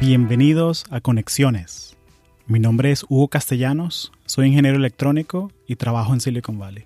Bienvenidos 0.00 0.86
a 0.88 1.02
Conexiones. 1.02 1.94
Mi 2.46 2.58
nombre 2.58 2.90
es 2.90 3.04
Hugo 3.10 3.28
Castellanos, 3.28 4.12
soy 4.24 4.46
ingeniero 4.46 4.78
electrónico 4.78 5.52
y 5.66 5.76
trabajo 5.76 6.14
en 6.14 6.22
Silicon 6.22 6.58
Valley. 6.58 6.84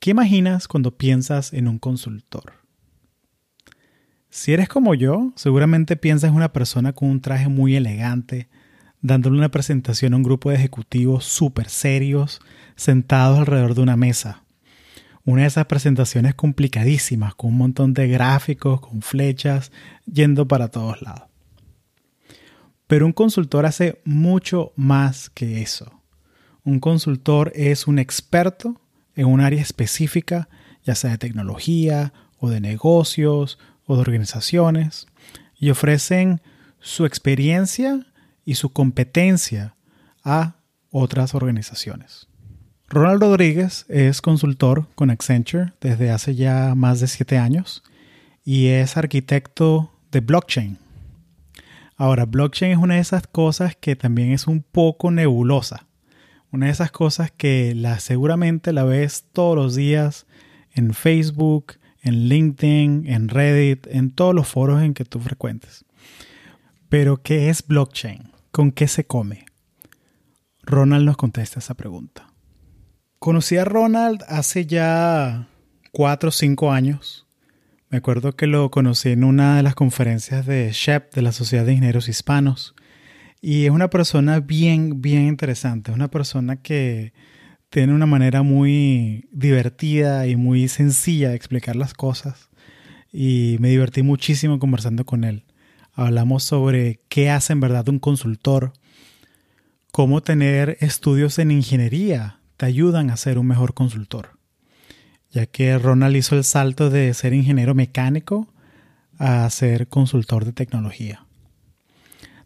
¿Qué 0.00 0.10
imaginas 0.10 0.68
cuando 0.68 0.90
piensas 0.90 1.54
en 1.54 1.66
un 1.66 1.78
consultor? 1.78 2.52
Si 4.28 4.52
eres 4.52 4.68
como 4.68 4.94
yo, 4.94 5.32
seguramente 5.34 5.96
piensas 5.96 6.28
en 6.28 6.36
una 6.36 6.52
persona 6.52 6.92
con 6.92 7.08
un 7.08 7.22
traje 7.22 7.48
muy 7.48 7.74
elegante, 7.74 8.50
dándole 9.00 9.38
una 9.38 9.50
presentación 9.50 10.12
a 10.12 10.16
un 10.18 10.24
grupo 10.24 10.50
de 10.50 10.56
ejecutivos 10.56 11.24
súper 11.24 11.70
serios, 11.70 12.42
sentados 12.76 13.38
alrededor 13.38 13.74
de 13.74 13.80
una 13.80 13.96
mesa 13.96 14.43
una 15.24 15.42
de 15.42 15.48
esas 15.48 15.66
presentaciones 15.66 16.34
complicadísimas, 16.34 17.34
con 17.34 17.50
un 17.50 17.58
montón 17.58 17.94
de 17.94 18.08
gráficos, 18.08 18.80
con 18.80 19.00
flechas, 19.00 19.72
yendo 20.04 20.46
para 20.46 20.68
todos 20.68 21.00
lados. 21.00 21.24
Pero 22.86 23.06
un 23.06 23.12
consultor 23.12 23.64
hace 23.64 24.00
mucho 24.04 24.72
más 24.76 25.30
que 25.30 25.62
eso. 25.62 26.02
Un 26.62 26.78
consultor 26.80 27.52
es 27.54 27.86
un 27.86 27.98
experto 27.98 28.80
en 29.16 29.26
un 29.26 29.40
área 29.40 29.62
específica, 29.62 30.48
ya 30.84 30.94
sea 30.94 31.10
de 31.10 31.18
tecnología 31.18 32.12
o 32.38 32.50
de 32.50 32.60
negocios 32.60 33.58
o 33.86 33.94
de 33.94 34.02
organizaciones, 34.02 35.06
y 35.58 35.70
ofrecen 35.70 36.42
su 36.80 37.06
experiencia 37.06 38.06
y 38.44 38.56
su 38.56 38.70
competencia 38.70 39.76
a 40.22 40.56
otras 40.90 41.34
organizaciones. 41.34 42.28
Ronald 42.94 43.22
Rodríguez 43.22 43.86
es 43.88 44.22
consultor 44.22 44.86
con 44.94 45.10
Accenture 45.10 45.72
desde 45.80 46.12
hace 46.12 46.36
ya 46.36 46.76
más 46.76 47.00
de 47.00 47.08
siete 47.08 47.38
años 47.38 47.82
y 48.44 48.68
es 48.68 48.96
arquitecto 48.96 49.90
de 50.12 50.20
blockchain. 50.20 50.78
Ahora, 51.96 52.24
blockchain 52.24 52.70
es 52.70 52.78
una 52.78 52.94
de 52.94 53.00
esas 53.00 53.26
cosas 53.26 53.74
que 53.74 53.96
también 53.96 54.30
es 54.30 54.46
un 54.46 54.62
poco 54.62 55.10
nebulosa. 55.10 55.88
Una 56.52 56.66
de 56.66 56.72
esas 56.72 56.92
cosas 56.92 57.32
que 57.32 57.74
la, 57.74 57.98
seguramente 57.98 58.72
la 58.72 58.84
ves 58.84 59.24
todos 59.32 59.56
los 59.56 59.74
días 59.74 60.26
en 60.72 60.94
Facebook, 60.94 61.78
en 62.00 62.28
LinkedIn, 62.28 63.06
en 63.08 63.28
Reddit, 63.28 63.88
en 63.88 64.12
todos 64.12 64.36
los 64.36 64.46
foros 64.46 64.80
en 64.84 64.94
que 64.94 65.04
tú 65.04 65.18
frecuentes. 65.18 65.84
Pero, 66.88 67.20
¿qué 67.24 67.50
es 67.50 67.66
blockchain? 67.66 68.30
¿Con 68.52 68.70
qué 68.70 68.86
se 68.86 69.04
come? 69.04 69.46
Ronald 70.62 71.04
nos 71.06 71.16
contesta 71.16 71.58
esa 71.58 71.74
pregunta. 71.74 72.33
Conocí 73.24 73.56
a 73.56 73.64
Ronald 73.64 74.22
hace 74.28 74.66
ya 74.66 75.48
cuatro 75.92 76.28
o 76.28 76.30
cinco 76.30 76.72
años. 76.72 77.26
Me 77.88 77.96
acuerdo 77.96 78.36
que 78.36 78.46
lo 78.46 78.70
conocí 78.70 79.08
en 79.08 79.24
una 79.24 79.56
de 79.56 79.62
las 79.62 79.74
conferencias 79.74 80.44
de 80.44 80.70
SHEP, 80.70 81.14
de 81.14 81.22
la 81.22 81.32
Sociedad 81.32 81.64
de 81.64 81.72
Ingenieros 81.72 82.10
Hispanos. 82.10 82.74
Y 83.40 83.64
es 83.64 83.70
una 83.70 83.88
persona 83.88 84.40
bien, 84.40 85.00
bien 85.00 85.26
interesante. 85.26 85.90
Es 85.90 85.94
una 85.94 86.10
persona 86.10 86.56
que 86.56 87.14
tiene 87.70 87.94
una 87.94 88.04
manera 88.04 88.42
muy 88.42 89.26
divertida 89.32 90.26
y 90.26 90.36
muy 90.36 90.68
sencilla 90.68 91.30
de 91.30 91.36
explicar 91.36 91.76
las 91.76 91.94
cosas. 91.94 92.50
Y 93.10 93.56
me 93.58 93.70
divertí 93.70 94.02
muchísimo 94.02 94.58
conversando 94.58 95.06
con 95.06 95.24
él. 95.24 95.44
Hablamos 95.94 96.44
sobre 96.44 97.00
qué 97.08 97.30
hace 97.30 97.54
en 97.54 97.60
verdad 97.60 97.88
un 97.88 98.00
consultor, 98.00 98.74
cómo 99.92 100.22
tener 100.22 100.76
estudios 100.80 101.38
en 101.38 101.52
ingeniería 101.52 102.40
te 102.56 102.66
ayudan 102.66 103.10
a 103.10 103.16
ser 103.16 103.38
un 103.38 103.46
mejor 103.46 103.74
consultor, 103.74 104.38
ya 105.30 105.46
que 105.46 105.78
Ronald 105.78 106.16
hizo 106.16 106.36
el 106.36 106.44
salto 106.44 106.90
de 106.90 107.12
ser 107.14 107.34
ingeniero 107.34 107.74
mecánico 107.74 108.52
a 109.18 109.48
ser 109.50 109.88
consultor 109.88 110.44
de 110.44 110.52
tecnología. 110.52 111.26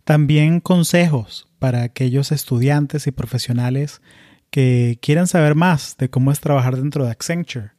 También 0.04 0.60
consejos 0.60 1.48
para 1.58 1.82
aquellos 1.82 2.32
estudiantes 2.32 3.06
y 3.06 3.10
profesionales 3.10 4.00
que 4.50 4.98
quieran 5.02 5.26
saber 5.26 5.54
más 5.54 5.96
de 5.98 6.08
cómo 6.08 6.32
es 6.32 6.40
trabajar 6.40 6.76
dentro 6.76 7.04
de 7.04 7.10
Accenture 7.10 7.72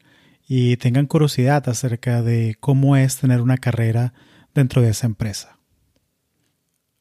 y 0.47 0.78
tengan 0.78 1.07
curiosidad 1.07 1.67
acerca 1.69 2.22
de 2.22 2.56
cómo 2.59 2.96
es 2.96 3.17
tener 3.17 3.41
una 3.41 3.57
carrera 3.57 4.13
dentro 4.53 4.81
de 4.81 4.90
esa 4.90 5.07
empresa. 5.07 5.57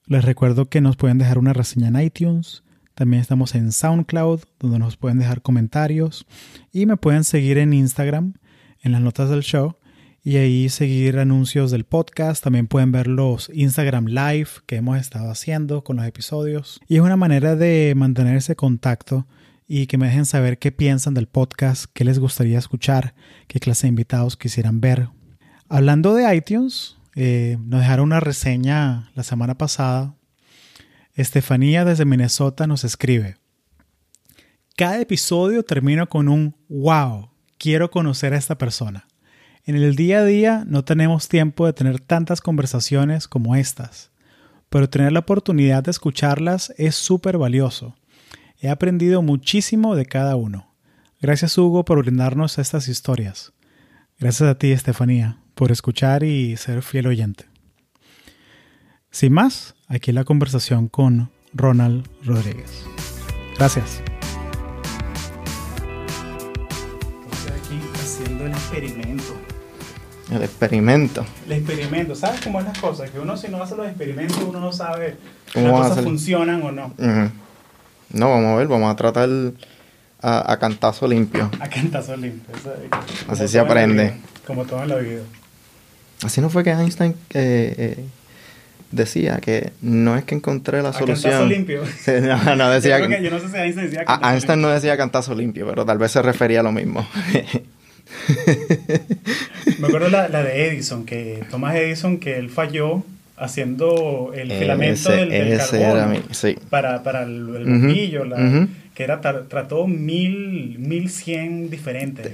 Les 0.06 0.25
recuerdo 0.25 0.71
que 0.71 0.81
nos 0.81 0.97
pueden 0.97 1.19
dejar 1.19 1.39
una 1.39 1.53
reseña 1.53 1.89
en 1.89 2.00
iTunes, 2.00 2.62
también 2.98 3.20
estamos 3.20 3.54
en 3.54 3.70
SoundCloud, 3.70 4.41
donde 4.59 4.81
nos 4.81 4.97
pueden 4.97 5.20
dejar 5.20 5.41
comentarios. 5.41 6.26
Y 6.72 6.84
me 6.84 6.97
pueden 6.97 7.22
seguir 7.22 7.56
en 7.56 7.72
Instagram, 7.72 8.34
en 8.82 8.91
las 8.91 9.00
notas 9.00 9.31
del 9.31 9.44
show. 9.44 9.76
Y 10.25 10.38
ahí 10.38 10.69
seguir 10.69 11.20
anuncios 11.20 11.70
del 11.70 11.84
podcast. 11.84 12.42
También 12.42 12.66
pueden 12.66 12.91
ver 12.91 13.06
los 13.06 13.53
Instagram 13.54 14.06
Live 14.06 14.48
que 14.66 14.75
hemos 14.75 14.98
estado 14.98 15.31
haciendo 15.31 15.84
con 15.84 15.94
los 15.94 16.06
episodios. 16.06 16.81
Y 16.88 16.97
es 16.97 17.00
una 17.00 17.16
manera 17.16 17.54
de 17.54 17.94
mantener 17.97 18.36
ese 18.36 18.56
contacto 18.56 19.28
y 19.69 19.86
que 19.86 19.97
me 19.97 20.06
dejen 20.06 20.26
saber 20.26 20.59
qué 20.59 20.72
piensan 20.72 21.15
del 21.15 21.28
podcast, 21.28 21.84
qué 21.94 22.03
les 22.03 22.19
gustaría 22.19 22.59
escuchar, 22.59 23.15
qué 23.47 23.60
clase 23.60 23.86
de 23.86 23.91
invitados 23.91 24.36
quisieran 24.36 24.80
ver. 24.80 25.09
Hablando 25.69 26.15
de 26.15 26.34
iTunes, 26.34 26.97
eh, 27.15 27.59
nos 27.65 27.78
dejaron 27.78 28.06
una 28.06 28.19
reseña 28.19 29.12
la 29.15 29.22
semana 29.22 29.56
pasada 29.56 30.18
Estefanía 31.19 31.84
desde 31.84 32.05
Minnesota 32.05 32.69
nos 32.69 32.84
escribe. 32.84 33.39
Cada 34.77 35.01
episodio 35.01 35.65
termina 35.65 36.06
con 36.06 36.29
un 36.29 36.55
wow, 36.69 37.31
quiero 37.59 37.91
conocer 37.91 38.34
a 38.34 38.37
esta 38.37 38.56
persona. 38.56 39.09
En 39.65 39.75
el 39.75 39.97
día 39.97 40.19
a 40.21 40.25
día 40.25 40.62
no 40.65 40.84
tenemos 40.84 41.27
tiempo 41.27 41.67
de 41.67 41.73
tener 41.73 41.99
tantas 41.99 42.41
conversaciones 42.41 43.27
como 43.27 43.57
estas, 43.57 44.12
pero 44.69 44.89
tener 44.89 45.11
la 45.11 45.19
oportunidad 45.19 45.83
de 45.83 45.91
escucharlas 45.91 46.73
es 46.78 46.95
súper 46.95 47.37
valioso. 47.37 47.97
He 48.61 48.69
aprendido 48.69 49.21
muchísimo 49.21 49.97
de 49.97 50.07
cada 50.07 50.37
uno. 50.37 50.73
Gracias 51.21 51.59
Hugo 51.59 51.84
por 51.84 51.99
brindarnos 51.99 52.59
estas 52.59 52.87
historias. 52.87 53.53
Gracias 54.21 54.49
a 54.49 54.57
ti, 54.57 54.71
Estefanía, 54.71 55.41
por 55.57 55.73
escuchar 55.73 56.23
y 56.23 56.57
ser 56.59 56.83
fiel 56.83 57.09
oyente. 57.09 57.47
Sin 59.11 59.33
más, 59.33 59.75
aquí 59.88 60.12
la 60.12 60.25
conversación 60.25 60.88
con 60.88 61.31
Ronald 61.54 62.06
Rodríguez. 62.25 62.84
Gracias. 63.56 64.03
Estoy 67.32 67.53
aquí 67.59 67.81
haciendo 67.94 68.47
el 68.47 68.53
experimento. 68.53 69.34
El 70.31 70.43
experimento. 70.43 71.27
El 71.47 71.53
experimento. 71.53 72.15
¿Sabes 72.15 72.41
cómo 72.43 72.60
es 72.60 72.66
las 72.66 72.78
cosas? 72.78 73.10
Que 73.10 73.19
uno 73.19 73.37
si 73.37 73.48
no 73.48 73.62
hace 73.62 73.77
los 73.77 73.87
experimentos, 73.87 74.38
uno 74.47 74.60
no 74.60 74.72
sabe 74.72 75.16
si 75.53 75.60
las 75.60 75.72
cosas 75.72 76.04
funcionan 76.04 76.62
o 76.62 76.71
no. 76.71 76.94
No, 78.10 78.31
vamos 78.31 78.53
a 78.53 78.56
ver, 78.56 78.69
vamos 78.69 78.93
a 78.93 78.97
tratar 78.97 79.28
a, 80.21 80.56
cantazo 80.59 81.09
limpio. 81.09 81.50
A 81.60 81.69
cantazo 81.69 82.16
limpio. 82.16 82.54
Así 83.27 83.48
se 83.48 83.59
aprende. 83.59 84.15
como 84.47 84.66
todo 84.66 84.82
en 84.82 84.88
la 84.91 84.97
vida. 84.97 85.22
Así 86.22 86.41
no 86.41 86.50
fue 86.50 86.65
que 86.65 86.71
Einstein 86.71 87.12
eh, 87.31 87.75
eh, 87.78 88.04
decía 88.91 89.38
que 89.38 89.72
no 89.82 90.16
es 90.16 90.25
que 90.25 90.34
encontré 90.34 90.82
la 90.82 90.93
solución. 90.93 91.32
Cantazo 91.32 91.47
limpio. 91.49 91.82
no, 92.22 92.56
no 92.56 92.71
decía 92.71 92.99
yo, 92.99 93.09
yo 93.09 93.31
no 93.31 93.38
sé 93.38 93.49
si 93.49 93.56
Einstein 93.56 93.87
decía 93.87 94.04
cantazo 94.04 94.32
Einstein 94.32 94.60
no 94.60 94.69
decía 94.69 94.97
cantazo 94.97 95.34
limpio, 95.34 95.66
pero 95.69 95.84
tal 95.84 95.99
vez 95.99 96.12
se 96.12 96.22
refería 96.22 96.60
a 96.60 96.62
lo 96.62 96.72
mismo. 96.72 97.06
Me 99.78 99.87
acuerdo 99.87 100.09
la, 100.09 100.28
la, 100.28 100.43
de 100.43 100.66
Edison, 100.66 101.04
que 101.04 101.44
Thomas 101.50 101.77
Edison, 101.77 102.19
que 102.19 102.38
él 102.38 102.48
falló 102.48 103.04
haciendo 103.37 104.32
el 104.34 104.50
filamento 104.53 105.10
del, 105.10 105.28
del 105.31 105.59
carbono 105.59 106.22
para, 106.71 107.03
para 107.03 107.22
el, 107.22 107.45
bombillo, 107.45 108.24
que 108.95 109.04
era 109.04 109.21
trató 109.21 109.86
mil, 109.86 110.78
mil 110.78 111.10
cien 111.10 111.71
diferentes. 111.71 112.33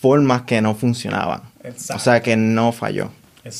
Formas 0.00 0.42
que 0.42 0.62
no 0.62 0.74
funcionaban. 0.74 1.42
O 1.94 1.98
sea, 1.98 2.22
que 2.22 2.36
no 2.36 2.72
falló. 2.72 3.10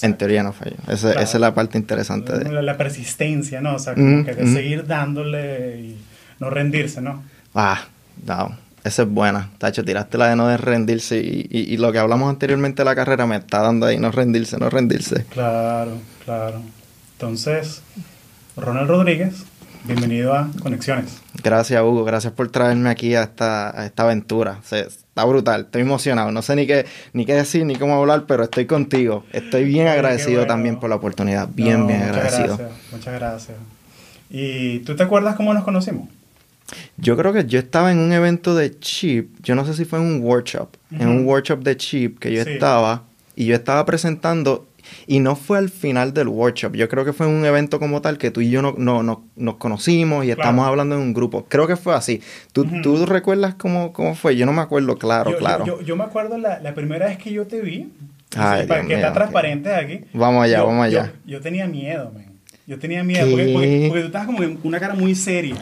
En 0.03 0.17
teoría 0.17 0.43
no 0.43 0.53
falló. 0.53 0.77
Esa, 0.89 1.13
es 1.13 1.35
la 1.35 1.55
parte 1.55 1.79
interesante 1.79 2.39
de... 2.39 2.63
La, 2.63 2.77
persistencia, 2.77 3.61
¿no? 3.61 3.77
O 3.77 3.79
sea, 3.79 3.95
como 3.95 4.25
que 4.25 4.35
de 4.35 4.47
seguir 4.47 4.87
dándole 4.87 5.79
y 5.81 5.97
no 6.41 6.51
rendirse, 6.51 7.01
¿no? 7.01 7.23
Ah, 7.55 7.85
no. 8.27 8.57
Esa 8.85 9.03
es 9.03 9.09
buena. 9.09 9.51
Tacho, 9.59 9.85
tiraste 9.85 10.19
la 10.19 10.29
de 10.29 10.37
no 10.37 10.49
de 10.49 10.57
rendirse 10.57 11.19
y, 11.19 11.49
y, 11.51 11.77
lo 11.77 11.93
que 11.93 11.99
hablamos 11.99 12.31
anteriormente 12.31 12.83
de 12.83 12.85
la 12.85 12.95
carrera 12.95 13.27
me 13.27 13.37
está 13.37 13.61
dando 13.61 13.87
ahí 13.87 13.99
no 13.99 14.11
rendirse, 14.11 14.57
no 14.57 14.71
rendirse. 14.71 15.25
Claro, 15.31 15.99
claro. 16.25 16.63
Entonces, 17.13 17.83
Ronald 18.57 18.89
Rodríguez, 18.89 19.45
bienvenido 19.85 20.35
a 20.35 20.49
Conexiones. 20.63 21.21
Gracias, 21.43 21.83
Hugo. 21.83 22.05
Gracias 22.05 22.33
por 22.33 22.51
traerme 22.51 22.91
aquí 22.91 23.15
a 23.15 23.25
esta, 23.25 23.79
a 23.79 23.87
esta 23.87 24.05
aventura. 24.05 24.61
Se, 24.65 24.87
está 25.19 25.25
brutal, 25.25 25.63
estoy 25.63 25.83
emocionado. 25.83 26.31
No 26.31 26.43
sé 26.43 26.55
ni 26.55 26.67
qué, 26.67 26.87
ni 27.13 27.27
qué 27.27 27.35
decir 27.35 27.65
ni 27.67 27.75
cómo 27.75 27.95
hablar, 27.95 28.25
pero 28.29 28.45
estoy 28.45 28.67
contigo. 28.67 29.25
Estoy 29.33 29.65
bien 29.65 29.89
agradecido 29.89 30.47
también 30.47 30.79
por 30.79 30.91
la 30.91 30.97
oportunidad. 30.97 31.49
Bien, 31.53 31.89
bien 31.89 32.03
agradecido. 32.03 32.53
Muchas 32.53 32.59
gracias, 32.59 32.93
muchas 32.93 33.15
gracias. 33.15 33.59
¿Y 34.31 34.79
tú 34.81 34.95
te 34.95 35.03
acuerdas 35.03 35.35
cómo 35.35 35.53
nos 35.55 35.65
conocimos? 35.65 36.09
Yo 36.99 37.17
creo 37.17 37.33
que 37.33 37.47
yo 37.47 37.59
estaba 37.59 37.91
en 37.91 37.99
un 37.99 38.13
evento 38.13 38.55
de 38.55 38.79
Chip, 38.79 39.31
yo 39.43 39.57
no 39.57 39.65
sé 39.65 39.75
si 39.75 39.85
fue 39.85 39.99
en 39.99 40.05
un 40.05 40.23
workshop, 40.23 40.69
en 40.93 41.09
un 41.09 41.27
workshop 41.27 41.65
de 41.65 41.77
Chip 41.77 42.19
que 42.21 42.33
yo 42.33 42.43
estaba 42.43 43.03
y 43.35 43.47
yo 43.47 43.57
estaba 43.57 43.85
presentando 43.87 44.69
Y 45.11 45.21
no 45.21 45.37
fue 45.37 45.57
al 45.57 45.71
final 45.71 46.13
del 46.13 46.29
workshop. 46.29 46.77
Yo 46.77 46.87
creo 46.91 47.03
que 47.03 47.15
fue 47.15 47.27
un 47.27 47.43
evento 47.47 47.79
como 47.79 48.03
tal 48.03 48.19
que 48.19 48.31
tú 48.31 48.43
y 48.43 48.51
yo 48.51 48.61
no, 48.61 48.75
no, 48.77 49.25
nos 49.37 49.55
conocimos 49.57 50.27
y 50.27 50.31
estamos 50.31 50.67
hablando 50.67 50.97
en 50.97 51.01
un 51.01 51.15
grupo. 51.15 51.47
Creo 51.49 51.67
que 51.67 51.77
fue 51.77 51.95
así. 51.95 52.21
¿Tú, 52.53 52.67
¿tú 52.83 53.07
recuerdas 53.07 53.55
cómo, 53.55 53.95
cómo, 53.95 54.15
fue? 54.15 54.37
Yo 54.37 54.45
no 54.45 54.53
me 54.53 54.61
acuerdo 54.61 54.99
claro, 54.99 55.35
claro. 55.39 55.65
Yo, 55.65 55.81
yo, 55.81 55.97
me 55.97 56.05
acuerdo 56.05 56.37
la, 56.37 56.61
la, 56.61 56.75
primera 56.75 57.07
vez 57.07 57.17
que 57.17 57.33
yo 57.33 57.47
te 57.47 57.63
vi. 57.63 57.91
Ay, 58.37 58.67
para 58.67 58.85
que 58.85 58.97
está 58.97 59.15
transparente 59.15 59.75
aquí. 59.75 60.01
Vamos 60.13 60.45
allá, 60.45 60.63
vamos 60.63 60.85
allá. 60.85 61.11
Yo, 61.25 61.41
tenía 61.41 61.67
miedo, 61.67 62.13
man. 62.13 62.27
Yo 62.67 62.79
tenía 62.79 63.03
miedo 63.03 63.31
porque, 63.31 63.87
porque, 63.89 64.01
tú 64.03 64.07
estabas 64.09 64.27
como 64.27 64.39
con 64.41 64.59
una 64.65 64.79
cara 64.79 64.93
muy 64.93 65.15
seria. 65.15 65.57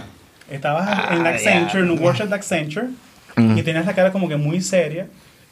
Estabas 0.51 1.13
en 1.13 1.25
ah, 1.25 1.31
Accenture, 1.31 1.85
en 1.85 1.91
un 1.93 2.03
workshop 2.03 2.29
de 2.31 2.35
Accenture, 2.35 2.89
y 3.37 3.63
tenías 3.63 3.87
la 3.87 3.95
cara 3.95 4.11
como 4.11 4.29
que 4.29 4.37
muy 4.37 4.61
seria. 4.61 5.07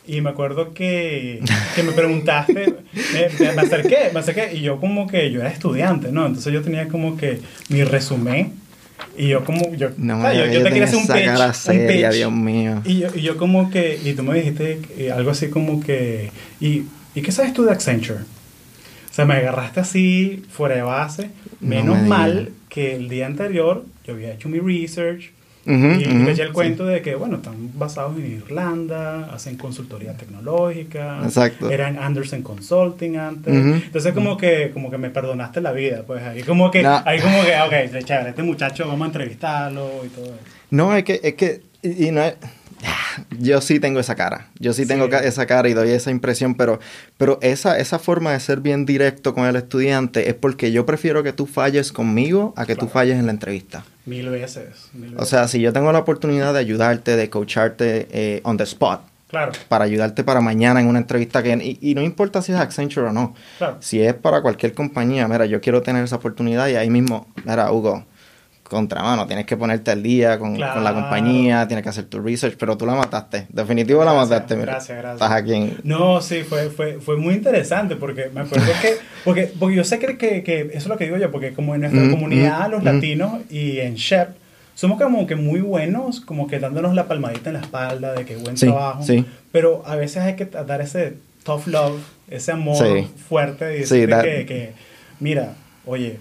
Y 0.06 0.20
me 0.20 0.30
acuerdo 0.30 0.74
que, 0.74 1.40
que 1.74 1.82
me 1.82 1.92
preguntaste, 1.92 2.74
me, 3.12 3.52
me, 3.52 3.62
acerqué, 3.62 4.10
me 4.12 4.20
acerqué, 4.20 4.54
y 4.54 4.60
yo 4.60 4.78
como 4.78 5.06
que 5.06 5.30
yo 5.30 5.40
era 5.40 5.48
estudiante, 5.48 6.12
¿no? 6.12 6.26
Entonces 6.26 6.52
yo 6.52 6.60
tenía 6.62 6.88
como 6.88 7.16
que 7.16 7.40
mi 7.70 7.84
resumen, 7.84 8.52
y 9.16 9.28
yo 9.28 9.44
como, 9.44 9.74
yo, 9.74 9.90
no, 9.96 10.32
yo, 10.32 10.46
yo, 10.46 10.62
te 10.62 10.68
quería 10.68 10.84
hacer 10.84 10.98
un 10.98 11.06
pitch, 11.06 11.52
seria, 11.54 12.10
Dios 12.10 12.32
mío. 12.32 12.82
Y 12.84 12.98
yo, 12.98 13.08
y 13.14 13.22
yo 13.22 13.36
como 13.36 13.70
que, 13.70 13.98
y 14.04 14.12
tú 14.12 14.22
me 14.22 14.34
dijiste 14.34 14.80
algo 15.14 15.30
así 15.30 15.48
como 15.48 15.80
que, 15.80 16.30
¿y, 16.60 16.82
¿y 17.14 17.22
qué 17.22 17.32
sabes 17.32 17.52
tú 17.54 17.64
de 17.64 17.72
Accenture? 17.72 18.20
O 19.14 19.14
sea, 19.14 19.24
me 19.26 19.34
agarraste 19.34 19.78
así, 19.78 20.42
fuera 20.50 20.74
de 20.74 20.82
base. 20.82 21.30
Menos 21.60 22.02
mal 22.02 22.50
que 22.68 22.96
el 22.96 23.08
día 23.08 23.26
anterior 23.26 23.84
yo 24.04 24.14
había 24.14 24.34
hecho 24.34 24.48
mi 24.48 24.58
research, 24.58 25.30
y 25.66 26.28
eché 26.28 26.42
el 26.42 26.52
cuento 26.52 26.84
de 26.84 27.00
que, 27.00 27.14
bueno, 27.14 27.36
están 27.36 27.70
basados 27.74 28.16
en 28.18 28.26
Irlanda, 28.26 29.30
hacen 29.32 29.56
consultoría 29.56 30.14
tecnológica, 30.16 31.20
Exacto. 31.22 31.70
eran 31.70 31.98
Anderson 31.98 32.42
Consulting 32.42 33.16
antes. 33.16 33.54
Entonces 33.54 34.12
como 34.12 34.36
que 34.36 34.70
como 34.72 34.90
que 34.90 34.98
me 34.98 35.10
perdonaste 35.10 35.60
la 35.60 35.72
vida, 35.72 36.02
pues 36.06 36.22
ahí 36.22 36.42
como 36.42 36.70
que, 36.70 36.86
ahí 36.86 37.20
como 37.20 37.42
que, 37.42 37.54
ok, 37.60 38.04
chévere, 38.04 38.30
este 38.30 38.42
muchacho 38.42 38.86
vamos 38.86 39.02
a 39.02 39.06
entrevistarlo 39.06 40.04
y 40.04 40.08
todo 40.08 40.24
eso. 40.26 40.34
No, 40.70 40.94
es 40.94 41.04
que, 41.04 41.20
es 41.22 41.34
que, 41.34 41.62
y, 41.82 42.10
no 42.10 42.22
es, 42.22 42.34
yo 43.38 43.60
sí 43.60 43.80
tengo 43.80 44.00
esa 44.00 44.14
cara. 44.14 44.48
Yo 44.58 44.72
sí 44.72 44.86
tengo 44.86 45.06
esa 45.06 45.46
cara 45.46 45.68
y 45.68 45.74
doy 45.74 45.90
esa 45.90 46.10
impresión, 46.10 46.54
pero, 46.54 46.80
pero 47.16 47.38
esa, 47.42 47.78
esa 47.78 47.98
forma 47.98 48.32
de 48.32 48.40
ser 48.40 48.60
bien 48.60 48.86
directo 48.86 49.34
con 49.34 49.46
el 49.46 49.56
estudiante 49.56 50.28
es 50.28 50.34
porque 50.34 50.72
yo 50.72 50.86
prefiero 50.86 51.22
que 51.22 51.32
tú 51.32 51.46
falles 51.46 51.92
conmigo 51.92 52.54
a 52.56 52.66
que 52.66 52.76
tú 52.76 52.88
falles 52.88 53.18
en 53.18 53.26
la 53.26 53.32
entrevista. 53.32 53.84
Mil 54.06 54.28
veces, 54.28 54.90
O 55.16 55.24
sea, 55.24 55.48
si 55.48 55.60
yo 55.60 55.72
tengo 55.72 55.90
la 55.92 56.00
oportunidad 56.00 56.52
de 56.52 56.60
ayudarte, 56.60 57.16
de 57.16 57.30
coacharte 57.30 58.08
eh, 58.10 58.40
on 58.44 58.56
the 58.56 58.64
spot, 58.64 59.00
Claro. 59.34 59.50
Para 59.68 59.84
ayudarte 59.84 60.22
para 60.22 60.40
mañana 60.40 60.80
en 60.80 60.86
una 60.86 61.00
entrevista 61.00 61.42
que... 61.42 61.78
Y, 61.80 61.94
no 61.96 62.02
importa 62.02 62.40
si 62.40 62.52
es 62.52 62.58
Accenture 62.58 63.08
o 63.08 63.12
no. 63.12 63.34
Si 63.80 64.00
es 64.00 64.14
para 64.14 64.42
cualquier 64.42 64.74
compañía, 64.74 65.26
mira, 65.26 65.44
yo 65.46 65.60
quiero 65.60 65.82
tener 65.82 66.04
esa 66.04 66.16
oportunidad 66.16 66.68
y 66.68 66.76
ahí 66.76 66.88
mismo, 66.88 67.26
mira, 67.44 67.72
Hugo, 67.72 68.04
contramano, 68.74 69.26
tienes 69.26 69.46
que 69.46 69.56
ponerte 69.56 69.90
al 69.90 70.02
día 70.02 70.38
con, 70.38 70.60
la 70.60 70.92
compañía, 70.92 71.66
tienes 71.66 71.82
que 71.82 71.88
hacer 71.88 72.04
tu 72.04 72.20
research, 72.20 72.56
pero 72.58 72.76
tú 72.76 72.84
la 72.84 72.94
mataste, 72.94 73.46
definitivo 73.48 74.04
la 74.04 74.12
mataste, 74.12 74.56
mira. 74.56 74.72
Gracias, 74.72 74.98
gracias. 74.98 75.14
Estás 75.14 75.32
aquí 75.32 75.76
No, 75.82 76.20
sí, 76.20 76.42
fue, 76.42 76.68
fue, 76.68 77.00
fue 77.00 77.16
muy 77.16 77.34
interesante 77.34 77.96
porque 77.96 78.30
me 78.34 78.42
acuerdo 78.42 78.66
que, 78.82 78.96
porque, 79.24 79.50
porque 79.58 79.76
yo 79.76 79.84
sé 79.84 79.98
que, 79.98 80.18
que, 80.18 80.42
que, 80.42 80.60
eso 80.60 80.78
es 80.78 80.86
lo 80.88 80.98
que 80.98 81.04
digo 81.04 81.16
yo, 81.16 81.30
porque 81.30 81.54
como 81.54 81.74
en 81.74 81.80
nuestra 81.80 82.10
comunidad, 82.10 82.70
los 82.70 82.84
latinos 82.84 83.40
y 83.50 83.78
en 83.78 83.94
Shep, 83.94 84.30
somos 84.74 85.00
como 85.00 85.26
que 85.26 85.36
muy 85.36 85.60
buenos, 85.60 86.20
como 86.20 86.46
que 86.48 86.58
dándonos 86.58 86.94
la 86.94 87.06
palmadita 87.06 87.50
en 87.50 87.54
la 87.54 87.60
espalda 87.60 88.12
de 88.12 88.24
que 88.24 88.36
buen 88.36 88.56
trabajo, 88.56 89.02
sí. 89.02 89.24
pero 89.52 89.82
a 89.86 89.96
veces 89.96 90.18
hay 90.18 90.34
que 90.34 90.46
dar 90.46 90.80
ese 90.80 91.14
tough 91.44 91.66
love, 91.66 92.00
ese 92.28 92.52
amor 92.52 93.04
fuerte 93.28 93.80
y 93.80 93.84
que, 93.84 94.72
mira, 95.20 95.54
oye, 95.86 96.18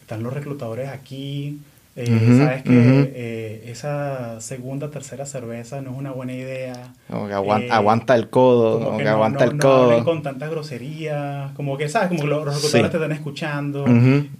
están 0.00 0.22
los 0.22 0.32
reclutadores 0.32 0.88
aquí, 0.88 1.60
eh, 1.98 2.36
sabes 2.36 2.62
que 2.62 3.12
eh, 3.14 3.70
esa 3.70 4.38
segunda, 4.42 4.90
tercera 4.90 5.24
cerveza 5.24 5.80
no 5.80 5.92
es 5.92 5.96
una 5.96 6.12
buena 6.12 6.34
idea. 6.34 6.92
Como 7.10 7.26
que 7.26 7.32
aguanta, 7.32 7.66
eh, 7.66 7.72
aguanta 7.72 8.14
el 8.14 8.28
codo, 8.28 8.84
como, 8.84 8.98
que, 8.98 9.08
aguanta 9.08 9.44
el 9.44 9.56
codo. 9.56 9.98
No 9.98 10.04
con 10.04 10.22
tantas 10.22 10.50
groserías, 10.50 11.52
como 11.52 11.78
que, 11.78 11.88
¿sabes? 11.88 12.08
Como 12.08 12.20
que 12.20 12.26
los, 12.26 12.44
reclutadores 12.44 12.90
te 12.90 12.96
están 12.98 13.12
escuchando. 13.12 13.86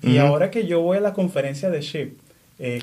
y 0.03 0.19
ahora 0.19 0.51
que 0.51 0.67
yo 0.67 0.83
voy 0.83 0.99
a 0.99 1.01
la 1.01 1.15
conferencia 1.15 1.71
de 1.71 1.81
SHIP, 1.81 2.19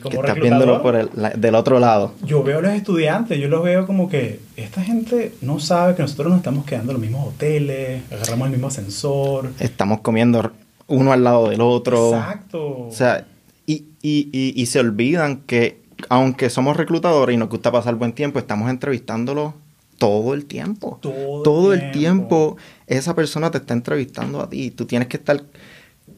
como 0.01 0.09
que 0.09 0.17
estás 0.17 0.39
viéndolo 0.39 0.81
por 0.81 0.95
el, 0.95 1.09
del 1.37 1.53
otro 1.53 1.79
lado. 1.79 2.13
Yo 2.23 2.41
veo 2.41 2.57
a 2.57 2.61
los 2.63 2.73
estudiantes, 2.73 3.39
yo 3.39 3.49
los 3.49 3.63
veo 3.63 3.85
como 3.85 4.09
que 4.09 4.39
esta 4.57 4.81
gente 4.81 5.35
no 5.41 5.59
sabe 5.59 5.93
que 5.93 6.01
nosotros 6.01 6.29
nos 6.29 6.37
estamos 6.37 6.65
quedando 6.65 6.93
en 6.93 6.95
los 6.95 7.01
mismos 7.01 7.27
hoteles, 7.27 8.01
agarramos 8.11 8.47
el 8.47 8.53
mismo 8.53 8.67
ascensor. 8.69 9.51
Estamos 9.59 9.99
comiendo 10.01 10.51
uno 10.87 11.13
al 11.13 11.23
lado 11.23 11.49
del 11.49 11.61
otro. 11.61 12.15
Exacto. 12.15 12.87
O 12.87 12.91
sea, 12.91 13.25
y, 13.65 13.85
y, 14.01 14.29
y, 14.31 14.65
se 14.65 14.79
olvidan 14.79 15.37
que 15.41 15.81
aunque 16.09 16.49
somos 16.49 16.75
reclutadores 16.75 17.33
y 17.33 17.37
nos 17.37 17.49
gusta 17.49 17.71
pasar 17.71 17.95
buen 17.95 18.13
tiempo, 18.13 18.39
estamos 18.39 18.69
entrevistándolo 18.69 19.53
todo 19.97 20.33
el 20.33 20.45
tiempo. 20.45 20.99
Todo, 21.01 21.73
el, 21.73 21.91
tiempo. 21.91 22.57
esa 22.87 23.15
persona 23.15 23.51
te 23.51 23.59
está 23.59 23.73
entrevistando 23.73 24.41
a 24.41 24.49
ti. 24.49 24.71
Tú 24.71 24.85
tienes 24.85 25.07
que 25.07 25.17
estar 25.17 25.41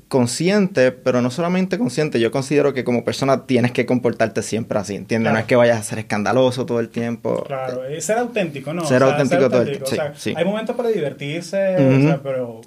consciente, 0.08 0.92
pero 0.92 1.22
no 1.22 1.30
solamente 1.30 1.78
consciente. 1.78 2.20
Yo 2.20 2.32
considero 2.32 2.74
que 2.74 2.84
como 2.84 3.04
persona 3.04 3.46
tienes 3.46 3.72
que 3.72 3.86
comportarte 3.86 4.42
siempre 4.42 4.80
así, 4.80 4.96
¿entiendes? 4.96 5.34
No 5.34 5.38
es 5.38 5.46
que 5.46 5.56
vayas 5.56 5.80
a 5.80 5.84
ser 5.84 6.00
escandaloso 6.00 6.66
todo 6.66 6.80
el 6.80 6.90
tiempo. 6.90 7.44
Claro, 7.44 7.82
ser 8.00 8.18
auténtico, 8.18 8.74
¿no? 8.74 8.86
Ser 8.86 9.04
auténtico 9.04 9.50
todo 9.50 9.62
el 9.62 9.82
tiempo. 9.84 10.04
Hay 10.36 10.46
momentos 10.46 10.76
para 10.76 10.90
divertirse, 10.90 11.76
o 11.76 12.02
sea, 12.02 12.20
pero 12.24 12.62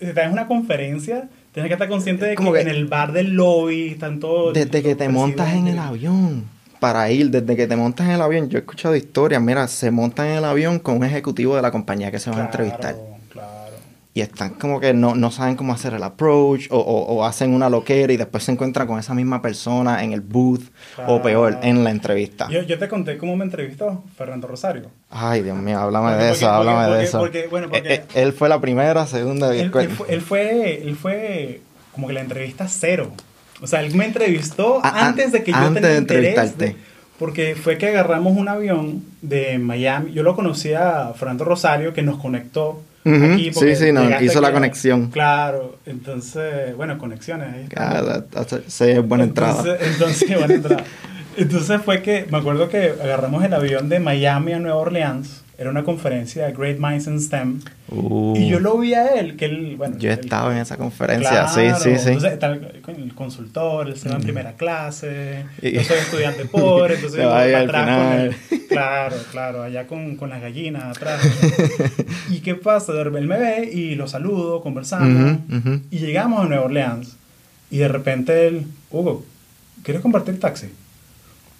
si 0.00 0.06
estás 0.06 0.32
una 0.32 0.46
conferencia, 0.46 1.28
tienes 1.62 1.68
que 1.70 1.74
estar 1.74 1.88
consciente 1.88 2.24
de 2.26 2.36
que, 2.36 2.60
en 2.60 2.68
el 2.68 2.86
bar 2.86 3.12
del 3.12 3.34
lobby 3.34 3.88
están 3.88 4.20
todos... 4.20 4.54
Desde 4.54 4.82
que 4.82 4.94
te 4.94 5.08
montas 5.08 5.52
en 5.54 5.68
el 5.68 5.78
avión 5.78 6.44
para 6.80 7.10
ir, 7.10 7.30
desde 7.30 7.56
que 7.56 7.66
te 7.66 7.76
montas 7.76 8.06
en 8.06 8.12
el 8.12 8.22
avión, 8.22 8.48
yo 8.48 8.58
he 8.58 8.60
escuchado 8.60 8.94
historias, 8.94 9.42
mira, 9.42 9.66
se 9.66 9.90
montan 9.90 10.26
en 10.26 10.38
el 10.38 10.44
avión 10.44 10.78
con 10.78 10.96
un 10.96 11.04
ejecutivo 11.04 11.56
de 11.56 11.62
la 11.62 11.70
compañía 11.70 12.10
que 12.10 12.18
se 12.18 12.30
va 12.30 12.38
a 12.38 12.44
entrevistar 12.44 12.94
y 14.18 14.20
están 14.20 14.54
como 14.54 14.80
que 14.80 14.92
no, 14.92 15.14
no 15.14 15.30
saben 15.30 15.54
cómo 15.54 15.72
hacer 15.72 15.94
el 15.94 16.02
approach 16.02 16.66
o, 16.70 16.78
o, 16.78 17.24
hacen 17.24 17.54
una 17.54 17.70
loquera 17.70 18.12
y 18.12 18.16
después 18.16 18.42
se 18.42 18.50
encuentran 18.50 18.88
con 18.88 18.98
esa 18.98 19.14
misma 19.14 19.40
persona 19.40 20.02
en 20.02 20.12
el 20.12 20.22
booth 20.22 20.62
o 21.06 21.22
peor, 21.22 21.60
en 21.62 21.84
la 21.84 21.90
entrevista. 21.90 22.48
Yo, 22.50 22.62
yo 22.62 22.80
te 22.80 22.88
conté 22.88 23.16
cómo 23.16 23.36
me 23.36 23.44
entrevistó 23.44 24.02
Fernando 24.16 24.48
Rosario. 24.48 24.90
Ay, 25.08 25.42
Dios 25.42 25.56
mío, 25.56 25.78
háblame 25.78 26.16
de 26.16 26.32
eso, 26.32 26.50
háblame 26.50 26.96
de 26.96 27.04
eso. 27.04 27.20
Porque, 27.20 27.46
bueno, 27.46 27.68
porque 27.68 27.94
eh, 27.94 27.94
eh, 27.94 28.22
él, 28.22 28.32
fue 28.32 28.48
la 28.48 28.60
primera, 28.60 29.06
segunda... 29.06 29.54
Él, 29.54 29.70
él, 30.08 30.20
fue, 30.20 30.82
él, 30.82 30.96
fue, 30.96 31.60
como 31.92 32.08
que 32.08 32.14
la 32.14 32.20
entrevista 32.20 32.66
cero. 32.66 33.12
O 33.60 33.68
sea, 33.68 33.82
él 33.82 33.94
me 33.94 34.04
entrevistó 34.04 34.80
ah, 34.82 34.92
ah, 34.96 35.06
antes 35.06 35.30
de 35.30 35.44
que 35.44 35.52
yo 35.52 35.58
antes 35.58 35.82
de 35.82 35.96
entrevistarte. 35.96 36.76
porque 37.20 37.54
fue 37.54 37.78
que 37.78 37.86
agarramos 37.86 38.36
un 38.36 38.48
avión 38.48 39.04
de 39.22 39.58
Miami. 39.58 40.12
Yo 40.12 40.24
lo 40.24 40.34
conocí 40.34 40.72
a 40.72 41.12
Fernando 41.14 41.44
Rosario, 41.44 41.94
que 41.94 42.02
nos 42.02 42.18
conectó 42.18 42.82
sí, 43.52 43.76
sí, 43.76 43.92
no, 43.92 44.20
hizo 44.20 44.40
la 44.40 44.52
conexión. 44.52 45.10
Claro, 45.10 45.78
entonces, 45.86 46.76
bueno, 46.76 46.98
conexiones 46.98 47.54
ahí 47.54 47.66
está. 47.68 48.60
sí, 48.66 48.98
buena 48.98 49.24
entrada. 49.24 49.76
Entonces, 49.80 50.38
buena 50.38 50.54
entrada. 50.54 50.84
Entonces 51.36 51.80
fue 51.84 52.02
que, 52.02 52.26
me 52.30 52.38
acuerdo 52.38 52.68
que 52.68 52.94
agarramos 53.00 53.44
el 53.44 53.54
avión 53.54 53.88
de 53.88 54.00
Miami 54.00 54.54
a 54.54 54.58
Nueva 54.58 54.78
Orleans 54.78 55.44
era 55.58 55.70
una 55.70 55.82
conferencia 55.82 56.46
de 56.46 56.52
Great 56.52 56.78
Minds 56.78 57.08
in 57.08 57.20
STEM. 57.20 57.60
Uh. 57.90 58.36
y 58.36 58.48
yo 58.48 58.60
lo 58.60 58.78
vi 58.78 58.94
a 58.94 59.14
él, 59.14 59.36
que 59.36 59.46
él, 59.46 59.74
bueno... 59.76 59.98
Yo 59.98 60.12
estaba 60.12 60.52
en 60.52 60.58
esa 60.58 60.76
conferencia, 60.76 61.48
sí, 61.48 61.62
sí, 61.82 61.98
sí. 61.98 62.08
Entonces, 62.10 62.32
está 62.34 62.52
el, 62.52 63.12
consultor, 63.14 63.88
él 63.88 63.96
se 63.96 64.08
va 64.08 64.16
en 64.16 64.22
primera 64.22 64.52
clase, 64.52 65.46
yo 65.60 65.82
soy 65.82 65.96
estudiante 65.98 66.44
pobre, 66.44 66.94
entonces 66.96 67.20
yo 67.20 67.28
voy 67.28 67.52
atrás 67.52 67.98
con 67.98 68.20
él. 68.20 68.36
Claro, 68.68 69.16
claro, 69.32 69.62
allá 69.64 69.86
con, 69.88 70.14
con 70.14 70.30
las 70.30 70.40
gallinas 70.40 70.96
atrás. 70.96 71.20
¿Y 72.30 72.38
qué 72.38 72.54
pasa? 72.54 72.92
Él 72.92 73.10
me 73.10 73.38
ve 73.38 73.68
y 73.72 73.96
lo 73.96 74.06
saludo, 74.06 74.60
conversamos, 74.60 75.38
y 75.90 75.98
llegamos 75.98 76.44
a 76.44 76.48
Nueva 76.48 76.66
Orleans, 76.66 77.16
y 77.70 77.78
de 77.78 77.88
repente 77.88 78.46
él, 78.46 78.66
Hugo, 78.92 79.24
¿quieres 79.82 80.02
compartir 80.02 80.38
taxi? 80.38 80.68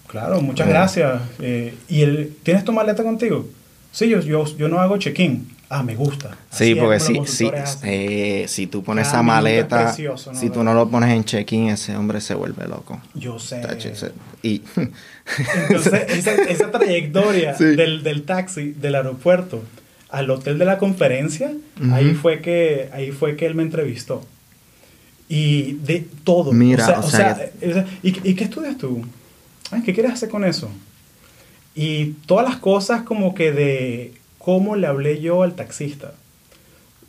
Claro, 0.07 0.41
muchas 0.41 0.69
gracias. 0.69 1.21
Eh, 1.41 1.75
¿Y 1.89 2.03
él, 2.03 2.37
tienes 2.43 2.65
tu 2.65 2.73
maleta 2.73 3.03
contigo? 3.03 3.47
Sí, 3.93 4.09
yo, 4.09 4.21
yo, 4.21 4.45
yo 4.57 4.69
no 4.69 4.81
hago 4.81 4.99
check-in. 4.99 5.59
Ah, 5.71 5.83
me 5.83 5.95
gusta. 5.95 6.37
sí, 6.51 6.75
porque 6.75 6.99
si, 6.99 7.21
si, 7.27 7.51
eh, 7.83 8.47
si 8.49 8.67
tú 8.69 8.83
pones 8.83 9.07
esa 9.07 9.23
maleta, 9.23 9.93
si 9.93 10.49
tú 10.49 10.65
no 10.65 10.73
lo 10.73 10.89
pones 10.89 11.11
en 11.11 11.25
check-in, 11.25 11.69
ese 11.69 11.95
hombre 11.95 12.23
se 12.23 12.35
vuelve 12.35 12.67
loco. 12.67 13.01
Yo 13.15 13.39
sé. 13.39 13.61
Y... 14.43 14.63
Entonces, 15.69 16.05
esa, 16.09 16.35
esa 16.35 16.71
trayectoria 16.71 17.53
del, 17.53 18.03
del, 18.03 18.23
taxi 18.23 18.71
del 18.71 18.95
aeropuerto 18.95 19.63
al 20.09 20.31
hotel 20.31 20.59
de 20.59 20.65
la 20.65 20.79
conferencia, 20.79 21.53
ahí, 21.93 22.15
fue 22.15 22.41
que, 22.41 22.89
ahí 22.95 23.11
fue 23.11 23.37
que 23.37 23.45
él 23.45 23.55
me 23.55 23.63
entrevistó. 23.63 24.25
Y 25.29 25.75
de 25.75 26.07
todo. 26.25 26.53
Mira, 26.53 27.01
o 27.01 27.11
sea, 27.11 27.51
¿y, 28.03 28.31
¿y, 28.31 28.35
qué 28.35 28.45
estudias 28.45 28.79
tú? 28.79 29.05
¿Qué 29.85 29.93
quieres 29.93 30.13
hacer 30.13 30.31
con 30.31 30.47
eso? 30.47 30.71
Y 31.81 32.17
todas 32.27 32.45
las 32.45 32.57
cosas 32.57 33.03
como 33.03 33.37
que 33.37 33.53
de 33.53 34.13
cómo 34.39 34.75
le 34.75 34.89
hablé 34.89 35.21
yo 35.21 35.45
al 35.45 35.55
taxista. 35.55 36.13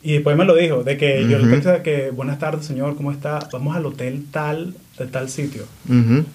Y 0.03 0.13
después 0.13 0.37
me 0.37 0.45
lo 0.45 0.55
dijo, 0.55 0.83
de 0.83 0.95
que 0.95 1.27
yo 1.27 1.39
le 1.39 1.47
pensé 1.49 1.81
que, 1.81 2.11
buenas 2.11 2.37
tardes, 2.37 2.67
señor, 2.67 2.95
¿cómo 2.95 3.11
está? 3.11 3.39
Vamos 3.51 3.75
al 3.75 3.87
hotel 3.87 4.25
tal, 4.29 4.75
de 4.99 5.07
tal 5.07 5.27
sitio. 5.29 5.63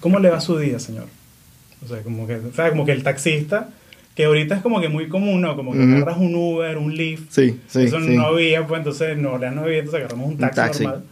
¿Cómo 0.01 0.19
le 0.19 0.29
va 0.29 0.41
su 0.41 0.57
día, 0.57 0.79
señor? 0.79 1.05
O 1.81 1.87
sea, 1.87 2.01
como 2.03 2.27
que, 2.27 2.35
o 2.35 2.53
sea, 2.53 2.71
como 2.71 2.85
que 2.85 2.91
el 2.91 3.03
taxista, 3.03 3.69
que 4.15 4.25
ahorita 4.25 4.55
es 4.55 4.61
como 4.61 4.81
que 4.81 4.89
muy 4.89 5.07
común, 5.07 5.39
¿no? 5.39 5.55
Como 5.55 5.71
que 5.71 5.81
agarras 5.81 6.17
un 6.17 6.35
Uber, 6.35 6.77
un 6.77 6.93
Lyft. 6.93 7.31
Sí, 7.31 7.61
sí, 7.67 7.83
Eso 7.83 8.01
no 8.01 8.25
había, 8.25 8.67
pues 8.67 8.79
entonces 8.79 9.17
no, 9.17 9.37
no 9.37 9.61
había, 9.61 9.77
entonces 9.77 10.01
agarramos 10.01 10.27
un 10.27 10.37
taxi, 10.39 10.83
normal. 10.83 11.05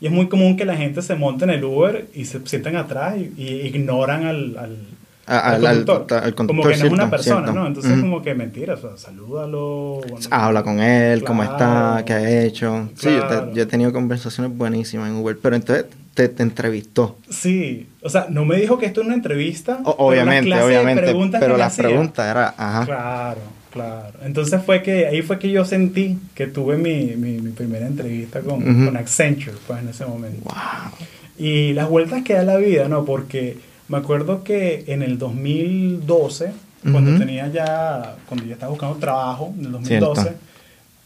Y 0.00 0.06
es 0.06 0.12
muy 0.12 0.30
común 0.30 0.56
que 0.56 0.64
la 0.64 0.78
gente 0.78 1.02
se 1.02 1.14
monte 1.14 1.44
en 1.44 1.50
el 1.50 1.62
Uber 1.62 2.08
y 2.14 2.24
se 2.24 2.40
sientan 2.46 2.76
atrás 2.76 3.16
y, 3.18 3.42
ignoran 3.42 4.24
al, 4.24 4.56
al, 4.56 4.78
al, 5.26 5.84
conductor. 5.84 6.34
como 6.34 6.62
que 6.62 6.76
no 6.76 6.84
es 6.86 6.92
una 6.92 7.10
persona, 7.10 7.52
¿no? 7.52 7.66
Entonces 7.66 8.00
como 8.00 8.22
que 8.22 8.34
mentira, 8.34 8.74
o 8.74 8.76
sea, 8.76 8.96
salúdalo. 8.96 10.00
Habla 10.30 10.62
con 10.62 10.80
él, 10.80 11.24
cómo 11.24 11.42
está, 11.42 12.02
qué 12.06 12.12
ha 12.12 12.42
hecho. 12.44 12.88
Sí, 12.96 13.08
yo, 13.08 13.52
yo, 13.52 13.62
he 13.62 13.66
tenido 13.66 13.92
conversaciones 13.92 14.56
buenísimas 14.56 15.10
en 15.10 15.16
Uber, 15.16 15.38
pero 15.40 15.56
entonces 15.56 15.86
te, 16.14 16.42
entrevistó. 16.42 17.16
Sí, 17.28 17.88
o 18.02 18.08
sea, 18.08 18.26
no 18.28 18.44
me 18.44 18.56
dijo 18.56 18.78
que 18.78 18.86
esto 18.86 19.00
es 19.00 19.06
una 19.06 19.14
entrevista. 19.14 19.80
obviamente, 19.84 20.52
obviamente, 20.60 21.14
pero 21.38 21.56
la 21.56 21.70
pregunta 21.70 22.30
era, 22.30 22.54
ajá. 22.56 22.84
Claro, 22.86 23.40
claro. 23.70 24.18
Entonces 24.22 24.60
fue 24.64 24.82
que, 24.82 25.06
ahí 25.06 25.22
fue 25.22 25.38
que 25.38 25.50
yo 25.50 25.64
sentí 25.64 26.18
que 26.34 26.46
tuve 26.46 26.76
mi, 26.76 27.16
mi, 27.16 27.50
primera 27.50 27.86
entrevista 27.86 28.40
con, 28.40 28.62
con, 28.62 28.96
Accenture, 28.96 29.56
pues 29.66 29.80
en 29.80 29.88
ese 29.88 30.04
momento. 30.04 30.42
Wow. 30.44 31.06
Y 31.38 31.72
las 31.72 31.88
vueltas 31.88 32.22
que 32.22 32.34
da 32.34 32.42
la 32.42 32.56
vida, 32.56 32.88
¿no? 32.88 33.04
Porque 33.04 33.56
me 33.90 33.98
acuerdo 33.98 34.44
que 34.44 34.84
en 34.86 35.02
el 35.02 35.18
2012, 35.18 36.52
cuando 36.92 37.18
tenía 37.18 37.48
ya, 37.48 38.14
cuando 38.26 38.46
ya 38.46 38.52
estaba 38.52 38.70
buscando 38.70 38.96
trabajo, 38.98 39.52
en 39.58 39.66
el 39.66 39.72
2012, 39.72 40.32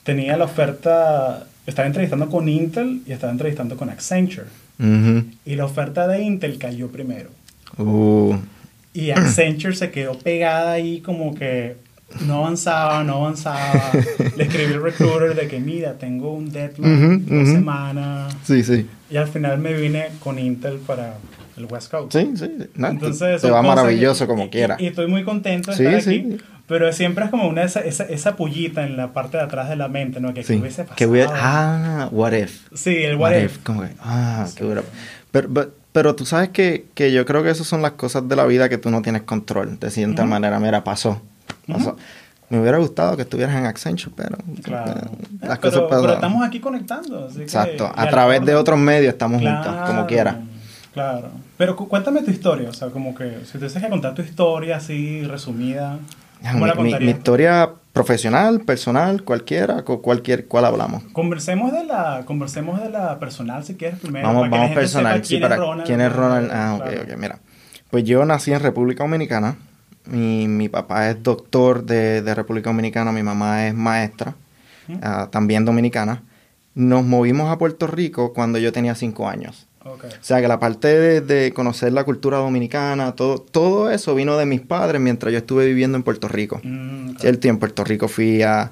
tenía 0.03 0.37
la 0.37 0.45
oferta, 0.45 1.47
estaba 1.67 1.87
entrevistando 1.87 2.29
con 2.29 2.47
Intel 2.47 3.01
y 3.07 3.13
estaba 3.13 3.33
entrevistando 3.33 3.79
con 3.79 3.89
Accenture. 3.89 4.49
Y 5.47 5.57
la 5.57 5.65
oferta 5.65 6.07
de 6.07 6.23
Intel 6.25 6.59
cayó 6.59 6.89
primero. 6.89 7.31
Uh. 7.79 8.37
Y 8.93 9.13
Accenture 9.13 9.75
se 9.75 9.91
quedó 9.91 10.19
pegada 10.19 10.73
ahí 10.73 11.01
como 11.01 11.35
que 11.35 11.77
no 12.27 12.45
avanzaba, 12.45 13.03
no 13.03 13.15
avanzaba. 13.15 13.93
Le 14.37 14.45
escribí 14.45 14.75
al 14.75 14.83
recruiter 14.83 15.35
de 15.35 15.49
que, 15.49 15.59
mira, 15.59 15.95
tengo 15.95 16.35
un 16.35 16.53
deadline 16.53 17.25
una 17.31 17.47
semana. 17.47 18.29
Sí, 18.45 18.63
sí. 18.63 18.87
Y 19.11 19.17
al 19.17 19.29
final 19.29 19.59
me 19.59 19.73
vine 19.73 20.09
con 20.21 20.39
Intel 20.39 20.77
para 20.81 21.17
el 21.57 21.67
West 21.67 21.91
Coast. 21.91 22.13
Sí, 22.13 22.33
sí. 22.37 22.51
Entonces, 22.77 23.43
te 23.43 23.51
va 23.51 23.63
maravilloso 23.63 24.27
como 24.27 24.51
quiera. 24.51 24.77
Y, 24.79 24.87
estoy 24.87 25.07
muy 25.07 25.25
contento 25.25 25.73
de 25.75 25.97
estar 25.97 26.13
aquí. 26.13 26.39
Pero 26.67 26.91
siempre 26.95 27.27
es 27.27 27.31
como 27.31 27.47
una 27.47 27.63
esa, 27.63 27.81
esa, 27.81 28.05
esa, 28.05 28.37
pullita 28.37 28.87
en 28.87 28.97
la 28.97 29.13
parte 29.13 29.37
de 29.37 29.43
atrás 29.43 29.69
de 29.69 29.77
la 29.77 29.89
mente, 29.89 30.19
¿no? 30.21 30.33
Que, 30.33 30.43
sí. 30.43 30.55
hubiese 30.55 30.85
pasado. 30.85 30.97
Que 30.97 31.07
hubiera, 31.07 31.31
ah, 31.35 32.09
what 32.11 32.33
if. 32.33 32.63
Sí, 32.73 33.03
el 33.03 33.17
what, 33.17 33.37
if. 33.37 33.59
Como 33.59 33.83
que, 33.83 33.91
ah, 34.01 34.47
qué 34.57 34.65
hubiera. 34.65 34.83
Pero, 35.31 35.73
pero, 35.93 36.15
tú 36.15 36.25
sabes 36.25 36.49
que, 36.49 36.87
que, 36.95 37.13
yo 37.13 37.27
creo 37.27 37.43
que 37.43 37.51
esas 37.51 37.67
son 37.67 37.83
las 37.83 37.93
cosas 37.93 38.27
de 38.29 38.37
la 38.37 38.47
vida 38.47 38.71
que 38.71 38.79
tú 38.79 38.91
no 38.91 39.03
tienes 39.03 39.23
control. 39.23 39.79
De 39.79 39.91
cierta 39.91 40.25
manera, 40.25 40.59
mira, 40.59 40.83
pasó. 40.85 41.21
pasó. 41.69 41.97
Me 42.49 42.61
hubiera 42.61 42.79
gustado 42.79 43.17
que 43.17 43.23
estuvieras 43.23 43.57
en 43.57 43.67
Accenture, 43.67 44.13
pero 44.17 44.39
claro. 44.63 44.93
Eh, 44.93 45.47
las 45.47 45.59
cosas 45.59 45.83
pero, 45.89 46.13
estamos 46.13 46.47
aquí 46.47 46.61
conectando. 46.61 47.29
Exacto. 47.39 47.91
a 47.95 48.09
través 48.09 48.45
de 48.45 48.55
otros 48.55 48.79
medios 48.79 49.13
estamos 49.13 49.43
juntos, 49.43 49.75
como 49.87 50.07
quiera. 50.07 50.41
Claro. 50.95 51.31
Pero 51.57 51.77
cuéntame 51.77 52.23
tu 52.23 52.31
historia, 52.31 52.69
o 52.69 52.73
sea, 52.73 52.89
como 52.89 53.15
que 53.15 53.41
si 53.45 53.53
te 53.53 53.59
tienes 53.59 53.83
que 53.83 53.89
contar 53.89 54.15
tu 54.15 54.23
historia 54.23 54.77
así 54.77 55.23
resumida. 55.23 55.99
Mi, 56.43 56.95
mi, 56.99 57.11
historia 57.11 57.71
profesional, 57.93 58.61
personal, 58.61 59.23
cualquiera, 59.23 59.83
cualquier, 59.83 60.47
¿cuál 60.47 60.67
hablamos? 60.67 61.03
Conversemos 61.13 61.73
de 61.73 61.85
la, 61.85 62.25
conversemos 62.27 62.83
de 62.83 62.91
la 62.91 63.19
personal 63.19 63.65
si 63.65 63.77
quieres 63.77 64.01
primero. 64.01 64.27
Vamos, 64.27 64.51
vamos 64.51 64.73
personal, 64.73 65.25
sí, 65.25 65.39
para 65.39 65.59
quién 65.85 66.01
es 66.01 66.13
Ronald. 66.13 66.51
Ah, 66.53 66.75
ok, 66.75 66.87
ok, 67.05 67.17
mira. 67.17 67.39
Pues 67.91 68.05
yo 68.05 68.25
nací 68.25 68.53
en 68.53 68.61
República 68.61 69.05
Dominicana. 69.05 69.57
Mi, 70.07 70.49
mi 70.49 70.69
papá 70.69 71.09
es 71.09 71.23
doctor 71.23 71.85
de, 71.85 72.21
de, 72.21 72.35
República 72.35 72.69
Dominicana, 72.69 73.11
mi 73.11 73.23
mamá 73.23 73.67
es 73.67 73.75
maestra, 73.75 74.35
ah, 75.01 75.29
también 75.31 75.65
dominicana. 75.65 76.25
Nos 76.75 77.05
movimos 77.05 77.51
a 77.51 77.57
Puerto 77.57 77.87
Rico 77.87 78.35
cuando 78.35 78.59
yo 78.59 78.71
tenía 78.71 78.95
cinco 78.97 79.29
años. 79.29 79.67
O 79.85 79.99
sea 80.23 80.41
que 80.41 80.49
la 80.49 80.59
parte 80.59 81.21
de, 81.21 81.53
conocer 81.53 81.93
la 81.93 82.05
cultura 82.05 82.39
dominicana, 82.39 83.13
todo, 83.13 83.39
todo 83.39 83.91
eso 83.91 84.15
vino 84.15 84.37
de 84.39 84.47
mis 84.47 84.63
padres 84.63 85.01
mientras 85.01 85.31
yo 85.31 85.39
estuve 85.39 85.67
viviendo 85.67 85.97
en 85.97 86.03
Puerto 86.03 86.27
Rico. 86.27 86.61
Mm, 86.63 87.17
¿Cierto? 87.17 87.49
en 87.49 87.59
Puerto 87.59 87.85
Rico 87.85 88.09
fui 88.09 88.43
a, 88.43 88.71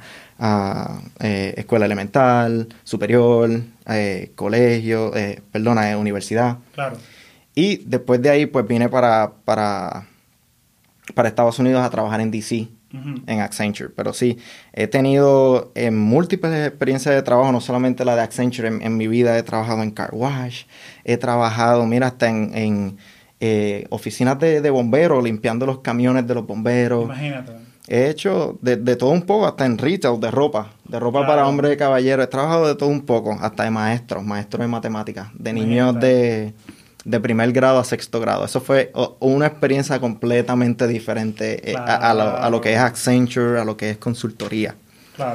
eh, 1.20 1.54
escuela 1.56 1.84
elemental, 1.84 2.68
superior, 2.82 3.50
eh, 3.86 4.32
colegio, 4.34 5.14
eh, 5.14 5.42
perdona, 5.52 5.90
eh, 5.90 5.96
universidad. 5.96 6.58
Claro. 6.74 6.96
Y 7.54 7.84
después 7.84 8.22
de 8.22 8.30
ahí, 8.30 8.46
pues 8.46 8.66
vine 8.66 8.88
para, 8.88 9.32
para, 9.44 10.06
para 11.14 11.28
Estados 11.28 11.58
Unidos 11.58 11.84
a 11.84 11.90
trabajar 11.90 12.20
en 12.22 12.30
DC 12.30 12.68
en 12.92 13.40
Accenture. 13.40 13.90
Pero 13.90 14.12
sí, 14.12 14.38
he 14.72 14.86
tenido 14.86 15.72
eh, 15.74 15.90
múltiples 15.90 16.66
experiencias 16.66 17.14
de 17.14 17.22
trabajo, 17.22 17.52
no 17.52 17.60
solamente 17.60 18.04
la 18.04 18.16
de 18.16 18.22
Accenture. 18.22 18.68
En, 18.68 18.96
mi 18.96 19.08
vida 19.08 19.36
he 19.38 19.42
trabajado 19.42 19.82
en 19.82 19.90
car 19.90 20.10
wash, 20.12 20.64
he 21.04 21.16
trabajado, 21.16 21.86
mira, 21.86 22.08
hasta 22.08 22.28
en, 22.28 22.98
eh, 23.40 23.86
oficinas 23.90 24.38
de, 24.38 24.70
bomberos, 24.70 25.22
limpiando 25.22 25.66
los 25.66 25.80
camiones 25.80 26.26
de 26.26 26.34
los 26.34 26.46
bomberos. 26.46 27.04
Imagínate. 27.04 27.52
He 27.88 28.08
hecho 28.08 28.58
de, 28.62 28.76
todo 28.96 29.10
un 29.10 29.22
poco, 29.22 29.46
hasta 29.46 29.66
en 29.66 29.76
retail, 29.76 30.20
de 30.20 30.30
ropa, 30.30 30.70
de 30.84 31.00
ropa 31.00 31.26
para 31.26 31.48
hombres 31.48 31.74
y 31.74 31.76
caballeros. 31.76 32.24
He 32.24 32.28
trabajado 32.28 32.68
de 32.68 32.76
todo 32.76 32.88
un 32.88 33.02
poco, 33.02 33.36
hasta 33.40 33.64
de 33.64 33.70
maestros, 33.70 34.22
maestros 34.24 34.60
de 34.60 34.68
matemáticas, 34.68 35.28
de 35.34 35.52
niños 35.52 35.98
de 35.98 36.54
de 37.04 37.20
primer 37.20 37.52
grado 37.52 37.78
a 37.78 37.84
sexto 37.84 38.20
grado. 38.20 38.44
Eso 38.44 38.60
fue 38.60 38.92
una 39.20 39.46
experiencia 39.46 39.98
completamente 40.00 40.86
diferente 40.86 41.72
eh, 41.72 41.76
a, 41.76 42.50
lo, 42.50 42.60
que 42.60 42.72
es 42.72 42.78
Accenture, 42.78 43.60
a 43.60 43.64
lo 43.64 43.76
que 43.76 43.90
es 43.90 43.96
consultoría. 43.96 44.74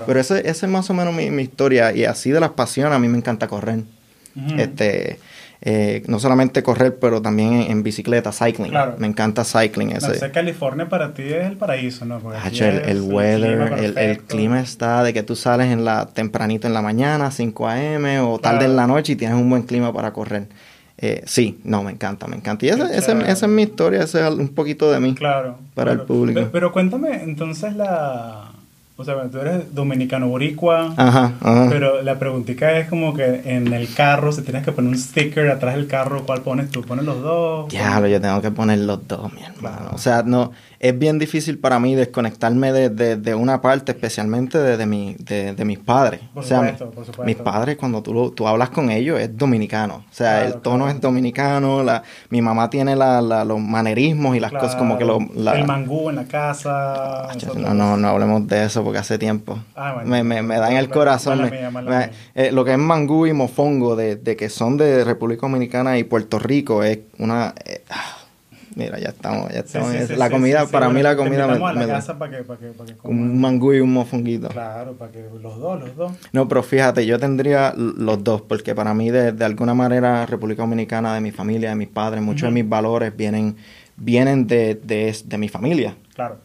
Pero 0.05 0.19
esa 0.19 0.39
es 0.39 0.63
más 0.67 0.89
o 0.89 0.93
menos 0.93 1.13
mi, 1.13 1.41
historia 1.41 1.93
y 1.93 2.05
así 2.05 2.31
de 2.31 2.39
las 2.39 2.51
pasiones 2.51 2.93
a 2.93 2.99
mí 2.99 3.07
me 3.07 3.17
encanta 3.17 3.47
correr. 3.47 3.79
Este, 4.57 5.19
eh, 5.61 6.03
no 6.07 6.19
solamente 6.19 6.61
correr, 6.61 6.99
pero 6.99 7.21
también 7.21 7.65
en, 7.69 7.81
bicicleta, 7.81 8.31
cycling. 8.31 8.71
Me 8.97 9.07
encanta 9.07 9.43
cycling. 9.43 9.91
Ese. 9.91 10.31
California 10.31 10.87
para 10.87 11.13
ti 11.13 11.23
es 11.23 11.45
el 11.45 11.57
paraíso, 11.57 12.05
¿no? 12.05 12.21
el, 12.33 13.01
weather, 13.01 13.97
el, 13.97 14.19
clima 14.19 14.59
está 14.61 15.03
de 15.03 15.13
que 15.13 15.23
tú 15.23 15.35
sales 15.35 15.71
en 15.71 15.83
la 15.83 16.05
tempranito 16.07 16.67
en 16.67 16.73
la 16.73 16.81
mañana, 16.81 17.31
5 17.31 17.67
a.m. 17.67 18.19
o 18.19 18.37
tarde 18.39 18.65
en 18.65 18.75
la 18.75 18.85
noche 18.85 19.13
y 19.13 19.15
tienes 19.15 19.37
un 19.37 19.49
buen 19.49 19.63
clima 19.63 19.91
para 19.91 20.13
correr. 20.13 20.47
Eh, 20.99 21.21
sí, 21.25 21.59
no, 21.63 21.83
me 21.83 21.91
encanta, 21.91 22.27
me 22.27 22.35
encanta. 22.35 22.65
Y 22.65 22.69
esa, 22.69 22.91
esa, 22.93 23.45
es 23.45 23.47
mi 23.47 23.63
historia, 23.63 24.03
ese 24.03 24.25
es 24.25 24.33
un 24.33 24.49
poquito 24.49 24.91
de 24.91 24.99
mí. 24.99 25.13
Claro. 25.13 25.57
Para 25.75 25.91
el 25.91 26.01
público. 26.01 26.49
pero, 26.51 26.71
cuéntame 26.71 27.23
entonces 27.23 27.75
la, 27.75 28.51
o 28.99 29.03
sea, 29.03 29.15
tú 29.29 29.37
eres 29.37 29.75
dominicano 29.75 30.27
boricua. 30.27 30.95
Ajá, 30.97 31.33
ajá. 31.39 31.67
Pero 31.69 32.01
la 32.01 32.17
preguntita 32.17 32.79
es 32.79 32.89
como 32.89 33.13
que 33.13 33.43
en 33.45 33.71
el 33.71 33.93
carro, 33.93 34.31
si 34.31 34.41
tienes 34.41 34.65
que 34.65 34.71
poner 34.71 34.89
un 34.89 34.97
sticker 34.97 35.51
atrás 35.51 35.75
del 35.75 35.85
carro, 35.85 36.23
¿cuál 36.25 36.41
pones 36.41 36.71
tú? 36.71 36.81
¿Pones 36.81 37.05
los 37.05 37.21
dos? 37.21 37.69
Diablo, 37.69 38.07
yo 38.07 38.19
tengo 38.19 38.41
que 38.41 38.49
poner 38.49 38.79
los 38.79 39.07
dos, 39.07 39.31
mi 39.31 39.43
hermano. 39.43 39.91
O 39.93 39.99
sea, 39.99 40.23
no, 40.23 40.51
es 40.79 40.97
bien 40.97 41.17
difícil 41.17 41.57
para 41.57 41.79
mí 41.79 41.95
desconectarme 41.95 42.71
de, 42.71 43.15
de, 43.17 43.35
una 43.35 43.61
parte, 43.61 43.91
especialmente 43.91 44.57
de, 44.59 44.77
de, 44.77 44.85
mi, 44.85 45.15
de, 45.19 45.65
mis 45.65 45.79
padres. 45.79 46.21
Por 46.33 46.43
o 46.43 46.45
sea, 46.45 46.59
supuesto, 46.59 46.91
por 46.91 47.05
supuesto. 47.05 47.23
mis 47.23 47.35
padres, 47.35 47.77
cuando 47.77 48.03
tú, 48.03 48.31
tú 48.31 48.47
hablas 48.47 48.69
con 48.69 48.91
ellos, 48.91 49.19
es 49.19 49.35
dominicano. 49.35 50.05
O 50.09 50.13
sea, 50.13 50.45
el 50.45 50.61
tono 50.61 50.87
es 50.89 50.99
dominicano, 51.01 51.83
la, 51.83 52.03
mi 52.29 52.41
mamá 52.41 52.69
tiene 52.69 52.95
la, 52.95 53.21
los 53.21 53.59
manerismos 53.59 54.35
y 54.35 54.39
las 54.39 54.51
cosas 54.51 54.75
como 54.75 54.97
que 54.97 55.05
lo... 55.05 55.19
el 55.19 55.65
mangú 55.65 56.09
en 56.09 56.17
la 56.17 56.25
casa. 56.25 57.27
no, 57.55 57.73
no, 57.73 57.97
no 57.97 58.07
hablemos 58.07 58.47
de 58.47 58.65
eso 58.65 58.83
porque 58.83 58.99
hace 58.99 59.17
tiempo. 59.17 59.57
Ah, 59.75 60.01
me, 60.05 60.23
me, 60.23 60.41
me, 60.41 60.57
da 60.57 60.69
en 60.69 60.77
el 60.77 60.89
corazón. 60.89 61.51
Eh, 62.35 62.51
lo 62.51 62.63
que 62.65 62.73
es 62.73 62.77
mangú 62.77 63.25
y 63.25 63.33
mofongo, 63.33 63.95
de, 63.95 64.19
que 64.37 64.49
son 64.49 64.77
de 64.77 65.03
República 65.03 65.41
Dominicana 65.41 65.97
y 65.97 66.03
Puerto 66.03 66.37
Rico, 66.39 66.83
es 66.83 66.99
una... 67.17 67.55
Eh, 67.65 67.81
mira, 68.77 68.99
ya 68.99 69.09
estamos, 69.09 69.51
ya 69.51 69.59
estamos. 69.59 70.09
la 70.11 70.29
comida, 70.29 70.65
para 70.67 70.89
mí 70.89 71.01
la 71.01 71.15
comida 71.15 71.47
me, 71.47 71.53
a 71.53 71.73
la 71.73 71.87
casa 71.87 72.17
para 72.17 72.37
que, 72.37 72.43
para 72.43 72.59
que, 72.59 72.67
para 72.67 72.93
que 72.93 73.07
Un 73.07 73.41
mangú 73.41 73.73
y 73.73 73.79
un 73.79 73.91
mofonguito. 73.91 74.49
Claro, 74.49 74.93
para 74.93 75.11
que 75.11 75.25
los 75.41 75.59
dos, 75.59 75.79
los 75.79 75.95
dos. 75.95 76.11
No, 76.31 76.47
pero 76.47 76.63
fíjate, 76.63 77.05
yo 77.05 77.19
tendría 77.19 77.73
los 77.75 78.23
dos, 78.23 78.41
porque 78.41 78.75
para 78.75 78.93
mí 78.93 79.09
de, 79.09 79.31
de 79.31 79.45
alguna 79.45 79.73
manera 79.73 80.25
República 80.25 80.61
Dominicana, 80.61 81.13
de 81.13 81.21
mi 81.21 81.31
familia, 81.31 81.69
de 81.69 81.75
mis 81.75 81.89
padres, 81.89 82.21
muchos 82.21 82.49
de 82.49 82.51
mis 82.51 82.69
valores 82.69 83.15
vienen, 83.15 83.57
vienen 83.97 84.47
de, 84.47 84.75
de, 84.75 85.15
de 85.25 85.37
mi 85.37 85.49
familia. 85.49 85.95
Claro. 86.13 86.37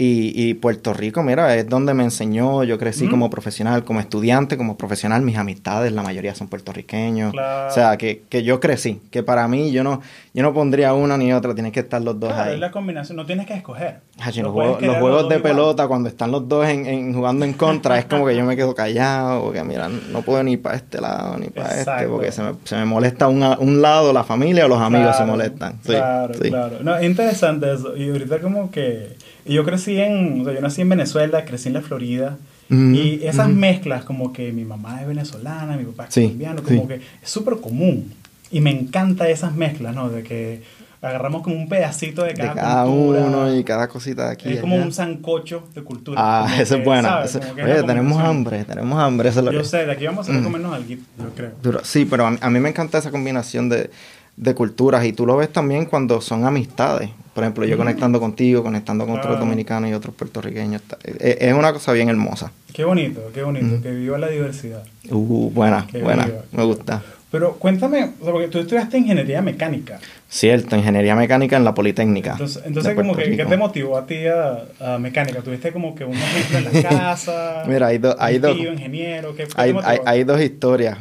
Y, 0.00 0.32
y, 0.36 0.54
Puerto 0.54 0.94
Rico, 0.94 1.24
mira, 1.24 1.56
es 1.56 1.68
donde 1.68 1.92
me 1.92 2.04
enseñó, 2.04 2.62
yo 2.62 2.78
crecí 2.78 3.08
como 3.08 3.30
profesional, 3.30 3.82
como 3.82 3.98
estudiante, 3.98 4.56
como 4.56 4.76
profesional, 4.76 5.22
mis 5.22 5.36
amistades, 5.36 5.90
la 5.90 6.04
mayoría 6.04 6.36
son 6.36 6.46
puertorriqueños. 6.46 7.34
O 7.34 7.70
sea, 7.70 7.96
que, 7.96 8.22
que, 8.28 8.44
yo 8.44 8.60
crecí, 8.60 9.02
que 9.10 9.24
para 9.24 9.48
mí 9.48 9.72
yo 9.72 9.82
no, 9.82 10.00
yo 10.34 10.44
no 10.44 10.54
pondría 10.54 10.94
una 10.94 11.18
ni 11.18 11.32
otra, 11.32 11.52
tienes 11.52 11.72
que 11.72 11.80
estar 11.80 12.00
los 12.00 12.20
dos 12.20 12.32
claro, 12.32 12.48
ahí. 12.48 12.54
Es 12.54 12.60
la 12.60 12.70
combinación, 12.70 13.16
no 13.16 13.26
tienes 13.26 13.44
que 13.44 13.54
escoger. 13.54 13.98
los, 14.36 14.52
juegos, 14.52 15.28
de 15.28 15.40
pelota, 15.40 15.88
cuando 15.88 16.08
están 16.08 16.30
los 16.30 16.48
dos 16.48 16.68
en, 16.68 17.12
jugando 17.12 17.44
en 17.44 17.54
contra, 17.54 17.98
es 17.98 18.04
como 18.04 18.24
que 18.24 18.36
yo 18.36 18.44
me 18.44 18.54
quedo 18.54 18.76
callado, 18.76 19.42
porque 19.42 19.64
mira, 19.64 19.88
no 19.88 20.22
puedo 20.22 20.44
ni 20.44 20.56
para 20.56 20.76
este 20.76 21.00
lado 21.00 21.36
ni 21.38 21.48
para 21.48 21.76
este, 21.76 22.06
porque 22.06 22.30
se 22.30 22.44
me, 22.44 22.52
se 22.62 22.76
me 22.76 22.84
molesta 22.84 23.26
un 23.26 23.82
lado, 23.82 24.12
la 24.12 24.22
familia 24.22 24.66
o 24.66 24.68
los 24.68 24.80
amigos 24.80 25.16
se 25.16 25.24
molestan. 25.24 25.78
claro, 25.82 26.34
claro. 26.34 26.76
No, 26.84 26.96
es 26.96 27.02
interesante 27.02 27.72
eso. 27.72 27.96
Y 27.96 28.10
ahorita 28.10 28.38
como 28.38 28.70
que 28.70 29.16
yo 29.54 29.64
crecí 29.64 29.98
en, 30.00 30.40
o 30.40 30.44
sea, 30.44 30.54
yo 30.54 30.60
nací 30.60 30.82
en 30.82 30.88
Venezuela, 30.88 31.44
crecí 31.44 31.68
en 31.68 31.74
la 31.74 31.82
Florida. 31.82 32.38
y 32.70 33.20
esas 33.24 33.48
mezclas, 33.48 34.04
como 34.04 34.32
que 34.32 34.52
mi 34.52 34.64
mamá 34.64 35.00
es 35.00 35.08
venezolana, 35.08 35.76
mi 35.76 35.84
papá 35.84 36.06
es 36.08 36.14
colombiano, 36.14 36.62
como 36.62 36.88
que 36.88 36.96
es 36.96 37.30
súper 37.30 37.56
común. 37.56 38.12
Y 38.50 38.60
me 38.60 38.70
encanta 38.70 39.28
esas 39.28 39.54
mezclas, 39.54 39.94
¿no? 39.94 40.08
De 40.08 40.22
que 40.22 40.62
agarramos 41.00 41.42
como 41.42 41.56
un 41.56 41.68
pedacito 41.68 42.24
de 42.24 42.34
cada, 42.34 42.54
de 42.54 42.60
cada 42.60 42.86
uno 42.86 43.54
y 43.54 43.62
cada 43.62 43.88
cosita 43.88 44.26
de 44.26 44.32
aquí. 44.32 44.52
Es 44.52 44.60
como 44.60 44.76
un 44.76 44.92
sancocho 44.92 45.68
de 45.74 45.82
cultura. 45.82 46.20
Ah, 46.20 46.60
eso 46.60 46.76
es 46.76 46.84
bueno. 46.84 47.08
oye, 47.54 47.82
tenemos 47.84 48.20
hambre, 48.20 48.64
tenemos 48.64 48.98
hambre. 48.98 49.28
Eso 49.28 49.40
es 49.40 49.46
lo 49.46 49.52
yo 49.52 49.64
sé, 49.64 49.86
de 49.86 49.92
aquí 49.92 50.06
vamos 50.06 50.28
a 50.28 50.32
mm. 50.32 50.42
comernos 50.42 50.74
algo, 50.74 50.88
yo 50.88 50.98
creo. 51.34 51.84
Sí, 51.84 52.04
pero 52.04 52.26
a, 52.26 52.50
mí 52.50 52.60
me 52.60 52.68
encanta 52.68 52.98
esa 52.98 53.10
combinación 53.10 53.68
de, 53.68 53.90
de, 54.36 54.54
culturas 54.54 55.04
y 55.04 55.12
tú 55.12 55.26
lo 55.26 55.36
ves 55.36 55.52
también 55.52 55.86
cuando 55.86 56.20
son 56.20 56.44
amistades. 56.44 57.10
Por 57.38 57.44
ejemplo, 57.44 57.64
yo 57.66 57.76
mm. 57.76 57.78
conectando 57.78 58.18
contigo, 58.18 58.64
conectando 58.64 59.06
con 59.06 59.16
otros 59.16 59.38
dominicanos 59.38 59.88
y 59.88 59.94
otros 59.94 60.12
puertorriqueños. 60.12 60.82
Es, 61.20 61.54
una 61.54 61.72
cosa 61.72 61.92
bien 61.92 62.08
hermosa. 62.08 62.50
Qué 62.74 62.82
bonito, 62.82 63.30
qué 63.32 63.44
bonito. 63.44 63.80
Que 63.80 63.92
viva 63.92 64.18
la 64.18 64.26
diversidad. 64.26 64.82
Uh, 65.08 65.48
buena, 65.48 65.86
buena. 66.02 66.28
Me 66.50 66.64
gusta. 66.64 67.00
Pero 67.30 67.54
cuéntame, 67.54 68.10
porque 68.18 68.48
tú 68.48 68.58
estudiaste 68.58 68.98
ingeniería 68.98 69.40
mecánica. 69.40 70.00
Cierto, 70.28 70.74
ingeniería 70.74 71.14
mecánica 71.14 71.56
en 71.56 71.62
la 71.62 71.74
Politécnica. 71.74 72.32
Entonces, 72.32 72.60
entonces 72.66 72.96
como 72.96 73.14
que, 73.14 73.36
¿qué 73.36 73.46
te 73.46 73.56
motivó 73.56 73.98
a 73.98 74.04
ti 74.04 74.16
a, 74.26 74.98
mecánica? 74.98 75.40
¿Tuviste 75.40 75.70
como 75.72 75.94
que 75.94 76.04
un 76.04 76.14
ejemplo 76.14 76.58
en 76.58 76.64
la 76.82 76.82
casa? 76.88 77.62
Mira, 77.68 77.86
hay, 77.86 77.98
dos 77.98 78.16
hay 78.18 78.38
dos... 78.40 78.58
ingeniero, 78.58 79.36
¿qué, 79.36 79.46
hay, 79.54 79.76
hay, 80.04 80.24
dos 80.24 80.40
historias. 80.40 80.98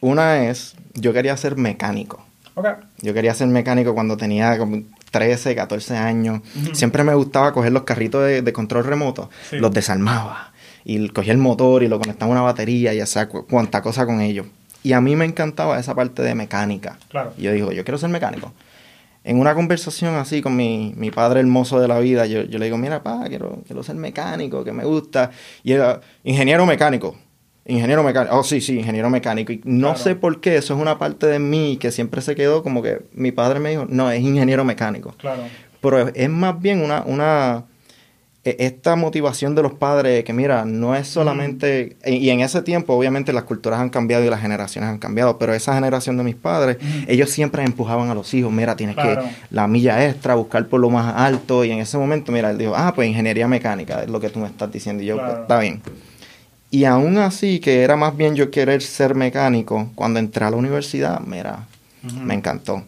Una 0.00 0.48
es, 0.48 0.76
yo 0.94 1.12
quería 1.12 1.36
ser 1.36 1.56
mecánico. 1.56 2.24
Okay. 2.54 2.74
Yo 3.00 3.12
quería 3.14 3.34
ser 3.34 3.48
mecánico 3.48 3.94
cuando 3.94 4.16
tenía 4.16 4.56
como 4.58 4.84
13, 5.12 5.54
14 5.54 5.96
años. 5.96 6.40
Siempre 6.72 7.04
me 7.04 7.14
gustaba 7.14 7.52
coger 7.52 7.70
los 7.70 7.84
carritos 7.84 8.26
de, 8.26 8.52
control 8.52 8.84
remoto, 8.84 9.30
los 9.52 9.72
desarmaba 9.72 10.52
y 10.84 11.08
cogía 11.10 11.32
el 11.32 11.38
motor 11.38 11.84
y 11.84 11.88
lo 11.88 12.00
conectaba 12.00 12.32
a 12.32 12.32
una 12.32 12.42
batería 12.42 12.92
y 12.92 13.00
hacía 13.00 13.28
cuanta 13.28 13.82
cosa 13.82 14.04
con 14.04 14.20
ellos. 14.20 14.46
Y 14.82 14.94
a 14.94 15.00
mí 15.00 15.14
me 15.14 15.24
encantaba 15.24 15.78
esa 15.78 15.94
parte 15.94 16.22
de 16.22 16.34
mecánica. 16.34 16.98
Claro. 17.08 17.32
Y 17.38 17.42
yo 17.42 17.52
digo, 17.52 17.70
yo 17.70 17.84
quiero 17.84 17.98
ser 17.98 18.10
mecánico. 18.10 18.52
En 19.22 19.38
una 19.38 19.54
conversación 19.54 20.16
así 20.16 20.42
con 20.42 20.56
mi, 20.56 20.92
mi 20.96 21.12
padre 21.12 21.38
hermoso 21.38 21.78
de 21.78 21.86
la 21.86 22.00
vida, 22.00 22.26
yo, 22.26 22.42
yo 22.42 22.58
le 22.58 22.64
digo, 22.64 22.76
mira, 22.78 23.04
pa, 23.04 23.26
quiero, 23.28 23.62
quiero 23.64 23.84
ser 23.84 23.94
mecánico, 23.94 24.64
que 24.64 24.72
me 24.72 24.84
gusta. 24.84 25.30
Y 25.62 25.72
era 25.72 26.00
ingeniero 26.24 26.66
mecánico. 26.66 27.16
Ingeniero 27.64 28.02
mecánico. 28.02 28.36
Oh, 28.36 28.42
sí, 28.42 28.60
sí, 28.60 28.78
ingeniero 28.78 29.08
mecánico. 29.08 29.52
Y 29.52 29.60
no 29.64 29.96
sé 29.96 30.16
por 30.16 30.40
qué, 30.40 30.56
eso 30.56 30.74
es 30.74 30.80
una 30.80 30.98
parte 30.98 31.26
de 31.26 31.38
mí 31.38 31.76
que 31.80 31.92
siempre 31.92 32.20
se 32.20 32.34
quedó 32.34 32.62
como 32.62 32.82
que 32.82 33.02
mi 33.12 33.30
padre 33.30 33.60
me 33.60 33.70
dijo, 33.70 33.86
no, 33.88 34.10
es 34.10 34.20
ingeniero 34.20 34.64
mecánico. 34.64 35.14
Claro. 35.18 35.42
Pero 35.80 36.08
es 36.08 36.28
más 36.28 36.60
bien 36.60 36.82
una, 36.82 37.02
una, 37.06 37.64
e, 38.44 38.56
esta 38.58 38.96
motivación 38.96 39.54
de 39.54 39.62
los 39.62 39.74
padres 39.74 40.24
que 40.24 40.32
mira, 40.32 40.64
no 40.64 40.96
es 40.96 41.06
solamente, 41.06 41.96
y 42.04 42.30
en 42.30 42.40
ese 42.40 42.62
tiempo 42.62 42.94
obviamente 42.94 43.32
las 43.32 43.44
culturas 43.44 43.78
han 43.78 43.90
cambiado 43.90 44.24
y 44.24 44.30
las 44.30 44.40
generaciones 44.40 44.90
han 44.90 44.98
cambiado, 44.98 45.38
pero 45.38 45.54
esa 45.54 45.74
generación 45.74 46.16
de 46.16 46.24
mis 46.24 46.34
padres, 46.34 46.78
ellos 47.06 47.30
siempre 47.30 47.62
empujaban 47.62 48.10
a 48.10 48.14
los 48.14 48.34
hijos, 48.34 48.50
mira, 48.52 48.74
tienes 48.74 48.96
que 48.96 49.18
la 49.50 49.68
milla 49.68 50.04
extra, 50.04 50.34
buscar 50.34 50.66
por 50.66 50.80
lo 50.80 50.90
más 50.90 51.14
alto, 51.16 51.64
y 51.64 51.70
en 51.70 51.78
ese 51.78 51.96
momento, 51.96 52.32
mira, 52.32 52.50
él 52.50 52.58
dijo, 52.58 52.74
ah, 52.74 52.92
pues 52.94 53.08
ingeniería 53.08 53.46
mecánica, 53.46 54.02
es 54.02 54.10
lo 54.10 54.18
que 54.18 54.30
tú 54.30 54.40
me 54.40 54.48
estás 54.48 54.72
diciendo, 54.72 55.04
y 55.04 55.06
yo, 55.06 55.16
pues, 55.16 55.38
está 55.42 55.60
bien. 55.60 55.80
Y 56.72 56.86
aún 56.86 57.18
así, 57.18 57.60
que 57.60 57.82
era 57.82 57.96
más 57.96 58.16
bien 58.16 58.34
yo 58.34 58.50
querer 58.50 58.80
ser 58.80 59.14
mecánico, 59.14 59.90
cuando 59.94 60.18
entré 60.18 60.46
a 60.46 60.50
la 60.50 60.56
universidad, 60.56 61.20
mira, 61.20 61.66
me 62.24 62.32
encantó. 62.32 62.82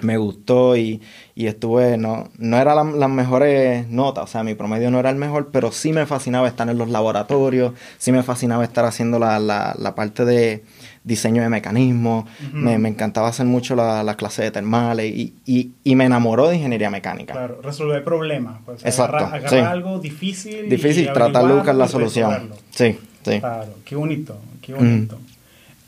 Me 0.00 0.16
gustó 0.16 0.76
y, 0.78 1.02
y 1.34 1.46
estuve, 1.46 1.98
no, 1.98 2.30
no 2.38 2.56
era 2.58 2.74
las 2.74 3.10
mejores 3.10 3.86
notas, 3.88 4.24
o 4.24 4.26
sea, 4.26 4.42
mi 4.42 4.54
promedio 4.54 4.90
no 4.90 4.98
era 4.98 5.10
el 5.10 5.16
mejor, 5.16 5.50
pero 5.52 5.72
sí 5.72 5.92
me 5.92 6.06
fascinaba 6.06 6.48
estar 6.48 6.66
en 6.70 6.78
los 6.78 6.88
laboratorios, 6.88 7.74
sí 7.98 8.12
me 8.12 8.22
fascinaba 8.22 8.64
estar 8.64 8.86
haciendo 8.86 9.18
la, 9.18 9.38
la, 9.38 9.76
la 9.78 9.94
parte 9.94 10.24
de 10.24 10.64
diseño 11.04 11.42
de 11.42 11.48
mecanismos, 11.48 12.26
me, 12.52 12.78
me, 12.78 12.88
encantaba 12.88 13.28
hacer 13.28 13.46
mucho 13.46 13.74
la, 13.74 14.04
la 14.04 14.16
clase 14.16 14.42
de 14.42 14.50
termales 14.50 15.12
y, 15.12 15.34
y, 15.44 15.72
y, 15.82 15.96
me 15.96 16.04
enamoró 16.04 16.48
de 16.48 16.56
ingeniería 16.56 16.90
mecánica. 16.90 17.32
Claro, 17.32 17.60
resolver 17.62 18.04
problemas. 18.04 18.60
Pues, 18.64 18.84
Exacto. 18.84 19.16
Agarrar, 19.16 19.64
algo 19.64 19.98
difícil. 19.98 20.68
Difícil, 20.68 21.12
tratar 21.12 21.46
de 21.46 21.54
buscar 21.54 21.74
la 21.74 21.88
solución. 21.88 22.50
Sí, 22.70 22.98
sí. 23.24 23.40
Claro, 23.40 23.74
qué 23.84 23.96
bonito, 23.96 24.38
qué 24.60 24.74
bonito. 24.74 25.18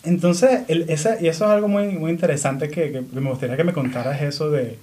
Entonces, 0.02 0.62
el, 0.68 0.90
esa, 0.90 1.20
y 1.20 1.28
eso 1.28 1.44
es 1.44 1.50
algo 1.50 1.68
muy, 1.68 1.88
muy 1.88 2.10
interesante 2.10 2.68
que, 2.68 2.92
que, 2.92 3.02
me 3.12 3.30
gustaría 3.30 3.56
que 3.56 3.64
me 3.64 3.72
contaras 3.72 4.20
eso 4.20 4.50
de 4.50 4.76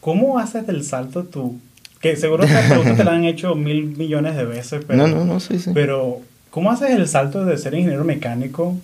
cómo 0.00 0.38
haces 0.38 0.68
el 0.68 0.84
salto 0.84 1.24
tú. 1.24 1.58
Que 2.00 2.16
seguro 2.16 2.44
esta 2.44 2.60
pregunta 2.68 2.96
te 2.96 3.04
la 3.04 3.12
han 3.12 3.24
hecho 3.26 3.54
mil 3.54 3.96
millones 3.96 4.36
de 4.36 4.44
veces, 4.44 4.84
pero, 4.86 5.06
no, 5.06 5.08
no, 5.08 5.24
no, 5.24 5.40
sí, 5.40 5.58
sí. 5.58 5.70
pero 5.74 6.20
¿cómo 6.50 6.70
haces 6.70 6.90
el 6.90 7.08
salto 7.08 7.44
de 7.44 7.56
ser 7.58 7.74
ingeniero 7.74 8.04
mecánico 8.04 8.76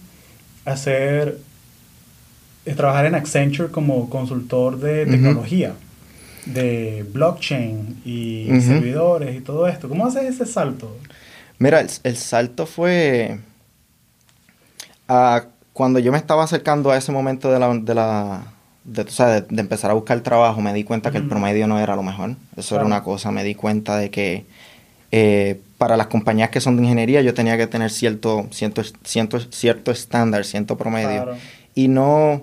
a 0.65 0.77
ser, 0.77 1.39
trabajar 2.77 3.07
en 3.07 3.15
Accenture 3.15 3.71
como 3.71 4.09
consultor 4.11 4.79
de 4.79 5.07
tecnología? 5.07 5.75
de 6.47 7.07
blockchain 7.11 8.03
y 8.05 8.49
servidores 8.61 9.35
y 9.35 9.41
todo 9.41 9.67
esto. 9.67 9.89
¿Cómo 9.89 10.07
haces 10.07 10.25
ese 10.25 10.47
salto? 10.47 10.95
Mira, 11.59 11.81
el, 11.81 11.89
el 12.03 12.17
salto 12.17 12.67
fue 12.67 13.39
a 15.09 15.45
cuando 15.73 15.99
yo 15.99 16.13
me 16.13 16.19
estaba 16.19 16.45
acercando 16.45 16.91
a 16.91 16.97
ese 16.97 17.13
momento 17.13 17.51
de 17.51 17.59
la, 17.59 17.75
de 17.75 17.95
la 17.95 18.43
de, 18.85 19.05
de, 19.49 19.61
empezar 19.61 19.91
a 19.91 19.95
buscar 19.95 20.21
trabajo, 20.21 20.61
me 20.61 20.73
di 20.73 20.85
cuenta 20.85 21.11
que 21.11 21.19
el 21.19 21.29
promedio 21.29 21.67
no 21.67 21.81
era 21.81 21.97
lo 21.97 22.03
mejor. 22.03 22.37
Eso 22.57 22.77
era 22.77 22.85
una 22.85 23.03
cosa. 23.03 23.31
Me 23.31 23.43
di 23.43 23.55
cuenta 23.55 23.97
de 23.97 24.11
que 24.11 24.45
eh, 25.11 25.61
para 25.85 25.99
las 25.99 26.07
compañías 26.07 26.49
que 26.49 26.63
son 26.63 26.79
de 26.79 26.83
ingeniería 26.83 27.21
yo 27.21 27.35
tenía 27.35 27.59
que 27.59 27.67
tener 27.67 27.91
cierto, 27.91 28.47
cierto, 28.51 28.83
cierto, 29.05 29.39
cierto 29.39 29.91
estándar, 29.91 30.47
cierto 30.47 30.79
promedio. 30.79 31.37
Y 31.75 31.89
no, 31.89 32.41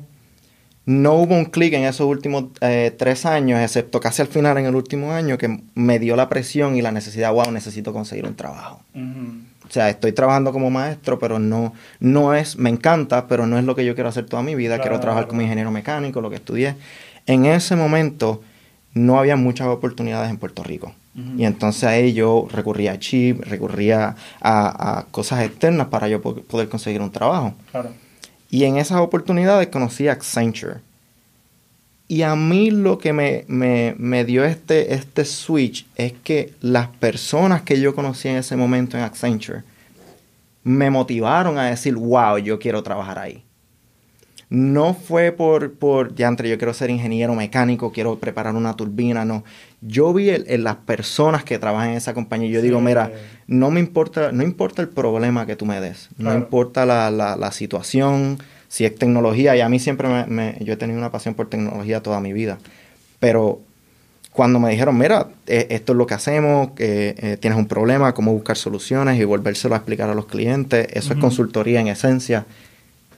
no 0.86 1.14
hubo 1.16 1.34
un 1.34 1.46
clic 1.46 1.74
en 1.74 1.86
esos 1.86 2.06
últimos 2.06 2.50
eh, 2.62 2.96
tres 2.96 3.26
años, 3.26 3.60
excepto 3.60 4.00
casi 4.00 4.22
al 4.22 4.28
final 4.28 4.60
en 4.60 4.68
el 4.68 4.76
último 4.76 5.12
año, 5.12 5.40
que 5.40 5.60
me 5.74 5.98
dio 5.98 6.16
la 6.16 6.30
presión 6.30 6.76
y 6.76 6.84
la 6.84 6.92
necesidad, 6.92 7.34
wow, 7.34 7.52
necesito 7.52 7.94
conseguir 7.94 8.28
un 8.28 8.36
trabajo. 8.36 8.82
O 8.94 9.72
sea, 9.72 9.90
estoy 9.90 10.12
trabajando 10.12 10.52
como 10.52 10.70
maestro, 10.70 11.18
pero 11.18 11.40
no, 11.40 11.74
no 12.00 12.36
es, 12.36 12.58
me 12.58 12.70
encanta, 12.70 13.28
pero 13.28 13.48
no 13.48 13.58
es 13.58 13.66
lo 13.66 13.74
que 13.76 13.86
yo 13.86 13.96
quiero 13.96 14.10
hacer 14.10 14.28
toda 14.28 14.44
mi 14.44 14.54
vida. 14.54 14.78
quiero 14.78 15.00
trabajar 15.00 15.28
como 15.28 15.42
ingeniero 15.42 15.72
mecánico, 15.72 16.22
lo 16.22 16.30
que 16.30 16.36
estudié. 16.36 16.76
En 17.26 17.48
ese 17.48 17.76
momento 17.76 18.44
no 18.94 19.18
había 19.18 19.36
muchas 19.36 19.66
oportunidades 19.66 20.30
en 20.30 20.38
Puerto 20.38 20.64
Rico. 20.64 20.94
Y 21.14 21.44
entonces 21.44 21.84
ahí 21.84 22.14
yo 22.14 22.48
recurría 22.50 22.94
a 22.94 23.00
chip, 23.00 23.42
recurría 23.42 24.16
a, 24.42 25.06
cosas 25.12 25.44
externas 25.44 25.88
para 25.88 26.08
yo 26.08 26.22
poder 26.22 26.70
conseguir 26.70 27.02
un 27.02 27.12
trabajo. 27.12 27.54
Y 28.50 28.64
en 28.64 28.78
esas 28.78 29.00
oportunidades 29.00 29.68
conocí 29.68 30.08
a 30.08 30.14
Accenture. 30.14 30.80
Y 32.08 32.24
a 32.24 32.36
mí 32.36 32.72
lo 32.72 32.98
que 32.98 33.14
me, 33.14 33.46
me, 33.48 34.26
dio 34.26 34.44
este, 34.44 34.94
este 34.94 35.26
switch 35.26 35.86
es 35.96 36.14
que 36.24 36.54
las 36.62 36.88
personas 36.88 37.62
que 37.62 37.80
yo 37.80 37.96
conocí 37.96 38.28
en 38.28 38.38
ese 38.38 38.56
momento 38.56 38.98
en 38.98 39.04
Accenture 39.04 39.64
me 40.64 40.90
motivaron 40.90 41.58
a 41.58 41.66
decir, 41.66 41.96
wow, 41.96 42.38
yo 42.38 42.60
quiero 42.60 42.84
trabajar 42.84 43.20
ahí. 43.20 43.44
No 44.52 44.94
fue 44.94 45.32
por, 45.32 45.72
por 45.76 46.14
ya 46.14 46.28
entre 46.28 46.50
yo 46.50 46.58
quiero 46.58 46.74
ser 46.74 46.90
ingeniero 46.90 47.34
mecánico, 47.36 47.94
quiero 47.94 48.20
preparar 48.20 48.54
una 48.54 48.76
turbina, 48.76 49.24
no. 49.24 49.46
Yo 49.80 50.14
vi 50.14 50.30
en 50.30 50.64
las 50.66 50.76
personas 50.76 51.46
que 51.46 51.58
trabajan 51.58 51.92
en 51.92 51.96
esa 51.96 52.14
compañía 52.14 52.50
y 52.50 52.52
yo 52.52 52.62
digo, 52.62 52.82
mira, 52.82 53.14
no 53.48 53.72
me 53.72 53.80
importa, 53.80 54.34
no 54.34 54.44
importa 54.44 54.82
el 54.82 54.90
problema 54.90 55.46
que 55.46 55.56
tú 55.56 55.66
me 55.66 55.80
des, 55.80 56.10
no 56.18 56.36
importa 56.36 56.86
la, 56.86 57.10
la, 57.12 57.38
la 57.38 57.54
situación, 57.54 58.40
si 58.68 58.84
es 58.84 58.94
tecnología, 58.94 59.56
y 59.56 59.62
a 59.62 59.70
mí 59.70 59.80
siempre 59.80 60.10
me, 60.28 60.58
yo 60.60 60.74
he 60.74 60.78
tenido 60.78 61.00
una 61.00 61.12
pasión 61.14 61.34
por 61.34 61.48
tecnología 61.48 62.04
toda 62.04 62.20
mi 62.20 62.34
vida, 62.34 62.58
pero 63.22 63.62
cuando 64.34 64.60
me 64.60 64.70
dijeron, 64.70 64.98
mira, 64.98 65.28
e, 65.48 65.68
esto 65.70 65.94
es 65.94 65.98
lo 65.98 66.06
que 66.06 66.14
hacemos, 66.14 66.72
eh, 66.78 67.38
tienes 67.40 67.58
un 67.58 67.68
problema, 67.68 68.14
cómo 68.14 68.34
buscar 68.34 68.58
soluciones 68.58 69.18
y 69.18 69.24
volvérselo 69.24 69.76
a 69.76 69.78
explicar 69.78 70.10
a 70.10 70.14
los 70.14 70.26
clientes, 70.26 70.90
eso 70.92 71.14
es 71.14 71.20
consultoría 71.20 71.80
en 71.80 71.88
esencia. 71.88 72.46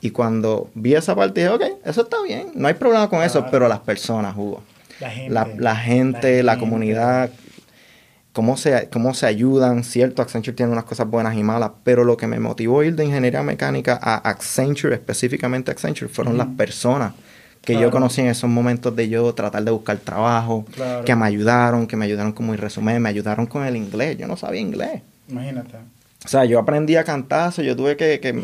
Y 0.03 0.11
cuando 0.11 0.69
vi 0.75 0.95
esa 0.95 1.15
parte 1.15 1.39
dije, 1.39 1.53
ok, 1.53 1.63
eso 1.85 2.01
está 2.01 2.21
bien, 2.21 2.51
no 2.55 2.67
hay 2.67 2.73
problema 2.73 3.09
con 3.09 3.23
eso, 3.23 3.45
pero 3.49 3.69
las 3.69 3.79
personas, 3.79 4.35
Hugo. 4.35 4.61
La 4.99 5.09
gente, 5.09 5.61
la, 5.61 5.75
gente, 5.77 6.43
la 6.43 6.59
comunidad, 6.59 7.29
cómo 8.33 8.57
se, 8.57 8.89
cómo 8.91 9.13
se 9.13 9.27
ayudan, 9.27 9.85
cierto, 9.85 10.21
Accenture 10.21 10.57
tiene 10.57 10.73
unas 10.73 10.83
cosas 10.83 11.07
buenas 11.07 11.37
y 11.37 11.43
malas, 11.43 11.71
pero 11.85 12.03
lo 12.03 12.17
que 12.17 12.27
me 12.27 12.37
motivó 12.37 12.81
a 12.81 12.85
ir 12.85 12.95
de 12.95 13.05
ingeniería 13.05 13.43
mecánica 13.43 13.97
a 14.01 14.17
Accenture, 14.17 14.93
específicamente 14.93 15.71
Accenture, 15.71 16.09
fueron 16.11 16.37
las 16.37 16.47
personas 16.47 17.13
que 17.61 17.79
yo 17.79 17.89
conocí 17.89 18.19
en 18.19 18.27
esos 18.27 18.49
momentos 18.49 18.93
de 18.93 19.07
yo 19.07 19.33
tratar 19.33 19.63
de 19.63 19.71
buscar 19.71 19.97
trabajo, 19.99 20.65
que 21.05 21.15
me 21.15 21.25
ayudaron, 21.25 21.87
que 21.87 21.95
me 21.95 22.03
ayudaron 22.03 22.33
con 22.33 22.49
mi 22.49 22.57
resumen, 22.57 23.01
me 23.01 23.07
ayudaron 23.07 23.45
con 23.45 23.65
el 23.65 23.77
inglés. 23.77 24.17
Yo 24.17 24.27
no 24.27 24.35
sabía 24.35 24.59
inglés. 24.59 25.01
Imagínate. 25.29 25.77
O 26.25 26.27
sea, 26.27 26.43
yo 26.43 26.59
aprendí 26.59 26.97
a 26.97 27.05
cantar, 27.05 27.53
yo 27.53 27.73
tuve 27.73 27.95
que, 27.95 28.19
que 28.19 28.43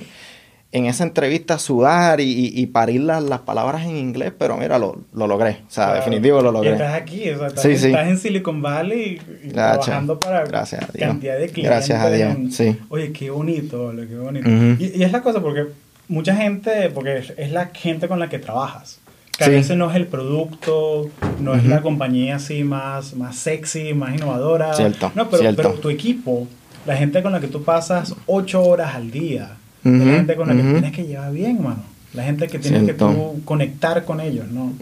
en 0.71 0.85
esa 0.85 1.03
entrevista 1.03 1.57
sudar 1.57 2.21
y, 2.21 2.51
y, 2.53 2.67
parir 2.67 3.01
las, 3.01 3.23
las, 3.23 3.39
palabras 3.39 3.85
en 3.85 3.97
inglés, 3.97 4.31
pero 4.37 4.55
mira, 4.55 4.77
lo, 4.77 5.01
lo 5.13 5.25
logré. 5.25 5.61
O 5.67 5.71
sea, 5.71 5.95
definitivo 5.95 6.41
lo 6.41 6.51
logré. 6.51 6.69
Y 6.69 6.73
estás 6.73 6.93
aquí, 6.93 7.29
o 7.31 7.37
sea, 7.39 7.47
estás, 7.47 7.65
estás 7.65 8.07
en 8.07 8.17
Silicon 8.19 8.61
Valley 8.61 9.19
y, 9.43 9.47
trabajando 9.49 10.19
para 10.19 10.45
Gracias 10.45 10.83
a 10.83 10.91
Dios. 10.93 11.07
cantidad 11.07 11.39
de 11.39 11.49
clientes. 11.49 11.71
Gracias 11.71 12.01
a 12.01 12.11
Dios, 12.11 12.37
sí. 12.51 12.77
Oye, 12.89 13.11
qué 13.11 13.31
bonito, 13.31 13.91
qué 13.95 14.17
bonito. 14.17 14.47
y, 14.47 14.99
y, 14.99 15.03
es 15.03 15.11
la 15.11 15.21
cosa 15.23 15.41
porque 15.41 15.67
mucha 16.07 16.35
gente, 16.35 16.91
porque 16.91 17.23
es, 17.35 17.51
la 17.51 17.67
gente 17.67 18.07
con 18.07 18.19
la 18.19 18.29
que 18.29 18.37
trabajas. 18.37 18.99
Que 19.37 19.45
a 19.45 19.49
veces 19.49 19.77
no 19.77 19.89
es 19.89 19.95
el 19.95 20.05
producto, 20.05 21.09
no 21.39 21.55
es 21.55 21.63
la 21.65 21.81
compañía 21.81 22.35
así 22.35 22.65
más, 22.65 23.15
más 23.15 23.37
sexy, 23.37 23.93
más 23.93 24.13
innovadora. 24.13 24.73
Cierto, 24.73 25.13
no, 25.15 25.29
pero, 25.29 25.55
pero 25.55 25.73
tu 25.75 25.89
equipo, 25.89 26.45
la 26.85 26.97
gente 26.97 27.23
con 27.23 27.31
la 27.31 27.39
que 27.39 27.47
tú 27.47 27.63
pasas 27.63 28.13
ocho 28.25 28.61
horas 28.61 28.95
al 28.95 29.11
día, 29.11 29.55
la 29.83 30.05
gente 30.05 30.35
con 30.35 30.47
la 30.47 30.55
que 30.55 30.61
tienes 30.61 30.91
que 30.91 31.05
llevar 31.05 31.31
bien, 31.33 31.61
mano. 31.63 31.83
La 32.13 32.23
gente 32.23 32.47
que 32.47 32.59
tienes 32.59 32.83
que 32.83 32.93
tú 32.93 33.41
conectar 33.45 34.03
con 34.05 34.19
ellos, 34.19 34.47
¿no? 34.49 34.73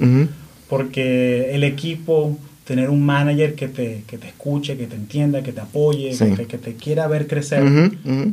Porque 0.70 1.56
el 1.56 1.64
equipo, 1.64 2.38
tener 2.66 2.90
un 2.90 3.06
manager 3.06 3.56
que 3.56 3.68
te, 3.70 4.04
que 4.06 4.18
te 4.18 4.28
escuche, 4.28 4.76
que 4.78 4.88
te 4.88 4.96
entienda, 4.96 5.42
que 5.42 5.54
te 5.54 5.62
apoye, 5.62 6.18
que, 6.18 6.26
te, 6.26 6.46
que, 6.46 6.58
te, 6.58 6.76
quiera 6.76 7.08
ver 7.08 7.28
crecer, 7.28 7.64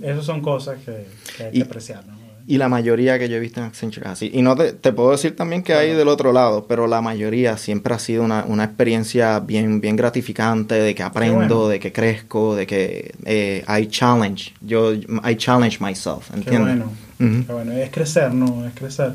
esas 0.03 0.25
son 0.25 0.41
cosas 0.41 0.79
que, 0.85 1.45
hay 1.45 1.53
que 1.53 1.63
apreciar, 1.63 2.05
¿no? 2.07 2.24
Y 2.47 2.59
la 2.59 2.69
mayoría 2.69 3.19
que 3.19 3.29
yo 3.29 3.37
he 3.37 3.41
visto 3.41 3.61
en 3.61 3.67
Accenture 3.67 4.07
es 4.07 4.13
así. 4.13 4.31
Y 4.35 4.43
no 4.43 4.55
te, 4.55 4.73
te 4.73 4.93
puedo 4.93 5.13
decir 5.13 5.35
también 5.35 5.63
que 5.63 5.73
hay 5.73 5.93
del 5.93 6.09
otro 6.09 6.33
lado, 6.33 6.67
pero 6.69 6.87
la 6.87 7.01
mayoría 7.01 7.57
siempre 7.57 7.95
ha 7.95 7.99
sido 7.99 8.23
una, 8.23 8.45
una 8.47 8.65
experiencia 8.65 9.41
bien, 9.41 9.81
bien 9.81 9.97
gratificante, 9.97 10.75
de 10.75 10.95
que 10.95 11.03
aprendo, 11.03 11.69
de 11.69 11.81
que 11.81 11.91
crezco, 11.93 12.55
de 12.55 12.67
que 12.67 13.15
eh, 13.25 13.65
I 13.67 13.87
challenge. 13.87 14.53
Yo, 14.61 14.93
I 14.93 15.37
challenge 15.37 15.79
myself, 15.81 16.31
¿entiendes? 16.35 16.77
Qué 17.19 17.25
bueno. 17.25 17.45
Qué 17.47 17.53
bueno. 17.53 17.73
Es 17.73 17.91
crecer, 17.91 18.35
¿no? 18.35 18.67
Es 18.67 18.75
crecer. 18.75 19.15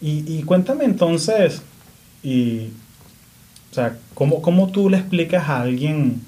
Y, 0.00 0.24
y 0.26 0.42
cuéntame 0.42 0.84
entonces, 0.84 1.62
y, 2.24 2.70
o 3.70 3.74
sea, 3.74 3.96
¿cómo, 4.14 4.42
¿cómo 4.42 4.68
tú 4.70 4.90
le 4.90 4.96
explicas 4.96 5.48
a 5.48 5.60
alguien 5.60 6.22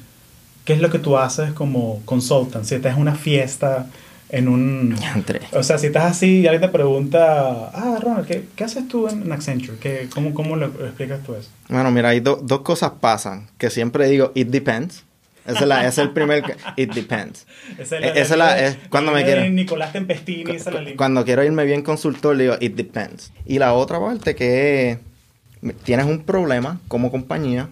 qué 0.64 0.74
es 0.74 0.80
lo 0.80 0.90
que 0.90 1.00
tú 1.00 1.18
haces 1.18 1.52
como 1.52 2.02
consultant? 2.04 2.64
Si 2.64 2.76
estás 2.76 2.94
en 2.94 3.02
una 3.02 3.16
fiesta 3.16 3.86
en 4.28 4.48
un... 4.48 4.96
O 5.52 5.62
sea, 5.62 5.78
si 5.78 5.86
estás 5.86 6.04
así 6.04 6.40
y 6.40 6.46
alguien 6.46 6.62
te 6.62 6.68
pregunta, 6.68 7.70
ah, 7.72 7.98
Ronald, 8.02 8.26
¿qué, 8.26 8.44
qué 8.54 8.64
haces 8.64 8.88
tú 8.88 9.08
en 9.08 9.30
Accenture? 9.30 9.78
¿Qué, 9.78 10.08
cómo, 10.12 10.34
¿Cómo 10.34 10.56
lo 10.56 10.66
explicas 10.66 11.22
tú 11.22 11.34
eso? 11.34 11.48
Bueno, 11.68 11.90
mira, 11.90 12.10
hay 12.10 12.20
dos 12.20 12.60
cosas 12.62 12.92
pasan, 13.00 13.48
que 13.58 13.70
siempre 13.70 14.08
digo, 14.08 14.32
it 14.34 14.48
depends. 14.48 15.04
Ese 15.46 15.60
es, 15.60 15.66
la, 15.66 15.86
es 15.86 15.98
el 15.98 16.10
primer... 16.10 16.42
It 16.76 16.92
depends. 16.92 17.46
Esa 17.78 17.98
es 17.98 18.30
la... 18.36 18.58
es 18.58 18.78
cuando 18.88 19.12
me 19.12 19.24
quiero... 19.24 19.48
Nicolás 19.48 19.92
Tempestini, 19.92 20.56
esa 20.56 20.72
la 20.72 20.82
Cuando 20.96 21.24
quiero 21.24 21.44
irme 21.44 21.64
bien 21.64 21.82
consultor, 21.82 22.36
digo, 22.36 22.54
it 22.58 22.74
depends. 22.74 23.32
Y 23.44 23.60
la 23.60 23.72
otra 23.74 24.00
parte 24.00 24.34
que 24.34 24.98
tienes 25.84 26.06
un 26.06 26.24
problema 26.24 26.80
como 26.88 27.12
compañía, 27.12 27.68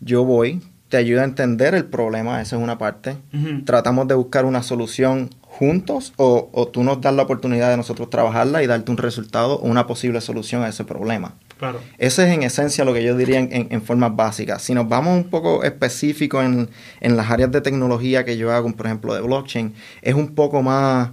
yo 0.00 0.24
voy, 0.24 0.60
te 0.90 0.98
ayuda 0.98 1.22
a 1.22 1.24
entender 1.24 1.74
el 1.74 1.86
problema, 1.86 2.42
esa 2.42 2.56
es 2.56 2.62
una 2.62 2.76
parte. 2.76 3.16
Tratamos 3.64 4.06
de 4.08 4.14
buscar 4.14 4.44
una 4.44 4.62
solución 4.62 5.30
juntos 5.58 6.12
o, 6.16 6.50
o, 6.52 6.68
tú 6.68 6.84
nos 6.84 7.00
das 7.00 7.14
la 7.14 7.22
oportunidad 7.22 7.70
de 7.70 7.76
nosotros 7.78 8.10
trabajarla 8.10 8.62
y 8.62 8.66
darte 8.66 8.90
un 8.90 8.98
resultado 8.98 9.54
o 9.54 9.66
una 9.66 9.86
posible 9.86 10.20
solución 10.20 10.62
a 10.62 10.68
ese 10.68 10.84
problema. 10.84 11.34
Claro. 11.58 11.80
Eso 11.96 12.22
es 12.22 12.32
en 12.32 12.42
esencia 12.42 12.84
lo 12.84 12.92
que 12.92 13.02
yo 13.02 13.16
diría 13.16 13.38
en, 13.38 13.68
en, 13.70 13.82
formas 13.82 14.14
básicas. 14.14 14.60
Si 14.60 14.74
nos 14.74 14.86
vamos 14.88 15.16
un 15.16 15.30
poco 15.30 15.64
específico 15.64 16.42
en, 16.42 16.68
en, 17.00 17.16
las 17.16 17.30
áreas 17.30 17.50
de 17.50 17.62
tecnología 17.62 18.26
que 18.26 18.36
yo 18.36 18.52
hago, 18.52 18.70
por 18.72 18.86
ejemplo, 18.86 19.14
de 19.14 19.22
blockchain, 19.22 19.72
es 20.02 20.14
un 20.14 20.34
poco 20.34 20.62
más 20.62 21.10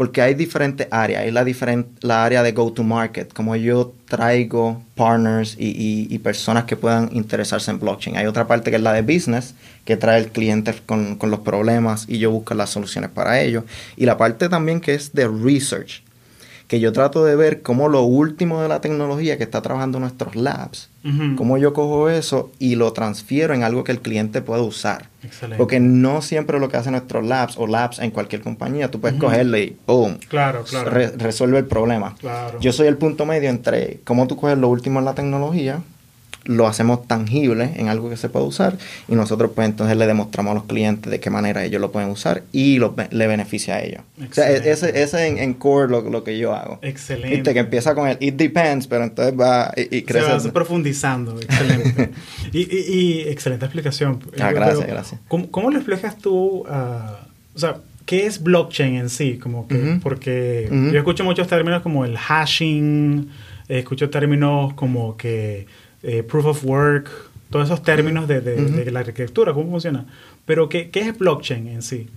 porque 0.00 0.22
hay 0.22 0.32
diferentes 0.32 0.88
áreas. 0.90 1.24
Hay 1.24 1.30
la, 1.30 1.44
la 2.00 2.24
área 2.24 2.42
de 2.42 2.52
go-to-market, 2.52 3.34
como 3.34 3.54
yo 3.54 3.92
traigo 4.08 4.82
partners 4.94 5.56
y, 5.58 6.18
personas 6.20 6.64
que 6.64 6.74
puedan 6.74 7.10
interesarse 7.12 7.70
en 7.70 7.78
blockchain. 7.78 8.16
Hay 8.16 8.24
otra 8.24 8.46
parte 8.46 8.70
que 8.70 8.78
es 8.78 8.82
la 8.82 8.94
de 8.94 9.02
business, 9.02 9.54
que 9.84 9.98
trae 9.98 10.18
el 10.18 10.28
cliente 10.28 10.74
con, 10.86 11.16
con 11.16 11.30
los 11.30 11.40
problemas 11.40 12.06
y 12.08 12.16
yo 12.16 12.30
busco 12.30 12.54
las 12.54 12.70
soluciones 12.70 13.10
para 13.10 13.42
ellos. 13.42 13.64
Y 13.98 14.06
la 14.06 14.16
parte 14.16 14.48
también 14.48 14.80
que 14.80 14.94
es 14.94 15.12
de 15.12 15.28
research, 15.28 16.02
que 16.66 16.80
yo 16.80 16.92
trato 16.92 17.22
de 17.22 17.36
ver 17.36 17.60
cómo 17.60 17.90
lo 17.90 18.00
último 18.04 18.62
de 18.62 18.68
la 18.68 18.80
tecnología 18.80 19.36
que 19.36 19.44
está 19.44 19.60
trabajando 19.60 20.00
nuestros 20.00 20.34
labs, 20.34 20.88
cómo 21.36 21.56
yo 21.56 21.72
cojo 21.72 22.10
eso 22.10 22.50
y 22.58 22.76
lo 22.76 22.92
transfiero 22.92 23.54
en 23.54 23.62
algo 23.62 23.84
que 23.84 23.92
el 23.92 24.00
cliente 24.00 24.42
pueda 24.42 24.62
usar. 24.62 25.08
Excelente. 25.22 25.58
Porque 25.58 25.80
no 25.80 26.22
siempre 26.22 26.58
lo 26.58 26.68
que 26.68 26.76
hacen 26.76 26.92
nuestros 26.92 27.24
labs 27.24 27.56
o 27.56 27.66
labs 27.66 27.98
en 27.98 28.10
cualquier 28.10 28.42
compañía, 28.42 28.90
tú 28.90 29.00
puedes 29.00 29.18
cogerle 29.18 29.62
y 29.62 29.76
¡boom! 29.86 30.18
Claro, 30.28 30.64
claro. 30.64 30.90
resuelve 31.16 31.58
el 31.58 31.66
problema. 31.66 32.14
Claro. 32.18 32.60
Yo 32.60 32.72
soy 32.72 32.86
el 32.86 32.96
punto 32.96 33.26
medio 33.26 33.48
entre 33.48 34.00
cómo 34.04 34.26
tú 34.26 34.36
coges 34.36 34.58
lo 34.58 34.68
último 34.68 34.98
en 34.98 35.04
la 35.04 35.14
tecnología 35.14 35.82
lo 36.44 36.66
hacemos 36.66 37.06
tangible 37.06 37.72
en 37.76 37.88
algo 37.88 38.08
que 38.08 38.16
se 38.16 38.28
puede 38.28 38.46
usar 38.46 38.78
y 39.08 39.14
nosotros 39.14 39.50
pues 39.54 39.68
entonces 39.68 39.96
le 39.96 40.06
demostramos 40.06 40.52
a 40.52 40.54
los 40.54 40.64
clientes 40.64 41.10
de 41.10 41.20
qué 41.20 41.30
manera 41.30 41.64
ellos 41.64 41.80
lo 41.80 41.92
pueden 41.92 42.10
usar 42.10 42.42
y 42.52 42.78
lo, 42.78 42.94
le 43.10 43.26
beneficia 43.26 43.76
a 43.76 43.82
ellos. 43.82 44.02
O 44.18 44.32
sea, 44.32 44.50
e-, 44.50 44.70
ese, 44.70 45.02
es 45.02 45.14
en, 45.14 45.54
core 45.54 45.90
lo, 45.90 46.24
que 46.24 46.38
yo 46.38 46.54
hago. 46.54 46.78
Excelente. 46.82 47.36
Viste, 47.36 47.52
que 47.52 47.60
empieza 47.60 47.94
con 47.94 48.08
el 48.08 48.16
it 48.20 48.36
depends, 48.36 48.86
pero 48.86 49.04
entonces 49.04 49.38
va 49.38 49.72
y, 49.76 50.02
crece. 50.02 50.40
Se 50.40 50.48
va 50.48 50.52
profundizando, 50.52 51.38
excelente. 51.40 52.10
y, 52.52 53.20
excelente 53.20 53.66
explicación. 53.66 54.20
Ah, 54.40 54.52
gracias, 54.52 54.86
gracias. 54.86 55.20
¿cómo, 55.28 55.50
¿cómo, 55.50 55.70
lo 55.70 55.76
explicas 55.76 56.16
tú? 56.18 56.64
o 56.66 57.58
sea, 57.58 57.76
¿qué 58.06 58.26
es 58.26 58.42
blockchain 58.42 58.94
en 58.96 59.10
sí? 59.10 59.38
Como 59.38 59.68
que, 59.68 59.98
Porque 60.02 60.68
yo 60.70 60.98
escucho 60.98 61.24
muchos 61.24 61.48
términos 61.48 61.82
como 61.82 62.04
el 62.04 62.16
hashing, 62.16 63.28
escucho 63.68 64.08
términos 64.10 64.72
como 64.74 65.16
que 65.16 65.66
eh, 66.02 66.22
proof 66.22 66.46
of 66.46 66.64
work, 66.64 67.10
todos 67.50 67.66
esos 67.66 67.82
términos 67.82 68.28
de, 68.28 68.40
de, 68.40 68.90
la 68.90 69.00
arquitectura, 69.00 69.52
cómo 69.52 69.70
funciona. 69.70 70.06
Pero, 70.46 70.68
¿qué, 70.68 70.90
¿qué, 70.90 71.00
es 71.00 71.18
blockchain 71.18 71.68
en 71.68 71.82
sí? 71.82 72.08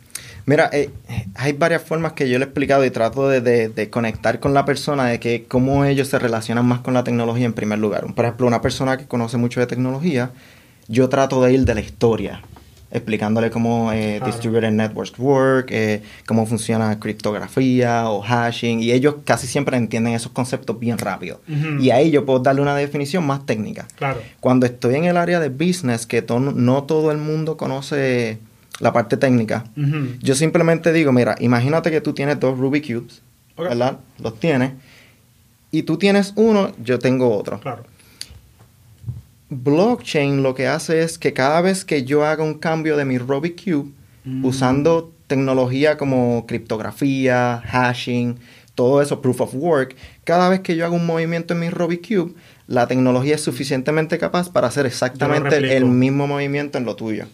Mira, 0.46 0.70
eh, 0.72 0.90
hay 1.36 1.54
varias 1.54 1.82
formas 1.82 2.14
que 2.14 2.30
yo 2.30 2.38
le 2.38 2.46
he 2.46 2.48
explicado 2.48 2.86
y 2.86 2.92
trato 2.92 3.28
de, 3.28 3.42
de, 3.42 3.90
conectar 3.90 4.40
con 4.40 4.54
la 4.54 4.66
persona 4.66 5.06
de 5.06 5.20
que 5.20 5.46
cómo 5.48 5.86
ellos 5.86 6.08
se 6.08 6.20
relacionan 6.20 6.66
más 6.66 6.82
con 6.82 6.94
la 6.94 7.04
tecnología 7.04 7.46
en 7.46 7.54
primer 7.54 7.80
lugar. 7.80 8.06
Por 8.14 8.26
ejemplo, 8.26 8.46
una 8.46 8.62
persona 8.62 8.98
que 8.98 9.06
conoce 9.06 9.38
mucho 9.38 9.60
de 9.60 9.68
tecnología, 9.68 10.32
yo 10.88 11.10
trato 11.10 11.42
de 11.42 11.54
ir 11.54 11.66
de 11.66 11.76
la 11.76 11.82
historia 11.82 12.42
explicándole 12.94 13.50
cómo 13.50 13.92
eh, 13.92 14.22
distributed 14.24 14.72
networks 14.72 15.18
work, 15.18 15.72
eh, 15.72 16.04
cómo 16.28 16.46
funciona 16.46 17.00
criptografía 17.00 18.08
o 18.10 18.22
hashing, 18.22 18.82
y 18.82 18.92
ellos 18.92 19.16
casi 19.26 19.48
siempre 19.48 19.76
entienden 19.78 20.14
esos 20.14 20.32
conceptos 20.32 20.80
bien 20.80 20.98
rápido. 21.00 21.42
Y 21.80 21.90
ahí 21.90 22.12
yo 22.12 22.26
puedo 22.26 22.40
darle 22.40 22.62
una 22.62 22.76
definición 22.76 23.26
más 23.26 23.46
técnica. 23.46 23.88
Claro. 23.96 24.22
Cuando 24.40 24.66
estoy 24.66 24.96
en 24.96 25.06
el 25.06 25.18
área 25.18 25.40
de 25.40 25.50
business, 25.50 26.06
que 26.06 26.24
no 26.30 26.84
todo 26.84 27.12
el 27.12 27.18
mundo 27.18 27.58
conoce 27.58 28.38
la 28.80 28.94
parte 28.94 29.18
técnica, 29.18 29.66
yo 30.22 30.36
simplemente 30.36 30.94
digo, 30.94 31.12
mira, 31.12 31.36
imagínate 31.40 31.90
que 31.90 32.00
tú 32.00 32.14
tienes 32.14 32.40
dos 32.40 32.60
Ruby 32.60 32.82
Cubes, 32.82 33.24
¿verdad? 33.58 33.98
Los 34.20 34.40
tienes, 34.40 34.74
y 35.72 35.82
tú 35.82 35.98
tienes 35.98 36.34
uno, 36.36 36.72
yo 36.84 37.00
tengo 37.00 37.36
otro. 37.36 37.60
Claro 37.60 37.93
blockchain 39.54 40.44
lo 40.44 40.56
que 40.56 40.68
hace 40.68 41.04
es 41.04 41.18
que 41.18 41.34
cada 41.34 41.62
vez 41.62 41.86
que 41.86 42.04
yo 42.04 42.26
haga 42.26 42.44
un 42.44 42.56
cambio 42.56 42.98
de 42.98 43.06
mi 43.06 43.18
Rubik 43.18 43.64
Cube, 43.64 43.92
mm. 44.26 44.46
usando 44.46 45.12
tecnología 45.28 45.98
como 45.98 46.46
criptografía, 46.48 47.62
hashing, 47.66 48.38
todo 48.76 49.02
eso, 49.02 49.22
proof 49.22 49.42
of 49.42 49.54
work, 49.54 49.96
cada 50.24 50.50
vez 50.50 50.62
que 50.62 50.76
yo 50.76 50.86
haga 50.86 50.96
un 50.96 51.06
movimiento 51.06 51.54
en 51.54 51.60
mi 51.60 51.70
Rubik 51.70 52.08
Cube, 52.08 52.34
la 52.68 52.88
tecnología 52.88 53.36
es 53.36 53.42
suficientemente 53.42 54.18
capaz 54.18 54.50
para 54.50 54.68
hacer 54.68 54.86
exactamente 54.86 55.76
el 55.76 55.86
mismo 55.86 56.28
movimiento 56.28 56.78
en 56.78 56.86
lo 56.86 56.96
tuyo. 56.96 57.26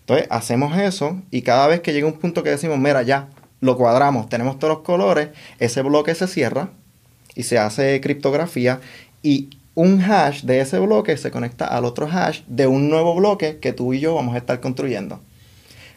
Entonces, 0.00 0.26
hacemos 0.30 0.78
eso 0.78 1.20
y 1.30 1.42
cada 1.42 1.66
vez 1.66 1.80
que 1.80 1.92
llega 1.92 2.06
un 2.06 2.18
punto 2.18 2.42
que 2.42 2.50
decimos, 2.50 2.78
mira, 2.78 3.02
ya, 3.02 3.28
lo 3.60 3.76
cuadramos, 3.76 4.28
tenemos 4.28 4.58
todos 4.58 4.74
los 4.74 4.84
colores, 4.84 5.30
ese 5.58 5.82
bloque 5.82 6.14
se 6.14 6.28
cierra 6.28 6.68
y 7.34 7.42
se 7.42 7.58
hace 7.58 8.00
criptografía 8.00 8.80
y 9.22 9.48
un 9.76 10.02
hash 10.02 10.42
de 10.42 10.60
ese 10.60 10.78
bloque 10.78 11.16
se 11.18 11.30
conecta 11.30 11.66
al 11.66 11.84
otro 11.84 12.08
hash 12.10 12.40
de 12.48 12.66
un 12.66 12.88
nuevo 12.88 13.14
bloque 13.14 13.58
que 13.58 13.74
tú 13.74 13.92
y 13.92 14.00
yo 14.00 14.14
vamos 14.14 14.34
a 14.34 14.38
estar 14.38 14.58
construyendo. 14.60 15.20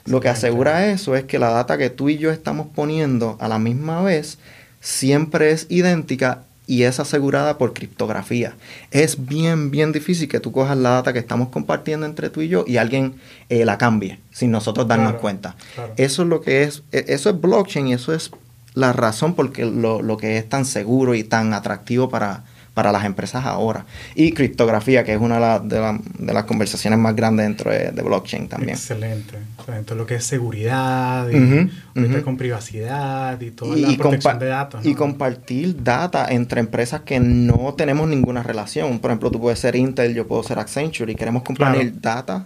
Lo 0.05 0.19
que 0.19 0.27
asegura 0.27 0.87
eso 0.87 1.15
es 1.15 1.23
que 1.23 1.39
la 1.39 1.49
data 1.49 1.77
que 1.77 1.89
tú 1.89 2.09
y 2.09 2.17
yo 2.17 2.29
estamos 2.29 2.67
poniendo 2.75 3.37
a 3.39 3.47
la 3.47 3.57
misma 3.57 4.01
vez 4.01 4.37
siempre 4.81 5.51
es 5.51 5.65
idéntica 5.69 6.43
y 6.67 6.83
es 6.83 6.99
asegurada 6.99 7.57
por 7.57 7.73
criptografía. 7.73 8.53
Es 8.91 9.25
bien, 9.25 9.71
bien 9.71 9.93
difícil 9.93 10.27
que 10.27 10.41
tú 10.41 10.51
cojas 10.51 10.77
la 10.77 10.89
data 10.89 11.13
que 11.13 11.19
estamos 11.19 11.47
compartiendo 11.47 12.05
entre 12.05 12.29
tú 12.29 12.41
y 12.41 12.49
yo 12.49 12.65
y 12.67 12.77
alguien 12.77 13.15
eh, 13.47 13.63
la 13.63 13.77
cambie 13.77 14.19
sin 14.31 14.51
nosotros 14.51 14.89
darnos 14.89 15.13
cuenta. 15.15 15.55
Eso 15.95 16.23
es 16.23 16.27
lo 16.27 16.41
que 16.41 16.63
es, 16.63 16.83
e, 16.91 17.05
eso 17.07 17.29
es 17.29 17.39
blockchain 17.39 17.87
y 17.87 17.93
eso 17.93 18.13
es 18.13 18.31
la 18.73 18.91
razón 18.91 19.35
por 19.35 19.57
lo, 19.57 20.01
lo 20.01 20.17
que 20.17 20.37
es 20.37 20.49
tan 20.49 20.65
seguro 20.65 21.15
y 21.15 21.23
tan 21.23 21.53
atractivo 21.53 22.09
para, 22.09 22.43
para 22.73 22.91
las 22.91 23.05
empresas 23.05 23.45
ahora. 23.45 23.85
Y 24.15 24.31
criptografía, 24.31 25.03
que 25.03 25.13
es 25.13 25.21
una 25.21 25.59
de, 25.59 26.33
las 26.33 26.43
conversaciones 26.45 26.99
más 26.99 27.15
grandes 27.15 27.45
dentro 27.45 27.71
de, 27.71 27.91
blockchain 28.01 28.47
también. 28.47 28.71
Excelente. 28.71 29.37
Dentro 29.67 29.95
de 29.95 30.01
lo 30.01 30.05
que 30.05 30.15
es 30.15 30.23
seguridad, 30.23 31.27
y 31.29 32.21
con 32.21 32.37
privacidad 32.37 33.39
y 33.39 33.51
toda 33.51 33.75
la 33.75 33.97
protección 33.97 34.39
de 34.39 34.45
datos. 34.47 34.85
Y 34.85 34.95
compartir 34.95 35.83
data 35.83 36.27
entre 36.29 36.59
empresas 36.59 37.01
que 37.01 37.19
no 37.19 37.73
tenemos 37.75 38.07
ninguna 38.07 38.43
relación. 38.43 38.99
Por 38.99 39.11
ejemplo, 39.11 39.31
tú 39.31 39.39
puedes 39.39 39.59
ser 39.59 39.75
Intel, 39.75 40.13
yo 40.13 40.27
puedo 40.27 40.43
ser 40.43 40.59
Accenture 40.59 41.11
y 41.11 41.15
queremos 41.15 41.43
compartir 41.43 41.99
data, 42.01 42.45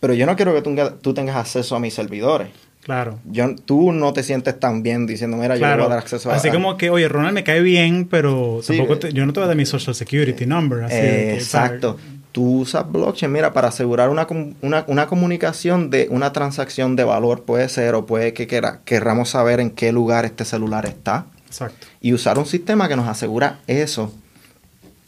pero 0.00 0.14
yo 0.14 0.26
no 0.26 0.36
quiero 0.36 0.54
que 0.54 0.62
tú, 0.62 0.74
tú 1.00 1.14
tengas 1.14 1.36
acceso 1.36 1.76
a 1.76 1.80
mis 1.80 1.94
servidores. 1.94 2.48
Claro. 2.88 3.18
Yo, 3.26 3.54
tú 3.54 3.92
no 3.92 4.14
te 4.14 4.22
sientes 4.22 4.58
tan 4.58 4.82
bien 4.82 5.06
diciendo, 5.06 5.36
mira, 5.36 5.56
yo 5.56 5.60
voy 5.60 5.84
a 5.84 5.88
dar 5.88 5.98
acceso 5.98 6.30
a... 6.30 6.36
Así 6.36 6.50
como 6.50 6.78
que, 6.78 6.88
oye, 6.88 7.06
Ronald 7.06 7.34
me 7.34 7.44
cae 7.44 7.60
bien, 7.60 8.08
pero 8.10 8.62
tampoco 8.66 9.08
yo 9.08 9.26
no 9.26 9.34
te 9.34 9.40
voy 9.40 9.44
a 9.44 9.48
dar 9.48 9.56
mi 9.58 9.66
Social 9.66 9.94
Security 9.94 10.46
number. 10.46 10.84
Así 10.84 10.94
exacto. 10.96 11.98
Tú 12.32 12.60
usas 12.60 12.90
blockchain, 12.90 13.30
mira, 13.30 13.52
para 13.52 13.68
asegurar 13.68 14.08
una, 14.08 14.26
una, 14.62 15.06
comunicación 15.06 15.90
de 15.90 16.08
una 16.10 16.32
transacción 16.32 16.96
de 16.96 17.04
valor, 17.04 17.42
puede 17.42 17.68
ser, 17.68 17.94
o 17.94 18.06
puede 18.06 18.32
que 18.32 18.46
queramos 18.86 19.28
saber 19.28 19.60
en 19.60 19.68
qué 19.68 19.92
lugar 19.92 20.24
este 20.24 20.46
celular 20.46 20.86
está. 20.86 21.26
Exacto. 21.46 21.86
Y 22.00 22.14
usar 22.14 22.38
un 22.38 22.46
sistema 22.46 22.88
que 22.88 22.96
nos 22.96 23.06
asegura 23.06 23.58
eso 23.66 24.14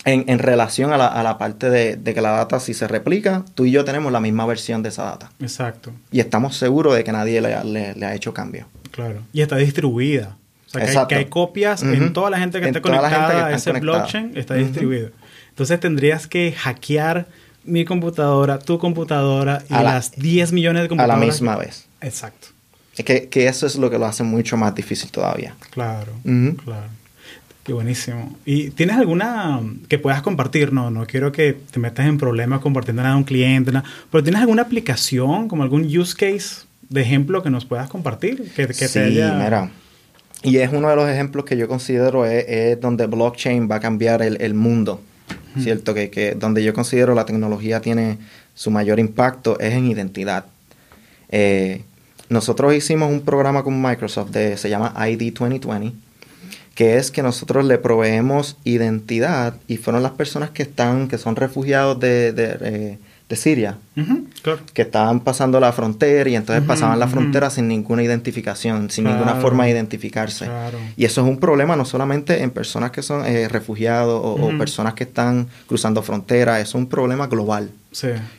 en, 0.05 0.39
relación 0.39 0.93
a 0.93 0.97
la, 0.97 1.07
a 1.07 1.23
la 1.23 1.39
parte 1.39 1.69
de, 1.71 1.99
que 2.03 2.21
la 2.21 2.31
data, 2.31 2.61
si 2.61 2.75
se 2.75 2.89
replica, 2.89 3.45
tú 3.55 3.67
y 3.67 3.71
yo 3.71 3.85
tenemos 3.85 4.13
la 4.13 4.21
misma 4.21 4.47
versión 4.47 4.83
de 4.83 4.89
esa 4.89 5.05
data. 5.05 5.31
Exacto. 5.41 5.93
Y 6.11 6.21
estamos 6.21 6.57
seguros 6.57 6.95
de 6.95 7.05
que 7.05 7.13
nadie 7.13 7.41
le, 7.41 8.05
ha 8.05 8.15
hecho 8.15 8.33
cambio. 8.33 8.67
Claro. 8.91 9.23
Y 9.33 9.43
está 9.43 9.57
distribuida. 9.57 10.37
O 10.69 10.87
sea, 10.87 11.07
que 11.07 11.17
hay, 11.17 11.25
copias 11.25 11.83
en 11.83 12.13
toda 12.13 12.31
la 12.31 12.39
gente 12.39 12.61
que 12.61 12.67
está 12.67 12.81
conectada 12.81 13.47
a 13.47 13.53
ese 13.53 13.73
blockchain, 13.73 14.37
está 14.37 14.55
distribuido. 14.55 15.11
Entonces 15.49 15.81
tendrías 15.81 16.27
que 16.27 16.53
hackear 16.53 17.27
mi 17.65 17.85
computadora, 17.85 18.59
tu 18.59 18.79
computadora 18.79 19.63
y 19.69 19.75
las 19.75 20.13
10 20.13 20.53
millones 20.53 20.83
de 20.83 20.89
computadoras. 20.89 21.17
A 21.17 21.21
la 21.21 21.27
misma 21.27 21.57
vez. 21.57 21.87
Exacto. 22.01 22.49
Es 22.97 23.05
que, 23.05 23.29
que, 23.29 23.49
eso 23.49 23.67
es 23.67 23.77
lo 23.77 23.91
que 23.91 23.99
lo 23.99 24.07
hace 24.07 24.23
mucho 24.23 24.57
más 24.57 24.75
difícil 24.75 25.11
todavía. 25.11 25.55
Claro, 25.71 26.13
claro. 26.65 26.89
Qué 27.65 27.75
buenísimo. 27.75 28.37
¿Y 28.47 28.71
tienes 28.71 28.97
alguna 28.97 29.61
que 29.89 29.99
puedas 29.99 30.23
compartir? 30.23 30.73
No, 30.73 30.91
no 30.91 31.07
quiero 31.07 31.31
que 31.31 31.53
te 31.71 31.79
metas 31.79 32.07
en 32.07 32.17
problemas 32.17 32.61
compartiendo 32.61 33.03
nada 33.03 33.15
a 33.15 33.19
un 33.19 33.25
cliente, 33.25 33.71
nada, 33.71 33.89
pero 34.11 34.25
¿tienes 34.25 34.41
alguna 34.41 34.63
aplicación, 34.63 35.47
como 35.47 35.63
algún 35.63 35.85
use 35.85 36.15
case 36.15 36.67
de 36.89 37.03
ejemplo 37.03 37.43
que 37.43 37.51
nos 37.51 37.67
puedas 37.67 37.91
compartir? 37.91 38.51
Que, 38.55 38.73
sí, 38.73 38.99
mira. 38.99 39.71
Y 40.43 40.57
es 40.57 40.73
uno 40.73 40.89
de 40.89 40.97
los 40.97 41.09
ejemplos 41.09 41.45
que 41.45 41.59
yo 41.59 41.69
considero 41.69 42.25
es, 42.25 42.81
donde 42.81 43.07
blockchain 43.07 43.71
va 43.71 43.77
a 43.77 43.81
cambiar 43.81 44.23
el, 44.23 44.55
mundo, 44.55 45.03
¿cierto? 45.59 45.93
Que, 45.93 46.09
que, 46.09 46.35
donde 46.35 46.65
yo 46.65 46.73
considero 46.73 47.15
la 47.15 47.27
tecnología 47.27 47.83
tiene 47.83 48.17
su 48.55 48.71
mayor 48.71 48.99
impacto 48.99 49.61
es 49.61 49.75
en 49.75 49.87
identidad. 49.87 50.47
Eh, 51.29 51.83
nosotros 52.31 52.75
hicimos 52.75 53.11
un 53.11 53.21
programa 53.21 53.63
con 53.63 53.81
Microsoft, 53.81 54.31
de, 54.31 54.57
se 54.57 54.71
llama 54.71 54.95
ID 55.07 55.35
2020 55.35 56.10
que 56.81 56.97
es 56.97 57.11
que 57.11 57.23
nosotros 57.23 57.67
le 57.67 57.77
proveemos 57.77 58.57
identidad 58.65 59.53
y 59.69 59.77
fueron 59.77 60.03
las 60.03 60.13
personas 60.13 60.49
que 60.49 60.63
están, 60.63 61.09
que 61.09 61.19
son 61.19 61.37
refugiados 61.37 62.01
de, 62.01 62.33
de, 62.33 62.57
eh, 62.63 62.99
Siria, 63.37 63.77
que 64.73 64.81
estaban 64.81 65.21
pasando 65.21 65.61
la 65.61 65.73
frontera 65.73 66.31
y 66.31 66.37
entonces 66.37 66.65
pasaban 66.65 66.99
la 66.99 67.07
frontera 67.07 67.51
sin 67.51 67.69
ninguna 67.69 68.03
identificación, 68.03 68.91
sin 68.91 69.05
ninguna 69.05 69.35
forma 69.35 69.67
de 69.67 69.73
identificarse. 69.73 70.49
Y 70.97 71.05
eso 71.05 71.21
es 71.21 71.27
un 71.27 71.39
problema 71.39 71.77
no 71.77 71.85
solamente 71.85 72.43
en 72.43 72.51
personas 72.51 72.93
que 72.93 73.03
son 73.03 73.27
eh, 73.27 73.47
refugiados 73.47 74.19
o, 74.25 74.49
personas 74.57 74.95
que 74.95 75.05
están 75.05 75.49
cruzando 75.67 76.03
fronteras, 76.03 76.63
es 76.63 76.75
un 76.75 76.87
problema 76.87 77.27
global. 77.27 77.71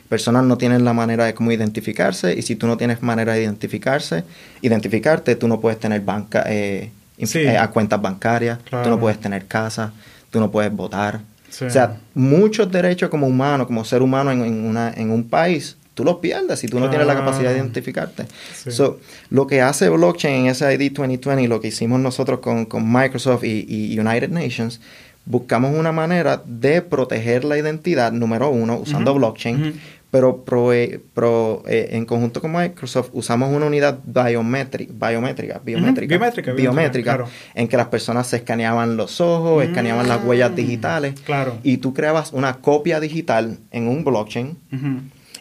Personas 0.08 0.42
no 0.42 0.58
tienen 0.58 0.84
la 0.84 0.92
manera 0.92 1.26
de 1.26 1.34
cómo 1.34 1.52
identificarse 1.52 2.34
y 2.36 2.42
si 2.42 2.56
tú 2.56 2.66
no 2.66 2.76
tienes 2.76 3.02
manera 3.02 3.34
de 3.34 3.44
identificarse, 3.44 4.24
identificarte, 4.62 5.36
tú 5.36 5.46
no 5.46 5.60
puedes 5.60 5.78
tener 5.78 6.00
banca. 6.00 6.42
Eh, 6.48 6.90
eh, 7.34 7.56
a 7.56 7.70
cuentas 7.70 8.00
bancarias, 8.00 8.58
tú 8.64 8.88
no 8.88 8.98
puedes 8.98 9.20
tener 9.20 9.46
casa, 9.46 9.92
tú 10.30 10.40
no 10.40 10.50
puedes 10.50 10.72
votar. 10.72 11.20
O 11.60 11.70
sea, 11.70 11.98
muchos 12.14 12.70
derechos 12.70 13.10
como 13.10 13.26
humano, 13.26 13.66
como 13.66 13.84
ser 13.84 14.02
humano 14.02 14.30
en, 14.32 14.64
una, 14.64 14.92
en 14.96 15.10
un 15.10 15.28
país, 15.28 15.76
tú 15.94 16.04
los 16.04 16.16
pierdes 16.16 16.60
si 16.60 16.68
tú 16.68 16.80
no 16.80 16.88
tienes 16.88 17.06
la 17.06 17.14
capacidad 17.14 17.50
de 17.50 17.58
identificarte. 17.58 18.26
So, 18.68 19.00
lo 19.28 19.46
que 19.46 19.60
hace 19.60 19.88
blockchain 19.88 20.44
en 20.44 20.46
ese 20.46 20.72
ID 20.72 20.92
2020, 20.92 21.48
lo 21.48 21.60
que 21.60 21.68
hicimos 21.68 22.00
nosotros 22.00 22.40
con, 22.40 22.92
Microsoft 22.92 23.44
y, 23.44 23.98
United 23.98 24.30
Nations, 24.30 24.80
buscamos 25.24 25.74
una 25.76 25.92
manera 25.92 26.42
de 26.44 26.82
proteger 26.82 27.44
la 27.44 27.58
identidad, 27.58 28.12
número 28.12 28.48
uno, 28.48 28.78
usando 28.78 29.14
blockchain, 29.14 29.80
pero 30.12 30.44
pro, 30.44 30.74
eh, 30.74 31.88
en 31.92 32.04
conjunto 32.04 32.42
con 32.42 32.52
Microsoft 32.52 33.08
usamos 33.14 33.50
una 33.50 33.64
unidad 33.64 33.98
biométrica, 34.04 34.92
biométrica, 34.92 35.58
biométrica, 35.64 36.52
biométrica, 36.52 37.24
en 37.54 37.66
que 37.66 37.78
las 37.78 37.86
personas 37.86 38.26
se 38.26 38.36
escaneaban 38.36 38.98
los 38.98 39.22
ojos, 39.22 39.64
escaneaban 39.64 40.06
las 40.06 40.22
huellas 40.22 40.50
mm, 40.50 40.54
digitales, 40.54 41.18
claro. 41.22 41.56
y 41.62 41.78
tú 41.78 41.94
creabas 41.94 42.34
una 42.34 42.58
copia 42.58 43.00
digital 43.00 43.56
en 43.70 43.88
un 43.88 44.04
blockchain. 44.04 44.58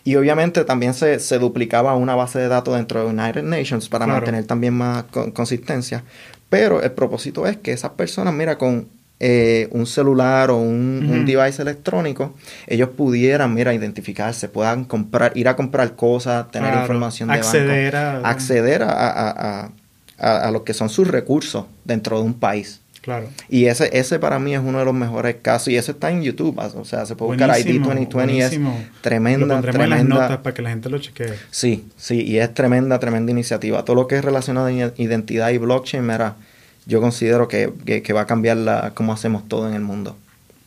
Y 0.05 0.15
obviamente 0.15 0.63
también 0.63 0.93
se, 0.93 1.19
se, 1.19 1.37
duplicaba 1.37 1.93
una 1.95 2.15
base 2.15 2.39
de 2.39 2.47
datos 2.47 2.73
dentro 2.77 3.01
de 3.01 3.07
United 3.07 3.43
Nations 3.43 3.89
para 3.89 4.07
mantener 4.07 4.45
también 4.45 4.73
más 4.73 5.03
consistencia. 5.33 6.05
Pero 6.47 6.81
el 6.81 6.93
propósito 6.93 7.45
es 7.45 7.57
que 7.57 7.73
esas 7.73 7.91
personas, 7.91 8.33
mira, 8.33 8.57
con 8.57 8.87
eh, 9.23 9.67
un 9.69 9.85
celular 9.85 10.49
o 10.49 10.57
un, 10.57 11.27
device 11.27 11.61
electrónico, 11.61 12.33
ellos 12.65 12.89
pudieran, 12.89 13.53
mira, 13.53 13.71
identificarse, 13.71 14.49
puedan 14.49 14.83
comprar, 14.83 15.31
ir 15.37 15.47
a 15.47 15.55
comprar 15.55 15.95
cosas, 15.95 16.49
tener 16.49 16.73
información 16.73 17.29
de 17.29 17.35
acceder 17.35 17.93
banco, 17.93 18.25
a, 18.25 18.29
acceder 18.31 18.81
a, 18.81 18.89
a, 18.89 19.71
a, 20.17 20.49
lo 20.49 20.63
que 20.63 20.73
son 20.73 20.89
sus 20.89 21.07
recursos 21.07 21.65
dentro 21.85 22.17
de 22.17 22.23
un 22.23 22.33
país. 22.33 22.81
Claro. 23.01 23.29
Y 23.47 23.65
ese, 23.65 23.95
ese 23.95 24.17
para 24.17 24.39
mí 24.39 24.55
es 24.55 24.59
uno 24.59 24.79
de 24.79 24.85
los 24.85 24.93
mejores 24.95 25.35
casos. 25.39 25.67
Y 25.67 25.75
ese 25.75 25.91
está 25.91 26.09
en 26.09 26.23
YouTube. 26.23 26.57
O 26.57 26.85
sea, 26.85 27.05
se 27.05 27.15
puede 27.15 27.33
buscar 27.33 27.59
ID 27.59 27.79
2020 27.79 28.33
y 28.33 28.41
es 28.41 28.59
tremenda, 29.01 29.61
tremenda. 29.61 29.97
las 29.97 30.05
notas 30.05 30.37
para 30.37 30.55
que 30.55 30.63
la 30.63 30.69
gente 30.71 30.89
lo 30.89 30.97
chequee. 30.97 31.33
Sí, 31.51 31.85
sí. 31.95 32.21
Y 32.21 32.39
es 32.39 32.51
tremenda, 32.55 32.99
tremenda 32.99 33.31
iniciativa. 33.31 33.85
Todo 33.85 33.95
lo 33.95 34.07
que 34.07 34.17
es 34.17 34.25
relacionado 34.25 34.67
a 34.67 34.71
identidad 34.71 35.49
y 35.49 35.59
blockchain, 35.59 36.05
mira, 36.05 36.37
yo 36.85 37.01
considero 37.01 37.47
que, 37.47 37.73
va 38.13 38.21
a 38.21 38.25
cambiar 38.25 38.57
la, 38.57 38.91
cómo 38.93 39.13
hacemos 39.13 39.47
todo 39.47 39.67
en 39.67 39.73
el 39.73 39.81
mundo. 39.81 40.17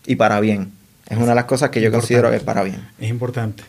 Y 0.06 0.16
para 0.16 0.40
bien. 0.40 0.72
Es 1.08 1.18
una 1.18 1.28
de 1.28 1.34
las 1.34 1.44
cosas 1.44 1.70
que 1.70 1.80
yo 1.80 1.90
considero 1.90 2.30
que 2.30 2.36
es 2.36 2.42
para 2.42 2.62
bien. 2.62 2.80
Es 2.98 3.10
importante. 3.10 3.62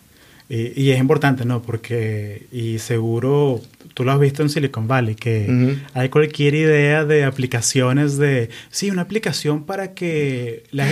Y, 0.47 0.91
es 0.91 0.99
importante, 0.99 1.43
¿no? 1.43 1.63
Porque, 1.63 2.45
y 2.51 2.77
seguro 2.77 3.62
tú 3.95 4.03
lo 4.03 4.12
has 4.12 4.19
visto 4.19 4.43
en 4.43 4.49
Silicon 4.49 4.88
Valley, 4.88 5.15
que 5.15 5.77
hay 5.93 6.10
cualquier 6.10 6.53
idea 6.53 7.03
de 7.03 7.23
aplicaciones 7.23 8.17
de, 8.17 8.49
sí, 8.69 8.91
una 8.91 9.01
aplicación 9.01 9.63
para 9.63 9.93
que 9.93 10.63
la, 10.69 10.86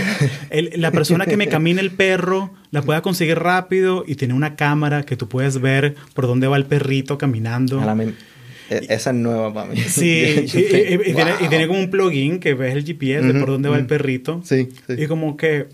la, 0.76 0.92
persona 0.92 1.26
que 1.26 1.38
me 1.38 1.50
camine 1.50 1.82
el 1.82 1.92
perro 1.92 2.52
la 2.72 2.82
pueda 2.82 3.02
conseguir 3.02 3.38
rápido 3.38 4.04
y 4.08 4.16
tiene 4.16 4.34
una 4.34 4.56
cámara 4.56 5.04
que 5.04 5.18
tú 5.18 5.28
puedes 5.28 5.62
ver 5.62 5.96
por 6.16 6.26
dónde 6.26 6.48
va 6.48 6.58
el 6.58 6.66
perrito 6.66 7.20
caminando. 7.20 7.80
E, 7.80 8.14
esa 8.70 9.10
es 9.10 9.16
nueva 9.16 9.54
para 9.54 9.68
mí. 9.68 9.78
Sí, 9.78 10.46
y, 10.54 11.50
tiene, 11.50 11.68
como 11.68 11.80
un 11.80 11.90
plugin 11.90 12.40
que 12.40 12.54
ves 12.54 12.76
el 12.76 12.86
GPS 12.86 13.26
de 13.26 13.40
por 13.40 13.50
dónde 13.50 13.70
va 13.70 13.78
el 13.78 13.86
perrito. 13.86 14.42
Sí, 14.44 14.70
Y 14.90 15.08
como 15.08 15.38
que 15.38 15.68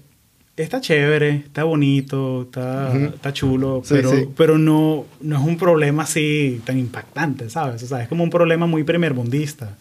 está 0.63 0.81
chévere, 0.81 1.35
está 1.45 1.63
bonito, 1.63 2.43
está, 2.43 2.93
está 2.95 3.31
chulo, 3.33 3.81
pero, 3.87 4.11
pero 4.35 4.57
no, 4.57 5.05
no 5.21 5.37
es 5.37 5.43
un 5.43 5.57
problema 5.57 6.03
así 6.03 6.61
tan 6.65 6.77
impactante, 6.77 7.49
¿sabes? 7.49 7.81
O 7.83 7.87
sea, 7.87 8.01
es 8.01 8.09
como 8.09 8.23
un 8.23 8.29
problema 8.29 8.65
muy 8.65 8.83
primerbundista. 8.83 9.77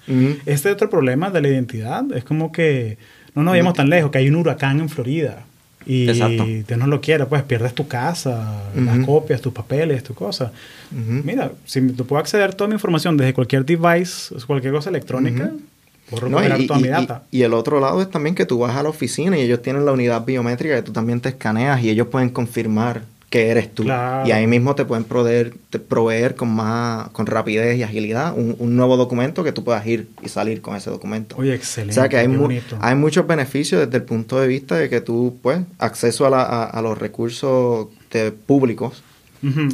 Este 0.46 0.70
otro 0.70 0.88
problema 0.88 1.30
de 1.30 1.40
la 1.40 1.48
identidad 1.48 2.04
es 2.14 2.24
como 2.24 2.52
que 2.52 2.98
no 3.34 3.42
nos 3.42 3.52
vayamos 3.52 3.74
tan 3.74 3.90
lejos, 3.90 4.10
que 4.10 4.18
hay 4.18 4.28
un 4.28 4.36
huracán 4.36 4.80
en 4.80 4.88
Florida. 4.88 5.44
Y 5.88 6.04
Dios 6.04 6.78
no 6.78 6.86
lo 6.86 7.00
quiera, 7.00 7.26
pues 7.26 7.42
pierdes 7.44 7.74
tu 7.74 7.88
casa, 7.88 8.62
las 8.74 8.98
copias, 9.06 9.40
tus 9.40 9.54
papeles, 9.54 10.04
tu 10.04 10.12
cosa. 10.12 10.52
Mira, 10.90 11.50
si 11.64 11.80
tú 11.92 12.06
puedo 12.06 12.20
acceder 12.20 12.50
a 12.50 12.52
toda 12.52 12.68
mi 12.68 12.74
información 12.74 13.16
desde 13.16 13.32
cualquier 13.32 13.64
device, 13.64 14.34
cualquier 14.46 14.74
cosa 14.74 14.90
electrónica, 14.90 15.50
puedo 16.10 16.26
recuperar 16.26 16.66
toda 16.66 16.78
mi 16.78 16.88
data. 16.88 17.22
Y, 17.30 17.40
el 17.40 17.54
otro 17.54 17.80
lado 17.80 18.02
es 18.02 18.10
también 18.10 18.34
que 18.34 18.44
tú 18.44 18.58
vas 18.58 18.76
a 18.76 18.82
la 18.82 18.90
oficina 18.90 19.38
y 19.38 19.40
ellos 19.40 19.62
tienen 19.62 19.86
la 19.86 19.92
unidad 19.92 20.26
biométrica 20.26 20.76
que 20.76 20.82
tú 20.82 20.92
también 20.92 21.20
te 21.22 21.30
escaneas 21.30 21.82
y 21.82 21.88
ellos 21.88 22.08
pueden 22.08 22.28
confirmar 22.28 23.02
que 23.30 23.48
eres 23.48 23.74
tú. 23.74 23.84
Y 23.84 24.32
ahí 24.32 24.46
mismo 24.46 24.74
te 24.74 24.84
pueden 24.84 25.04
proveer, 25.04 25.52
proveer 25.88 26.34
con 26.34 26.48
más, 26.48 27.08
con 27.10 27.26
rapidez 27.26 27.76
y 27.78 27.82
agilidad 27.82 28.34
un, 28.34 28.76
nuevo 28.76 28.96
documento 28.96 29.44
que 29.44 29.52
tú 29.52 29.64
puedas 29.64 29.86
ir 29.86 30.08
y 30.22 30.28
salir 30.28 30.62
con 30.62 30.76
ese 30.76 30.90
documento. 30.90 31.36
Oye, 31.36 31.54
excelente. 31.54 31.92
O 31.92 31.94
sea 32.02 32.08
que 32.08 32.16
hay, 32.16 32.62
hay 32.80 32.94
muchos 32.94 33.26
beneficios 33.26 33.84
desde 33.84 33.98
el 33.98 34.04
punto 34.04 34.40
de 34.40 34.48
vista 34.48 34.76
de 34.76 34.88
que 34.88 35.00
tú, 35.00 35.38
pues, 35.42 35.60
acceso 35.78 36.26
a, 36.26 36.64
a, 36.64 36.82
los 36.82 36.96
recursos 36.96 37.88
públicos, 38.46 39.02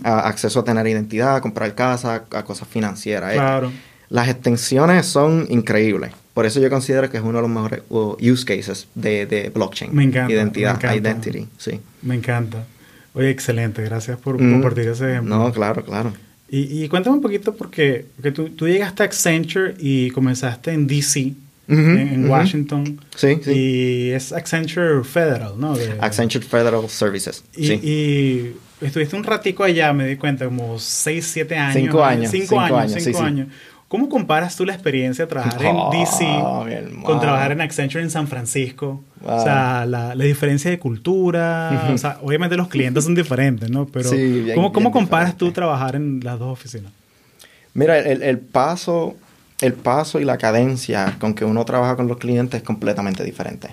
acceso 0.02 0.60
a 0.60 0.64
tener 0.64 0.86
identidad, 0.88 1.36
a 1.36 1.40
comprar 1.40 1.74
casa, 1.74 2.24
a 2.30 2.44
cosas 2.44 2.66
financieras. 2.66 3.34
Claro. 3.34 3.70
Las 4.08 4.28
extensiones 4.28 5.06
son 5.06 5.46
increíbles. 5.48 6.12
Por 6.34 6.46
eso 6.46 6.60
yo 6.60 6.68
considero 6.68 7.08
que 7.08 7.16
es 7.16 7.22
uno 7.22 7.38
de 7.38 7.42
los 7.42 7.50
mejores 7.50 7.82
use 7.88 8.44
cases 8.44 8.88
de, 8.96 9.26
de 9.26 9.50
blockchain. 9.50 9.94
Me 9.94 10.02
encanta. 10.02 10.32
Identidad, 10.32 10.82
me 10.82 10.96
identity, 10.96 11.46
sí. 11.58 11.80
Me 12.02 12.16
encanta. 12.16 12.64
Oye, 13.14 13.30
excelente. 13.30 13.82
Gracias 13.82 14.18
por 14.18 14.40
mm. 14.40 14.52
compartir 14.52 14.88
ese 14.88 15.12
ejemplo. 15.12 15.38
No, 15.38 15.52
claro, 15.52 15.84
claro. 15.84 16.12
Y, 16.56 16.86
cuéntame 16.88 17.16
un 17.16 17.22
poquito 17.22 17.56
porque, 17.56 18.06
porque 18.14 18.30
tú, 18.30 18.50
tú, 18.50 18.68
llegaste 18.68 19.02
a 19.02 19.06
Accenture 19.06 19.74
y 19.76 20.10
comenzaste 20.10 20.72
en 20.72 20.86
DC, 20.86 21.32
en, 21.66 22.30
Washington. 22.30 23.00
Sí, 23.16 23.40
sí. 23.42 23.50
Y 23.50 24.10
es 24.10 24.32
Accenture 24.32 25.02
Federal, 25.02 25.54
¿no? 25.58 25.76
Accenture 25.98 26.44
Federal 26.44 26.88
Services. 26.88 27.42
Y, 27.56 27.66
sí. 27.66 27.72
y 27.82 28.86
estuviste 28.86 29.16
un 29.16 29.24
ratico 29.24 29.64
allá, 29.64 29.92
me 29.92 30.06
di 30.06 30.16
cuenta, 30.16 30.44
como 30.44 30.78
6, 30.78 31.26
7 31.26 31.56
años. 31.56 31.74
5 31.74 32.04
años. 32.04 32.30
5 32.30 32.60
años, 32.60 33.02
5 33.02 33.20
años. 33.20 33.48
¿Cómo 33.94 34.08
comparas 34.08 34.56
tú 34.56 34.66
la 34.66 34.72
experiencia 34.74 35.24
de 35.24 35.30
trabajar 35.30 35.62
en 35.62 35.76
DC 35.92 36.26
con 37.04 37.20
trabajar 37.20 37.52
en 37.52 37.60
Accenture 37.60 38.02
en 38.02 38.10
San 38.10 38.26
Francisco? 38.26 39.04
O 39.22 39.40
sea, 39.40 39.86
la, 39.86 40.16
diferencia 40.16 40.68
de 40.68 40.80
cultura. 40.80 41.92
o 41.94 41.96
sea, 41.96 42.18
obviamente 42.20 42.56
los 42.56 42.66
clientes 42.66 43.04
son 43.04 43.14
diferentes, 43.14 43.70
¿no? 43.70 43.86
Pero 43.86 44.10
¿cómo, 44.56 44.72
cómo 44.72 44.90
comparas 44.90 45.36
tú 45.36 45.52
trabajar 45.52 45.94
en 45.94 46.18
las 46.24 46.40
dos 46.40 46.52
oficinas? 46.52 46.90
Mira, 47.72 47.96
el, 48.00 48.38
paso, 48.40 49.14
el 49.60 49.74
paso 49.74 50.18
y 50.18 50.24
la 50.24 50.38
cadencia 50.38 51.14
con 51.20 51.32
que 51.34 51.44
uno 51.44 51.64
trabaja 51.64 51.94
con 51.94 52.08
los 52.08 52.16
clientes 52.16 52.62
es 52.62 52.66
completamente 52.66 53.22
diferente. 53.22 53.68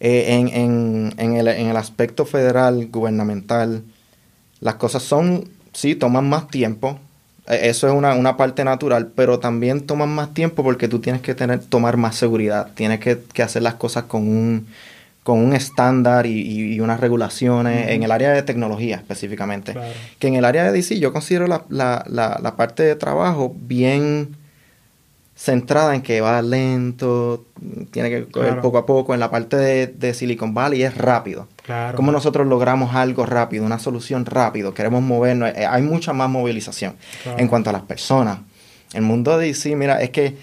Eh, 0.00 0.38
en, 0.38 0.48
en, 0.48 1.14
en, 1.18 1.36
el, 1.36 1.48
en 1.48 1.66
el 1.66 1.76
aspecto 1.76 2.24
federal, 2.24 2.88
gubernamental, 2.90 3.82
las 4.60 4.76
cosas 4.76 5.02
son, 5.02 5.50
sí, 5.74 5.94
toman 5.96 6.30
más 6.30 6.48
tiempo, 6.48 6.98
eso 7.48 7.88
es 7.88 7.94
una, 7.94 8.36
parte 8.36 8.64
natural, 8.64 9.10
pero 9.14 9.38
también 9.38 9.86
toman 9.86 10.10
más 10.10 10.34
tiempo 10.34 10.62
porque 10.62 10.88
tú 10.88 11.00
tienes 11.00 11.22
que 11.22 11.34
tener, 11.34 11.60
tomar 11.60 11.96
más 11.96 12.16
seguridad, 12.16 12.68
tienes 12.74 13.00
que, 13.00 13.42
hacer 13.42 13.62
las 13.62 13.74
cosas 13.74 14.04
con 14.04 14.28
un, 14.28 14.66
con 15.22 15.38
un 15.38 15.54
estándar 15.54 16.26
y, 16.26 16.78
unas 16.80 17.00
regulaciones 17.00 17.90
en 17.90 18.02
el 18.02 18.10
área 18.10 18.32
de 18.32 18.42
tecnología 18.42 18.96
específicamente. 18.96 19.74
Que 20.18 20.28
en 20.28 20.34
el 20.34 20.44
área 20.44 20.64
de 20.64 20.72
DC 20.72 20.98
yo 20.98 21.12
considero 21.12 21.46
la, 21.46 21.64
la, 21.68 22.04
la 22.06 22.56
parte 22.56 22.82
de 22.82 22.96
trabajo 22.96 23.54
bien 23.58 24.36
centrada 25.38 25.94
en 25.94 26.02
que 26.02 26.20
va 26.20 26.42
lento, 26.42 27.44
tiene 27.92 28.10
que 28.10 28.26
coger 28.26 28.60
poco 28.60 28.78
a 28.78 28.86
poco. 28.86 29.14
En 29.14 29.20
la 29.20 29.30
parte 29.30 29.56
de, 29.56 30.14
Silicon 30.14 30.52
Valley 30.52 30.82
es 30.82 30.96
rápido. 30.96 31.46
Claro. 31.68 31.96
Cómo 31.96 32.12
nosotros 32.12 32.46
logramos 32.46 32.94
algo 32.94 33.26
rápido, 33.26 33.62
una 33.62 33.78
solución 33.78 34.24
rápido, 34.24 34.72
queremos 34.72 35.02
movernos. 35.02 35.50
Eh, 35.54 35.66
hay 35.66 35.82
mucha 35.82 36.14
más 36.14 36.30
movilización 36.30 36.96
en 37.36 37.46
cuanto 37.46 37.68
a 37.68 37.74
las 37.74 37.82
personas. 37.82 38.38
El 38.94 39.02
mundo 39.02 39.36
de 39.36 39.48
DC, 39.48 39.76
mira, 39.76 40.00
es 40.00 40.08
que 40.08 40.34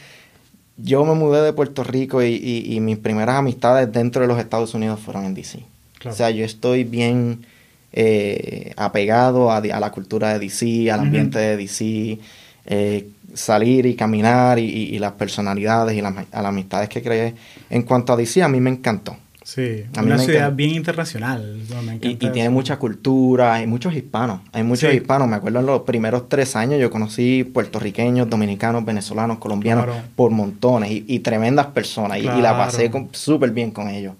yo 0.77 1.03
me 1.03 1.15
mudé 1.15 1.41
de 1.41 1.51
Puerto 1.51 1.83
Rico 1.83 2.21
y, 2.21 2.77
mis 2.79 2.99
primeras 2.99 3.37
amistades 3.37 3.91
dentro 3.91 4.21
de 4.21 4.27
los 4.27 4.37
Estados 4.37 4.75
Unidos 4.75 4.99
fueron 4.99 5.25
en 5.25 5.33
DC. 5.33 5.65
O 6.05 6.11
sea, 6.11 6.29
yo 6.29 6.45
estoy 6.45 6.83
bien 6.83 7.47
eh, 7.91 8.73
apegado 8.77 9.51
a, 9.51 9.61
la 9.61 9.91
cultura 9.91 10.31
de 10.31 10.37
DC, 10.37 10.91
al 10.91 10.99
ambiente 10.99 11.39
de 11.39 11.57
DC. 11.57 12.19
Eh, 12.67 13.09
salir 13.33 13.87
y 13.87 13.95
caminar 13.95 14.59
y, 14.59 14.99
las 14.99 15.13
personalidades 15.13 15.97
y 15.97 16.01
las, 16.01 16.13
amistades 16.31 16.87
que 16.87 17.01
creé. 17.01 17.33
En 17.71 17.81
cuanto 17.81 18.13
a 18.13 18.15
DC, 18.15 18.43
a 18.43 18.47
mí 18.47 18.59
me 18.59 18.69
encantó. 18.69 19.17
Sí, 19.45 19.85
a 19.95 20.01
una 20.01 20.17
ciudad 20.17 20.51
bien 20.51 20.71
internacional. 20.71 21.61
y, 22.01 22.15
tiene 22.15 22.49
mucha 22.49 22.77
cultura, 22.77 23.53
hay 23.53 23.67
muchos 23.67 23.93
hispanos, 23.93 24.41
hay 24.51 24.63
muchos 24.63 24.91
hispanos. 24.91 25.27
Me 25.27 25.35
acuerdo 25.35 25.59
en 25.59 25.67
los 25.67 25.81
primeros 25.81 26.27
tres 26.27 26.55
años 26.55 26.79
yo 26.79 26.89
conocí 26.89 27.43
puertorriqueños, 27.43 28.27
dominicanos, 28.27 28.83
venezolanos, 28.83 29.37
colombianos 29.37 29.85
por 30.15 30.31
montones 30.31 30.89
y, 30.91 31.19
tremendas 31.19 31.67
personas 31.67 32.17
y, 32.17 32.23
la 32.23 32.57
pasé 32.57 32.89
súper 33.11 33.51
bien 33.51 33.69
con 33.69 33.87
ellos. 33.87 34.15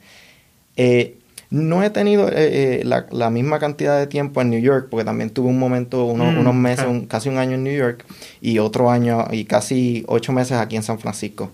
Eh, 0.78 1.18
no 1.50 1.82
he 1.82 1.90
tenido 1.90 2.30
eh, 2.30 2.82
eh, 2.82 2.84
la, 2.84 3.30
misma 3.32 3.58
cantidad 3.58 3.98
de 3.98 4.06
tiempo 4.06 4.42
en 4.42 4.52
New 4.52 4.62
York, 4.62 4.90
porque 4.92 5.06
también 5.06 5.32
tuve 5.32 5.48
un 5.48 5.58
momento, 5.58 6.06
mm, 6.06 6.38
unos 6.38 6.54
meses, 6.54 6.86
casi 7.08 7.30
un 7.30 7.40
año 7.40 7.56
en 7.56 7.64
New 7.64 7.76
York 7.76 8.06
y 8.42 8.60
otro 8.60 8.92
año 8.92 9.26
y 9.32 9.46
casi 9.46 10.04
ocho 10.08 10.34
meses 10.34 10.58
aquí 10.58 10.76
en 10.76 10.84
San 10.84 11.00
Francisco. 11.00 11.52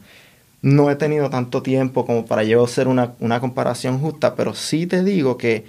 No 0.62 0.91
he 0.91 0.95
tenido 0.95 1.30
tanto 1.30 1.63
tiempo 1.63 2.06
como 2.06 2.26
para 2.26 2.43
yo 2.43 2.63
hacer 2.63 2.88
una, 2.88 3.13
comparación 3.39 4.00
justa, 4.00 4.36
pero 4.36 4.54
sí 4.54 4.86
te 4.86 5.04
digo 5.04 5.38
que, 5.38 5.65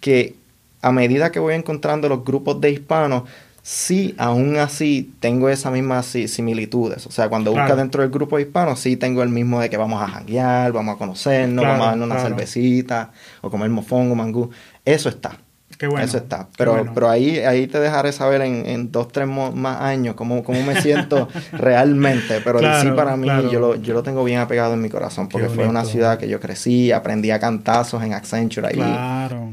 que 0.00 0.34
a 0.82 0.92
medida 0.92 1.32
que 1.32 1.40
voy 1.40 1.54
encontrando 1.54 2.08
los 2.08 2.24
grupos 2.24 2.60
de 2.60 2.70
hispanos, 2.70 3.24
sí, 3.62 4.14
aún 4.18 4.56
así 4.56 5.12
tengo 5.20 5.48
esas 5.48 5.72
mismas 5.72 6.06
similitudes. 6.06 7.06
O 7.06 7.10
sea, 7.10 7.28
cuando 7.28 7.50
buscas 7.50 7.76
dentro 7.76 8.02
del 8.02 8.10
grupo 8.10 8.38
hispano, 8.38 8.76
sí 8.76 8.96
tengo 8.96 9.22
el 9.22 9.30
mismo 9.30 9.60
de 9.60 9.68
que 9.68 9.76
vamos 9.76 10.00
a 10.02 10.08
janguear, 10.08 10.72
vamos 10.72 10.94
a 10.94 10.98
conocernos, 10.98 11.64
vamos 11.64 11.86
a 11.86 11.90
darnos 11.90 12.10
una 12.10 12.20
cervecita, 12.20 13.10
o 13.40 13.50
comer 13.50 13.70
mofongo, 13.70 14.14
mangú. 14.14 14.50
Eso 14.84 15.08
está. 15.08 15.38
Qué 15.80 15.86
bueno. 15.86 16.04
Eso 16.04 16.18
está. 16.18 16.46
Pero, 16.58 16.92
pero 16.92 17.08
ahí, 17.08 17.38
ahí 17.38 17.66
te 17.66 17.80
dejaré 17.80 18.12
saber 18.12 18.42
en, 18.42 18.92
dos, 18.92 19.10
tres 19.10 19.26
más 19.26 19.80
años 19.80 20.14
cómo, 20.14 20.44
cómo 20.44 20.62
me 20.62 20.78
siento 20.82 21.26
realmente. 21.52 22.42
Pero 22.44 22.58
sí 22.82 22.90
para 22.94 23.16
mí, 23.16 23.26
yo, 23.50 23.60
lo, 23.60 23.76
yo 23.76 23.94
lo 23.94 24.02
tengo 24.02 24.22
bien 24.22 24.40
apegado 24.40 24.74
en 24.74 24.82
mi 24.82 24.90
corazón, 24.90 25.30
porque 25.30 25.48
fue 25.48 25.66
una 25.66 25.86
ciudad 25.86 26.18
que 26.18 26.28
yo 26.28 26.38
crecí, 26.38 26.92
aprendí 26.92 27.30
a 27.30 27.40
cantazos 27.40 28.02
en 28.02 28.12
Accenture 28.12 28.66
ahí. 28.66 28.74
Claro. 28.74 29.52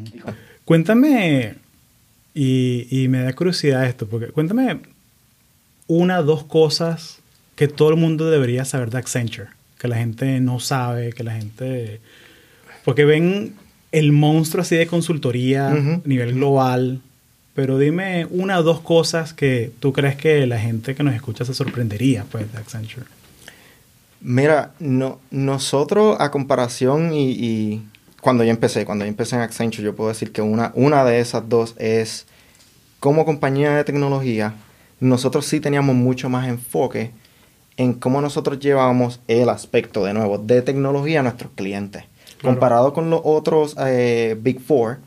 Cuéntame 0.66 1.56
y, 2.34 3.06
me 3.08 3.20
da 3.20 3.32
curiosidad 3.32 3.86
esto, 3.86 4.06
porque 4.06 4.28
cuéntame 4.28 4.82
una, 5.88 6.22
dos 6.24 6.44
cosas 6.44 7.20
que 7.56 7.70
todo 7.70 7.92
el 7.92 7.96
mundo 7.96 8.30
debería 8.30 8.66
saber 8.66 8.90
de 8.90 8.98
Accenture, 8.98 9.48
que 9.80 9.88
la 9.88 9.96
gente 9.96 10.42
no 10.42 10.60
sabe, 10.60 11.14
que 11.14 11.24
la 11.24 11.36
gente... 11.36 12.02
Porque 12.84 13.06
ven 13.06 13.56
el 13.92 14.12
monstruo 14.12 14.62
así 14.62 14.76
de 14.76 14.88
consultoría 14.88 15.70
a 15.70 16.02
nivel 16.06 16.34
global, 16.34 17.02
pero 17.54 17.78
dime 17.78 18.28
una 18.30 18.60
o 18.60 18.64
dos 18.64 18.82
cosas 18.82 19.34
que 19.34 19.72
tú 19.80 19.94
crees 19.94 20.16
que 20.16 20.46
la 20.46 20.60
gente 20.60 20.96
que 20.96 21.04
nos 21.04 21.16
escucha 21.16 21.46
se 21.46 21.54
sorprendería 21.54 22.26
pues, 22.32 22.52
de 22.52 22.58
Accenture. 22.58 23.06
Mira, 24.20 24.74
no, 24.80 25.20
nosotros 25.32 26.18
a 26.20 26.32
comparación 26.32 27.12
y 27.14 27.84
cuando 28.22 28.44
yo 28.44 28.50
empecé, 28.50 28.84
cuando 28.84 29.06
yo 29.06 29.10
empecé 29.10 29.36
en 29.38 29.42
Accenture, 29.42 29.84
yo 29.84 29.96
puedo 29.96 30.10
decir 30.10 30.32
que 30.32 30.42
una, 30.42 30.72
una 30.76 31.06
de 31.06 31.20
esas 31.20 31.48
dos 31.48 31.76
es, 31.78 32.26
como 33.00 33.24
compañía 33.24 33.72
de 33.72 33.84
tecnología, 33.84 34.54
nosotros 35.00 35.46
sí 35.46 35.60
teníamos 35.60 35.96
mucho 35.96 36.28
más 36.28 36.48
enfoque 36.48 37.12
en 37.78 37.94
cómo 37.94 38.20
nosotros 38.20 38.60
llevamos 38.60 39.22
el 39.28 39.48
aspecto, 39.50 40.04
de 40.04 40.14
nuevo, 40.14 40.40
de 40.40 40.62
tecnología 40.62 41.20
a 41.20 41.24
nuestros 41.24 41.52
clientes. 41.56 42.04
Comparado 42.42 42.94
con 42.94 43.10
los 43.10 43.22
otros 43.24 43.76
eh, 43.80 44.38
Big 44.40 44.60
Four, 44.60 44.98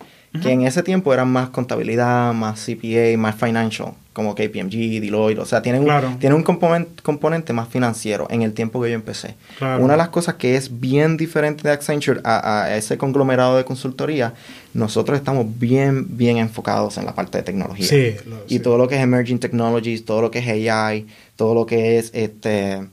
que 0.41 0.53
en 0.53 0.63
ese 0.63 0.85
tiempo 0.85 1.13
eran 1.13 1.31
más 1.31 1.49
contabilidad, 1.49 2.33
más 2.33 2.65
CPA, 2.65 3.19
más 3.19 3.35
financial, 3.35 3.95
como 4.13 4.37
KPMG, 4.37 5.01
Deloitte, 5.01 5.41
o 5.41 5.45
sea, 5.45 5.61
tienen 5.61 5.83
un, 5.83 6.19
tienen 6.21 6.37
un 6.37 6.45
componente, 6.45 7.53
más 7.53 7.69
financiero 7.69 8.29
en 8.31 8.43
el 8.43 8.53
tiempo 8.53 8.81
que 8.81 8.91
yo 8.91 8.95
empecé. 8.95 9.35
Una 9.61 9.95
de 9.95 9.97
las 9.97 10.11
cosas 10.11 10.37
que 10.37 10.55
es 10.55 10.81
bien 10.81 11.17
diferente 11.17 11.65
de 11.65 11.73
Accenture 11.73 12.21
a, 12.23 12.69
ese 12.77 12.97
conglomerado 12.97 13.57
de 13.57 13.65
consultoría, 13.65 14.35
nosotros 14.73 15.19
estamos 15.19 15.47
bien, 15.59 16.17
bien 16.17 16.37
enfocados 16.37 16.97
en 16.97 17.07
la 17.07 17.15
parte 17.15 17.39
de 17.39 17.45
tecnología. 17.45 17.87
Sí, 17.87 18.15
y 18.47 18.61
todo 18.61 18.79
lo 18.79 18.87
que 18.87 18.95
es 18.95 19.03
emerging 19.03 19.41
technologies, 19.41 20.05
todo 20.05 20.23
lo 20.23 20.31
que 20.31 20.39
es 20.39 20.71
AI, 20.71 21.09
todo 21.35 21.55
lo 21.55 21.67
que 21.67 21.99
es 21.99 22.13
este 22.15 22.87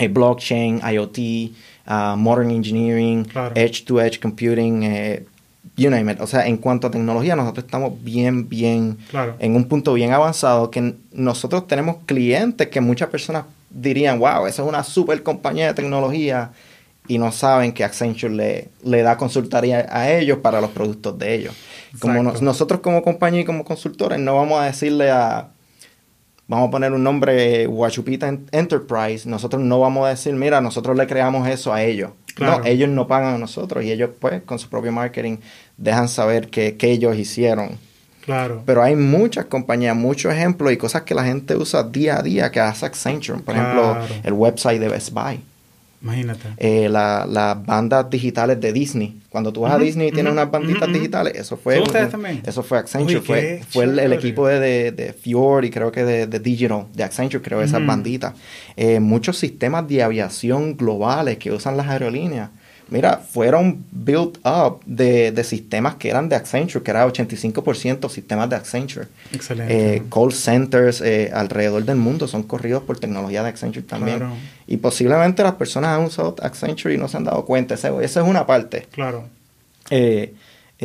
eh, 0.00 0.08
blockchain, 0.08 0.80
IoT, 0.92 1.18
uh, 1.86 2.16
modern 2.16 2.50
engineering, 2.50 3.26
edge 3.54 3.84
to 3.84 4.00
edge 4.00 4.18
computing, 4.20 4.84
eh, 4.84 5.24
you 5.76 5.90
name 5.90 6.10
it. 6.12 6.20
O 6.20 6.26
sea, 6.26 6.46
en 6.46 6.56
cuanto 6.56 6.86
a 6.86 6.90
tecnología, 6.90 7.36
nosotros 7.36 7.64
estamos 7.64 8.02
bien, 8.02 8.48
bien, 8.48 8.98
en 9.38 9.56
un 9.56 9.64
punto 9.64 9.94
bien 9.94 10.12
avanzado 10.12 10.70
que 10.70 10.94
nosotros 11.12 11.66
tenemos 11.66 11.96
clientes 12.06 12.68
que 12.68 12.80
muchas 12.80 13.08
personas 13.08 13.44
dirían, 13.70 14.18
wow, 14.18 14.46
esa 14.46 14.62
es 14.62 14.68
una 14.68 14.84
super 14.84 15.22
compañía 15.22 15.68
de 15.68 15.74
tecnología 15.74 16.52
y 17.06 17.18
no 17.18 17.32
saben 17.32 17.72
que 17.72 17.84
Accenture 17.84 18.32
le, 18.34 18.68
le 18.82 19.02
da 19.02 19.16
consultoría 19.16 19.86
a 19.90 20.10
ellos 20.10 20.38
para 20.38 20.60
los 20.60 20.70
productos 20.70 21.18
de 21.18 21.34
ellos. 21.34 21.54
Como 22.00 22.22
nosotros 22.22 22.80
como 22.80 23.02
compañía 23.02 23.42
y 23.42 23.44
como 23.44 23.64
consultores 23.64 24.18
no 24.18 24.36
vamos 24.36 24.60
a 24.60 24.64
decirle 24.64 25.10
a, 25.10 25.48
vamos 26.48 26.68
a 26.68 26.70
poner 26.70 26.92
un 26.92 27.02
nombre, 27.02 27.66
Guachupita 27.66 28.28
Enterprise, 28.52 29.28
nosotros 29.28 29.62
no 29.62 29.80
vamos 29.80 30.06
a 30.06 30.10
decir, 30.10 30.34
mira, 30.34 30.60
nosotros 30.60 30.96
le 30.96 31.06
creamos 31.06 31.48
eso 31.48 31.72
a 31.72 31.82
ellos. 31.82 32.10
No, 32.40 32.64
ellos 32.64 32.88
no 32.88 33.06
pagan 33.06 33.34
a 33.34 33.38
nosotros 33.38 33.84
y 33.84 33.92
ellos 33.92 34.10
pues 34.18 34.42
con 34.42 34.58
su 34.58 34.68
propio 34.68 34.90
marketing 34.90 35.36
dejan 35.76 36.08
saber 36.08 36.48
qué 36.48 36.76
ellos 36.80 37.16
hicieron. 37.16 37.78
Claro. 38.24 38.62
Pero 38.64 38.82
hay 38.82 38.96
muchas 38.96 39.44
compañías, 39.44 39.94
muchos 39.94 40.32
ejemplos 40.32 40.72
y 40.72 40.76
cosas 40.76 41.02
que 41.02 41.14
la 41.14 41.24
gente 41.24 41.56
usa 41.56 41.82
día 41.82 42.18
a 42.18 42.22
día 42.22 42.50
que 42.50 42.58
hace 42.58 42.86
Accenture. 42.86 43.40
Por 43.40 43.54
ejemplo, 43.54 43.98
el 44.22 44.32
website 44.32 44.80
de 44.80 44.88
Best 44.88 45.12
Buy. 45.12 45.40
Imagínate. 46.04 46.48
Eh, 46.58 46.90
las 46.90 47.66
bandas 47.66 48.10
digitales 48.10 48.60
de 48.60 48.74
Disney. 48.74 49.22
Cuando 49.30 49.54
tú 49.54 49.62
vas 49.62 49.72
a 49.72 49.78
Disney 49.78 50.08
y 50.08 50.12
tienes 50.12 50.32
unas 50.32 50.50
banditas 50.50 50.92
digitales, 50.92 51.32
eso 51.34 51.56
fue... 51.56 51.80
ustedes 51.80 52.10
también? 52.10 52.42
Eso 52.44 52.62
fue 52.62 52.78
Accenture. 52.78 53.22
fue 53.22 53.62
fue 53.66 53.84
el, 53.84 54.12
equipo 54.12 54.46
de, 54.46 54.92
de, 54.92 55.12
Fjord 55.14 55.64
y 55.64 55.70
creo 55.70 55.90
que 55.90 56.04
de, 56.04 56.26
Digital, 56.38 56.86
de 56.92 57.04
Accenture, 57.04 57.42
creo, 57.42 57.62
esas 57.62 57.84
banditas. 57.84 58.34
Eh, 58.76 59.00
muchos 59.00 59.38
sistemas 59.38 59.88
de 59.88 60.02
aviación 60.02 60.76
globales 60.76 61.38
que 61.38 61.50
usan 61.50 61.78
las 61.78 61.88
aerolíneas 61.88 62.50
mira, 62.88 63.18
fueron 63.18 63.84
built 63.90 64.38
up 64.44 64.80
de, 64.86 65.32
de, 65.32 65.44
sistemas 65.44 65.96
que 65.96 66.08
eran 66.08 66.28
de 66.28 66.36
Accenture, 66.36 66.82
que 66.82 66.90
era 66.90 67.06
85% 67.06 68.08
sistemas 68.08 68.50
de 68.50 68.56
Accenture. 68.56 69.08
Excelente. 69.32 69.96
Eh, 69.96 70.02
call 70.10 70.32
centers 70.32 71.00
eh, 71.00 71.30
alrededor 71.32 71.84
del 71.84 71.96
mundo 71.96 72.28
son 72.28 72.42
corridos 72.42 72.82
por 72.82 72.98
tecnología 72.98 73.42
de 73.42 73.48
Accenture 73.48 73.86
también. 73.86 74.22
Y 74.66 74.76
posiblemente 74.78 75.42
las 75.42 75.54
personas 75.54 75.98
han 75.98 76.04
usado 76.04 76.34
Accenture 76.42 76.94
y 76.94 76.98
no 76.98 77.08
se 77.08 77.16
han 77.16 77.24
dado 77.24 77.44
cuenta. 77.44 77.74
Esa, 77.74 77.88
esa 78.02 78.22
es 78.22 78.28
una 78.28 78.46
parte. 78.46 78.86
Claro. 78.90 79.24
Eh, 79.90 80.34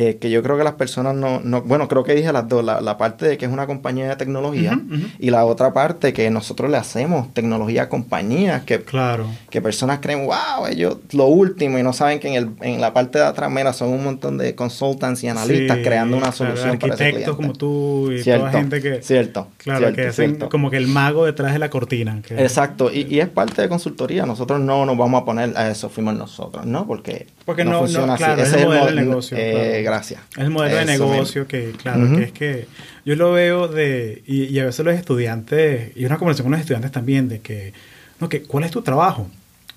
eh, 0.02 0.16
que 0.16 0.30
yo 0.30 0.42
creo 0.42 0.56
que 0.56 0.64
las 0.64 0.76
personas 0.76 1.14
no, 1.14 1.40
no, 1.40 1.60
bueno, 1.60 1.86
creo 1.86 2.04
que 2.04 2.14
dije 2.14 2.32
las 2.32 2.48
dos, 2.48 2.64
la, 2.64 2.80
la 2.80 2.96
parte 2.96 3.26
de 3.26 3.36
que 3.36 3.44
es 3.44 3.52
una 3.52 3.66
compañía 3.66 4.08
de 4.08 4.16
tecnología 4.16 4.80
y 5.18 5.28
la 5.28 5.44
otra 5.44 5.74
parte 5.74 6.14
que 6.14 6.30
nosotros 6.30 6.70
le 6.70 6.78
hacemos 6.78 7.34
tecnología 7.34 7.82
a 7.82 7.88
compañías 7.90 8.62
que, 8.62 8.80
claro. 8.80 9.26
que 9.50 9.60
personas 9.60 9.98
creen, 10.00 10.24
wow, 10.24 10.68
ellos 10.70 10.96
lo 11.12 11.26
último 11.26 11.78
y 11.78 11.82
no 11.82 11.92
saben 11.92 12.18
que 12.18 12.28
en, 12.28 12.34
el, 12.34 12.50
en 12.62 12.80
la 12.80 12.94
parte 12.94 13.18
de 13.18 13.26
atrás, 13.26 13.50
mira, 13.50 13.74
son 13.74 13.90
un 13.90 14.02
montón 14.02 14.38
de 14.38 14.54
consultants 14.54 15.22
y 15.22 15.28
analistas 15.28 15.76
creando 15.84 16.16
una 16.16 16.32
solución 16.32 16.78
para 16.78 16.94
ese 16.94 17.24
como 17.36 17.52
tú 17.52 18.10
y 18.10 18.24
toda 18.24 18.50
gente 18.52 18.80
que... 18.80 19.02
Cierto, 19.02 19.48
Claro, 19.58 19.92
que 19.92 20.06
hacen 20.06 20.36
como 20.36 20.70
que 20.70 20.78
el 20.78 20.86
mago 20.86 21.26
detrás 21.26 21.52
de 21.52 21.58
la 21.58 21.68
cortina. 21.68 22.22
Exacto, 22.30 22.90
y, 22.90 23.06
y, 23.14 23.20
es 23.20 23.28
parte 23.28 23.60
de 23.60 23.68
consultoría, 23.68 24.24
nosotros 24.24 24.60
no 24.60 24.86
nos 24.86 24.96
vamos 24.96 25.20
a 25.20 25.24
poner 25.26 25.52
a 25.58 25.68
eso, 25.68 25.90
fuimos 25.90 26.14
nosotros, 26.14 26.64
¿no? 26.64 26.86
Porque, 26.86 27.26
porque 27.44 27.64
no, 27.66 27.80
funciona 27.80 28.14
así. 28.14 28.24
Ese 28.24 28.42
es 28.42 28.52
el 28.54 28.66
modelo 28.66 28.86
de 28.86 28.94
negocio. 28.94 29.36
Eh, 29.36 29.82
gracias. 29.90 30.20
El 30.36 30.50
modelo 30.50 30.76
de 30.76 30.84
negocio 30.84 31.46
que, 31.46 31.72
claro, 31.72 32.16
que 32.16 32.22
es 32.22 32.32
que 32.32 32.66
yo 33.04 33.16
lo 33.16 33.32
veo 33.32 33.68
de, 33.68 34.22
y, 34.26 34.58
a 34.58 34.66
veces 34.66 34.84
los 34.84 34.94
estudiantes, 34.94 35.92
y 35.96 36.04
una 36.04 36.18
conversación 36.18 36.46
con 36.46 36.52
los 36.52 36.60
estudiantes 36.60 36.92
también, 36.92 37.28
de 37.28 37.40
que, 37.40 37.72
no, 38.20 38.28
que, 38.28 38.42
¿cuál 38.42 38.64
es 38.64 38.70
tu 38.70 38.82
trabajo? 38.82 39.28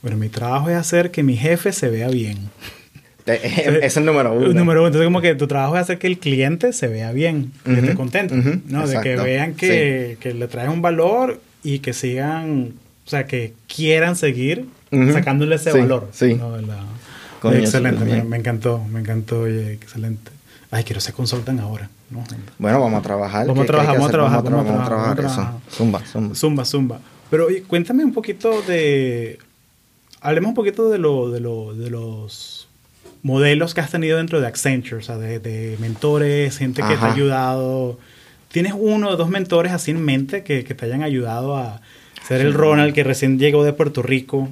Bueno, 0.01 0.17
mi 0.17 0.29
trabajo 0.29 0.69
es 0.69 0.75
hacer 0.75 1.11
que 1.11 1.23
mi 1.23 1.35
jefe 1.35 1.71
se 1.71 1.89
vea 1.89 2.09
bien. 2.09 2.37
Es 3.25 3.95
el 3.95 4.03
número 4.03 4.33
uno. 4.33 4.47
El 4.47 4.53
número 4.53 4.81
uno. 4.81 4.87
Entonces, 4.87 5.05
como 5.05 5.21
que 5.21 5.33
tu 5.33 5.47
trabajo 5.47 5.77
es 5.77 5.83
hacer 5.83 5.97
que 5.97 6.07
el 6.07 6.19
cliente 6.19 6.73
se 6.73 6.89
vea 6.89 7.13
bien, 7.13 7.53
que 7.63 7.71
esté 7.71 7.95
contento, 7.95 8.35
¿no? 8.67 8.85
De 8.85 8.99
que 8.99 9.15
vean 9.15 9.53
que, 9.53 10.17
que, 10.19 10.33
le 10.33 10.49
traes 10.49 10.67
un 10.67 10.81
valor 10.81 11.39
y 11.63 11.79
que 11.79 11.93
sigan, 11.93 12.73
o 13.05 13.09
sea, 13.09 13.25
que 13.25 13.53
quieran 13.73 14.17
seguir 14.17 14.65
sacándole 15.13 15.55
ese 15.55 15.71
valor. 15.71 16.09
Sí. 16.11 16.37
Excelente, 17.51 18.23
me, 18.23 18.37
encantó, 18.37 18.83
me 18.89 18.99
encantó, 18.99 19.41
oye, 19.41 19.73
excelente. 19.73 20.31
Ay, 20.71 20.83
quiero 20.83 21.01
ser 21.01 21.13
consultant 21.13 21.59
ahora. 21.59 21.89
Bueno, 22.57 22.79
vamos 22.79 22.99
a 22.99 23.03
trabajar. 23.03 23.47
Vamos 23.47 23.63
a 23.63 23.67
trabajar, 23.67 23.93
vamos 23.93 24.09
a 24.09 24.11
trabajar, 24.11 24.43
vamos 24.43 24.81
a 24.81 24.85
trabajar, 24.85 25.19
eso. 25.19 25.61
Zumba, 25.71 26.01
zumba. 26.05 26.35
Zumba, 26.35 26.65
zumba. 26.65 26.99
Pero 27.29 27.47
oye, 27.47 27.63
cuéntame 27.63 28.03
un 28.03 28.13
poquito 28.13 28.61
de... 28.61 29.39
Hablemos 30.21 30.49
un 30.49 30.55
poquito 30.55 30.89
de, 30.89 30.99
lo, 30.99 31.31
de, 31.31 31.39
lo, 31.39 31.73
de 31.73 31.89
los 31.89 32.67
modelos 33.23 33.73
que 33.73 33.81
has 33.81 33.91
tenido 33.91 34.17
dentro 34.17 34.39
de 34.39 34.47
Accenture, 34.47 34.97
o 34.97 35.01
sea, 35.01 35.17
de, 35.17 35.77
mentores, 35.79 36.57
gente 36.57 36.81
que 36.81 36.95
te 36.95 37.05
ha 37.05 37.13
ayudado. 37.13 37.97
¿Tienes 38.51 38.73
uno 38.77 39.09
o 39.09 39.15
dos 39.15 39.29
mentores 39.29 39.71
así 39.71 39.91
en 39.91 40.03
mente 40.03 40.43
que, 40.43 40.63
que 40.63 40.75
te 40.75 40.85
hayan 40.85 41.03
ayudado 41.03 41.57
a 41.57 41.81
ser 42.27 42.41
el 42.41 42.53
Ronald 42.53 42.93
que 42.93 43.03
recién 43.03 43.39
llegó 43.39 43.63
de 43.63 43.73
Puerto 43.73 44.01
Rico? 44.01 44.49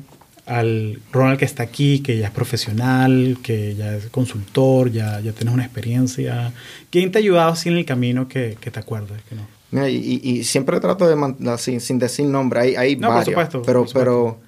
Al 0.51 0.99
Ronald 1.11 1.39
que 1.39 1.45
está 1.45 1.63
aquí, 1.63 1.99
que 1.99 2.17
ya 2.17 2.27
es 2.27 2.31
profesional, 2.31 3.37
que 3.41 3.73
ya 3.75 3.95
es 3.95 4.07
consultor, 4.07 4.91
ya, 4.91 5.19
ya 5.21 5.31
tienes 5.31 5.53
una 5.53 5.63
experiencia. 5.63 6.51
¿Quién 6.89 7.11
te 7.11 7.19
ha 7.19 7.21
ayudado 7.21 7.51
así 7.53 7.69
en 7.69 7.77
el 7.77 7.85
camino 7.85 8.27
que, 8.27 8.57
que 8.59 8.69
te 8.69 8.79
acuerdes? 8.79 9.21
Que 9.29 9.35
no? 9.35 9.47
Mira, 9.71 9.89
y, 9.89 10.19
y, 10.21 10.43
siempre 10.43 10.79
trato 10.81 11.07
de, 11.07 11.57
sin, 11.57 11.79
sin 11.79 11.97
decir 11.97 12.25
nombre, 12.25 12.59
hay, 12.59 12.75
hay 12.75 12.95
no, 12.97 13.07
varios, 13.07 13.33
por 13.33 13.45
supuesto, 13.45 13.61
pero, 13.61 13.85
pero 13.93 14.39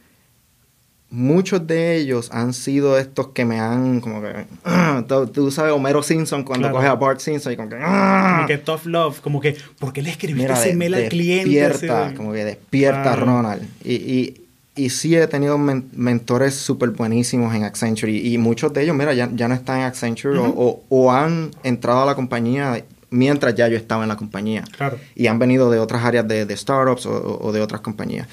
muchos 1.09 1.65
de 1.65 1.95
ellos 1.95 2.29
han 2.33 2.53
sido 2.53 2.97
estos 2.97 3.29
que 3.29 3.45
me 3.45 3.61
han, 3.61 4.01
como 4.01 4.21
que, 4.21 4.45
tú, 5.33 5.51
sabes, 5.51 5.71
Homero 5.71 6.03
Simpson 6.03 6.43
cuando 6.43 6.69
coge 6.71 6.87
a 6.87 6.95
Bart 6.95 7.21
Simpson 7.21 7.53
y 7.53 7.55
como 7.55 7.69
que, 7.69 7.77
como 7.77 8.47
que 8.47 8.57
tough 8.57 8.85
love, 8.85 9.21
como 9.21 9.39
que, 9.39 9.55
¿por 9.79 9.93
qué 9.93 10.01
le 10.01 10.09
escribiste 10.09 10.51
ese 10.51 10.71
email 10.71 10.95
al 10.95 11.07
cliente? 11.07 11.49
Despierta, 11.49 12.13
como 12.17 12.33
que 12.33 12.43
despierta 12.43 13.15
Ronald. 13.15 13.63
Y, 13.85 13.93
y 13.93 14.42
y 14.75 14.89
sí 14.89 15.15
he 15.15 15.27
tenido 15.27 15.57
mentores 15.57 16.55
súper 16.55 16.89
buenísimos 16.89 17.53
en 17.53 17.63
Accenture 17.63 18.11
y, 18.11 18.37
muchos 18.37 18.73
de 18.73 18.83
ellos, 18.83 18.95
mira, 18.95 19.13
ya, 19.13 19.29
ya 19.33 19.47
no 19.47 19.53
están 19.53 19.79
en 19.79 19.85
Accenture 19.85 20.39
o, 20.39 20.83
o, 20.89 21.11
han 21.11 21.51
entrado 21.63 22.01
a 22.01 22.05
la 22.05 22.15
compañía 22.15 22.83
mientras 23.11 23.53
ya 23.53 23.67
yo 23.67 23.77
estaba 23.77 24.03
en 24.03 24.09
la 24.09 24.15
compañía. 24.15 24.63
Claro. 24.75 24.97
Y 25.15 25.27
han 25.27 25.37
venido 25.37 25.69
de 25.69 25.77
otras 25.77 26.03
áreas 26.03 26.27
de, 26.27 26.45
de 26.45 26.57
startups 26.57 27.05
o, 27.05 27.39
o, 27.39 27.51
de 27.51 27.61
otras 27.61 27.81
compañías. 27.81 28.27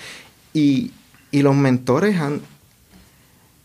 Y, 0.55 0.93
y, 1.31 1.43
los 1.43 1.55
mentores 1.55 2.19
han, 2.19 2.41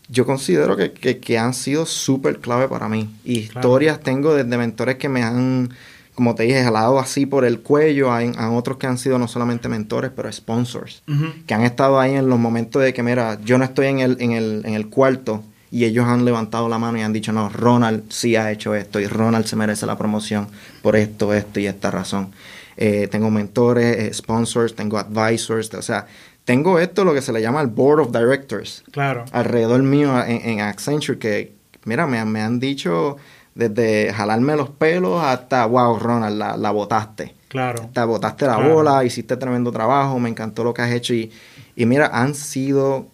yo 0.08 0.26
considero 0.26 0.76
que, 0.76 0.92
que, 0.92 1.18
que 1.18 1.38
han 1.38 1.54
sido 1.54 1.86
súper 1.86 2.40
clave 2.40 2.68
para 2.68 2.90
mí. 2.90 3.08
Historias 3.24 4.00
tengo 4.00 4.34
desde 4.34 4.58
mentores 4.58 4.96
que 4.96 5.08
me 5.08 5.22
han 5.22 5.70
como 6.16 6.34
te 6.34 6.44
dije, 6.44 6.64
jalado 6.64 6.98
así 6.98 7.26
por 7.26 7.44
el 7.44 7.60
cuello. 7.60 8.12
Hay, 8.12 8.32
otros 8.50 8.78
que 8.78 8.86
han 8.86 8.98
sido 8.98 9.18
no 9.18 9.28
solamente 9.28 9.68
mentores, 9.68 10.10
pero 10.16 10.32
sponsors, 10.32 11.02
que 11.46 11.54
han 11.54 11.62
estado 11.62 12.00
ahí 12.00 12.14
en 12.14 12.28
los 12.28 12.38
momentos 12.38 12.82
de 12.82 12.92
que, 12.92 13.02
mira, 13.02 13.38
yo 13.44 13.58
no 13.58 13.64
estoy 13.64 13.86
en 13.86 14.00
el, 14.00 14.16
en 14.20 14.32
el, 14.32 14.62
en 14.64 14.74
el 14.74 14.88
cuarto 14.88 15.44
y 15.70 15.84
ellos 15.84 16.06
han 16.06 16.24
levantado 16.24 16.68
la 16.68 16.78
mano 16.78 16.98
y 16.98 17.02
han 17.02 17.12
dicho, 17.12 17.32
no, 17.32 17.50
Ronald 17.50 18.04
sí 18.10 18.34
ha 18.34 18.50
hecho 18.50 18.74
esto 18.74 18.98
y 18.98 19.06
Ronald 19.06 19.44
se 19.44 19.56
merece 19.56 19.84
la 19.84 19.98
promoción 19.98 20.48
por 20.82 20.96
esto, 20.96 21.34
esto 21.34 21.60
y 21.60 21.66
esta 21.66 21.90
razón. 21.90 22.30
Eh, 22.78 23.08
tengo 23.10 23.30
mentores, 23.30 23.98
eh, 23.98 24.14
sponsors, 24.14 24.74
tengo 24.74 24.98
advisors, 24.98 25.72
o 25.74 25.82
sea, 25.82 26.06
tengo 26.46 26.78
esto 26.78 27.04
lo 27.04 27.12
que 27.12 27.20
se 27.20 27.32
le 27.32 27.42
llama 27.42 27.60
el 27.60 27.66
Board 27.66 28.00
of 28.00 28.12
Directors. 28.12 28.84
Claro. 28.90 29.26
Alrededor 29.32 29.82
mío 29.82 30.14
en, 30.24 30.60
Accenture 30.60 31.18
que, 31.18 31.52
mira, 31.84 32.06
me, 32.06 32.24
me 32.24 32.40
han 32.40 32.58
dicho 32.58 33.18
desde 33.56 34.12
jalarme 34.12 34.54
los 34.54 34.68
pelos 34.68 35.22
hasta, 35.24 35.64
wow, 35.64 35.98
Ronald, 35.98 36.36
la, 36.36 36.56
la 36.58 36.70
botaste. 36.70 37.34
Claro. 37.48 37.88
Te 37.92 38.04
botaste 38.04 38.46
la 38.46 38.58
bola, 38.58 39.02
hiciste 39.02 39.36
tremendo 39.38 39.72
trabajo, 39.72 40.18
me 40.18 40.28
encantó 40.28 40.62
lo 40.62 40.74
que 40.74 40.82
has 40.82 40.92
hecho. 40.92 41.14
Y, 41.14 41.32
y 41.74 41.86
mira, 41.86 42.10
han 42.12 42.34
sido, 42.34 43.06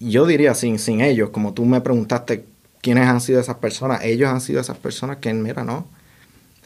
yo 0.00 0.26
diría 0.26 0.54
sin, 0.54 0.78
sin 0.78 1.02
ellos, 1.02 1.28
como 1.28 1.52
tú 1.52 1.66
me 1.66 1.82
preguntaste 1.82 2.46
quiénes 2.80 3.06
han 3.06 3.20
sido 3.20 3.38
esas 3.38 3.56
personas, 3.56 4.02
ellos 4.02 4.30
han 4.30 4.40
sido 4.40 4.62
esas 4.62 4.78
personas 4.78 5.18
que, 5.18 5.32
mira, 5.34 5.62
no. 5.62 5.86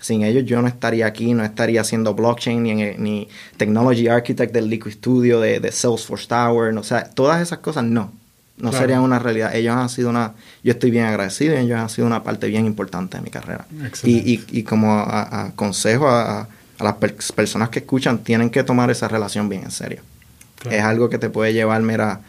Sin 0.01 0.23
ellos 0.23 0.45
yo 0.45 0.63
no 0.63 0.69
estaría 0.69 1.07
aquí, 1.07 1.35
no 1.35 1.45
estaría 1.45 1.81
haciendo 1.81 2.15
blockchain 2.15 2.63
ni, 2.63 2.75
ni 2.75 3.29
Technology 3.57 4.07
Architect 4.07 4.53
del 4.53 4.69
Liquid 4.69 4.93
Studio, 4.93 5.41
de, 5.41 5.59
de 5.59 5.73
Salesforce 5.73 6.29
Tower, 6.29 6.77
o 6.77 6.83
sea, 6.85 7.11
todas 7.11 7.43
esas 7.43 7.59
cosas 7.59 7.85
no 7.85 8.22
no 8.63 8.73
serían 8.73 9.01
una 9.01 9.19
realidad. 9.19 9.55
Ellos 9.55 9.77
han 9.77 9.89
sido 9.89 10.09
una, 10.09 10.35
yo 10.63 10.73
estoy 10.73 10.93
bien 10.93 11.05
agradecido 11.05 11.55
y 11.55 11.59
ellos 11.59 11.79
han 11.79 11.91
sido 11.91 12.07
una 12.07 12.23
parte 12.23 12.47
bien 12.47 12.65
importante 12.65 13.17
de 13.17 13.23
mi 13.23 13.29
carrera. 13.29 13.67
Y, 14.05 14.19
y, 14.19 14.45
y, 14.51 14.63
como 14.63 15.01
aconsejo 15.01 16.09
a, 16.09 16.43
a, 16.43 16.49
las 16.79 16.95
personas 17.35 17.71
que 17.71 17.81
escuchan, 17.81 18.19
tienen 18.19 18.51
que 18.51 18.63
tomar 18.63 18.89
esa 18.91 19.09
relación 19.09 19.49
bien 19.49 19.65
en 19.65 19.73
serio. 19.73 20.01
Es 20.71 20.83
algo 20.83 21.11
que 21.11 21.19
te 21.19 21.29
puede 21.29 21.53
llevar, 21.53 21.83
mira, 21.83 22.21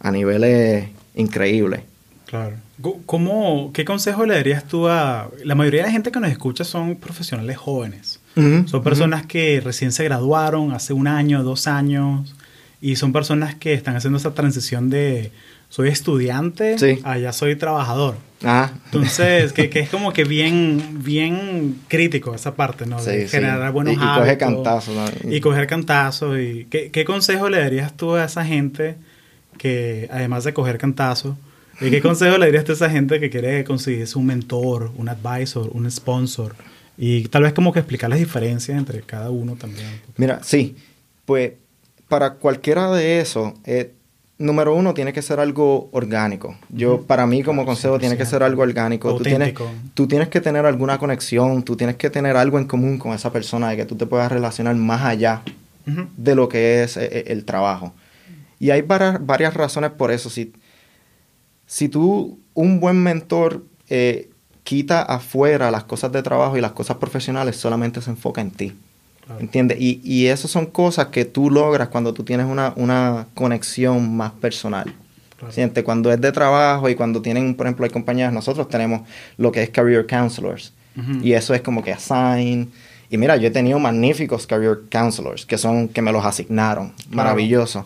a 0.00 0.10
niveles 0.10 0.88
increíbles. 1.14 1.82
Claro. 2.24 2.56
¿Cómo, 3.04 3.70
¿Qué 3.74 3.84
consejo 3.84 4.24
le 4.24 4.34
darías 4.34 4.64
tú 4.64 4.88
a... 4.88 5.28
La 5.44 5.54
mayoría 5.54 5.82
de 5.82 5.88
la 5.88 5.92
gente 5.92 6.10
que 6.10 6.18
nos 6.18 6.30
escucha 6.30 6.64
son 6.64 6.96
profesionales 6.96 7.58
jóvenes. 7.58 8.20
son 8.34 8.82
personas 8.82 9.26
que 9.26 9.60
recién 9.62 9.92
se 9.92 10.04
graduaron 10.04 10.72
hace 10.72 10.94
un 10.94 11.06
año, 11.06 11.42
dos 11.42 11.66
años, 11.66 12.34
y 12.80 12.96
son 12.96 13.12
personas 13.12 13.54
que 13.54 13.74
están 13.74 13.96
haciendo 13.96 14.18
esa 14.18 14.32
transición 14.34 14.88
de 14.90 15.30
soy 15.68 15.88
estudiante, 15.88 16.76
allá 17.04 17.32
soy 17.32 17.56
trabajador. 17.56 18.16
Ah. 18.44 18.72
Entonces, 18.86 19.52
que, 19.52 19.70
que, 19.70 19.80
es 19.80 19.88
como 19.88 20.12
que 20.12 20.24
bien, 20.24 21.02
bien 21.02 21.80
crítico 21.88 22.34
esa 22.34 22.54
parte, 22.54 22.86
¿no? 22.86 23.02
De 23.02 23.26
generar 23.26 23.72
buenos 23.72 23.94
y, 23.94 23.96
y 23.96 24.18
coger 24.18 24.38
cantazos. 24.38 25.12
Y 25.24 25.40
coger 25.40 25.66
cantazos. 25.66 26.38
Y, 26.38 26.66
¿qué, 26.70 26.90
¿Qué 26.90 27.04
consejo 27.04 27.48
le 27.48 27.58
darías 27.58 27.96
tú 27.96 28.14
a 28.14 28.24
esa 28.24 28.44
gente 28.44 28.96
que, 29.58 30.08
además 30.10 30.44
de 30.44 30.52
coger 30.52 30.78
cantazos, 30.78 31.36
¿y 31.80 31.90
qué 31.90 32.00
consejo 32.00 32.38
le 32.38 32.46
dirías 32.46 32.68
a 32.68 32.72
esa 32.72 32.90
gente 32.90 33.18
que 33.18 33.30
quiere 33.30 33.64
conseguirse 33.64 34.18
un 34.18 34.26
mentor, 34.26 34.92
un 34.96 35.08
advisor, 35.08 35.70
un 35.72 35.90
sponsor? 35.90 36.54
Y 36.96 37.24
tal 37.28 37.42
vez 37.42 37.52
como 37.52 37.72
que 37.72 37.80
explicar 37.80 38.10
las 38.10 38.18
diferencias 38.18 38.78
entre 38.78 39.00
cada 39.00 39.30
uno 39.30 39.56
también. 39.56 40.00
Mira, 40.16 40.40
sí. 40.44 40.76
Pues 41.24 41.52
para 42.08 42.34
cualquiera 42.34 42.92
de 42.92 43.20
eso, 43.20 43.54
eh, 43.64 43.92
número 44.44 44.74
uno, 44.74 44.94
tiene 44.94 45.12
que 45.12 45.22
ser 45.22 45.40
algo 45.40 45.88
orgánico. 45.92 46.56
Yo, 46.68 47.02
para 47.02 47.26
mí, 47.26 47.42
como 47.42 47.64
consejo, 47.64 47.98
tiene 47.98 48.16
que 48.16 48.26
ser 48.26 48.42
algo 48.42 48.62
orgánico. 48.62 49.16
Tú 49.16 49.22
tienes, 49.22 49.54
tú 49.94 50.06
tienes 50.06 50.28
que 50.28 50.40
tener 50.40 50.66
alguna 50.66 50.98
conexión, 50.98 51.62
tú 51.62 51.76
tienes 51.76 51.96
que 51.96 52.10
tener 52.10 52.36
algo 52.36 52.58
en 52.58 52.66
común 52.66 52.98
con 52.98 53.12
esa 53.12 53.32
persona, 53.32 53.70
de 53.70 53.76
que 53.76 53.84
tú 53.84 53.96
te 53.96 54.06
puedas 54.06 54.30
relacionar 54.30 54.74
más 54.76 55.02
allá 55.02 55.42
de 56.16 56.34
lo 56.34 56.48
que 56.48 56.82
es 56.82 56.96
eh, 56.96 57.08
eh, 57.10 57.24
el, 57.28 57.44
trabajo. 57.44 57.92
Y 58.58 58.70
hay 58.70 58.82
varias, 58.82 59.24
varias, 59.24 59.54
razones 59.54 59.90
por 59.90 60.10
eso. 60.10 60.30
Si, 60.30 60.52
si 61.66 61.88
tú, 61.88 62.38
un 62.54 62.80
buen 62.80 63.02
mentor, 63.02 63.64
eh, 63.88 64.30
quita 64.62 65.02
afuera 65.02 65.70
las 65.70 65.84
cosas 65.84 66.10
de 66.12 66.22
trabajo 66.22 66.56
y 66.56 66.60
las 66.60 66.72
cosas 66.72 66.96
profesionales, 66.96 67.56
solamente 67.56 68.00
se 68.00 68.10
enfoca 68.10 68.40
en 68.40 68.50
ti. 68.50 68.72
¿Entiendes? 69.38 69.78
Y, 69.80 70.00
y 70.04 70.26
esas 70.26 70.50
son 70.50 70.66
cosas 70.66 71.06
que 71.06 71.24
tú 71.24 71.50
logras 71.50 71.88
cuando 71.88 72.12
tú 72.12 72.24
tienes 72.24 72.46
una, 72.46 72.72
una 72.76 73.26
conexión 73.34 74.16
más 74.16 74.32
personal. 74.32 74.94
Claro. 75.36 75.84
Cuando 75.84 76.12
es 76.12 76.20
de 76.20 76.32
trabajo 76.32 76.88
y 76.88 76.94
cuando 76.94 77.22
tienen, 77.22 77.54
por 77.54 77.66
ejemplo, 77.66 77.84
hay 77.84 77.90
compañías, 77.90 78.32
nosotros 78.32 78.68
tenemos 78.68 79.02
lo 79.36 79.52
que 79.52 79.62
es 79.62 79.70
Career 79.70 80.06
Counselors. 80.06 80.72
Y 81.22 81.32
eso 81.32 81.54
es 81.54 81.60
como 81.60 81.82
que 81.82 81.92
assign. 81.92 82.70
Y 83.10 83.18
mira, 83.18 83.36
yo 83.36 83.48
he 83.48 83.50
tenido 83.50 83.80
magníficos 83.80 84.46
Career 84.46 84.82
Counselors 84.90 85.44
que 85.44 85.58
son, 85.58 85.88
que 85.88 86.02
me 86.02 86.12
los 86.12 86.24
asignaron. 86.24 86.92
Maravilloso. 87.10 87.84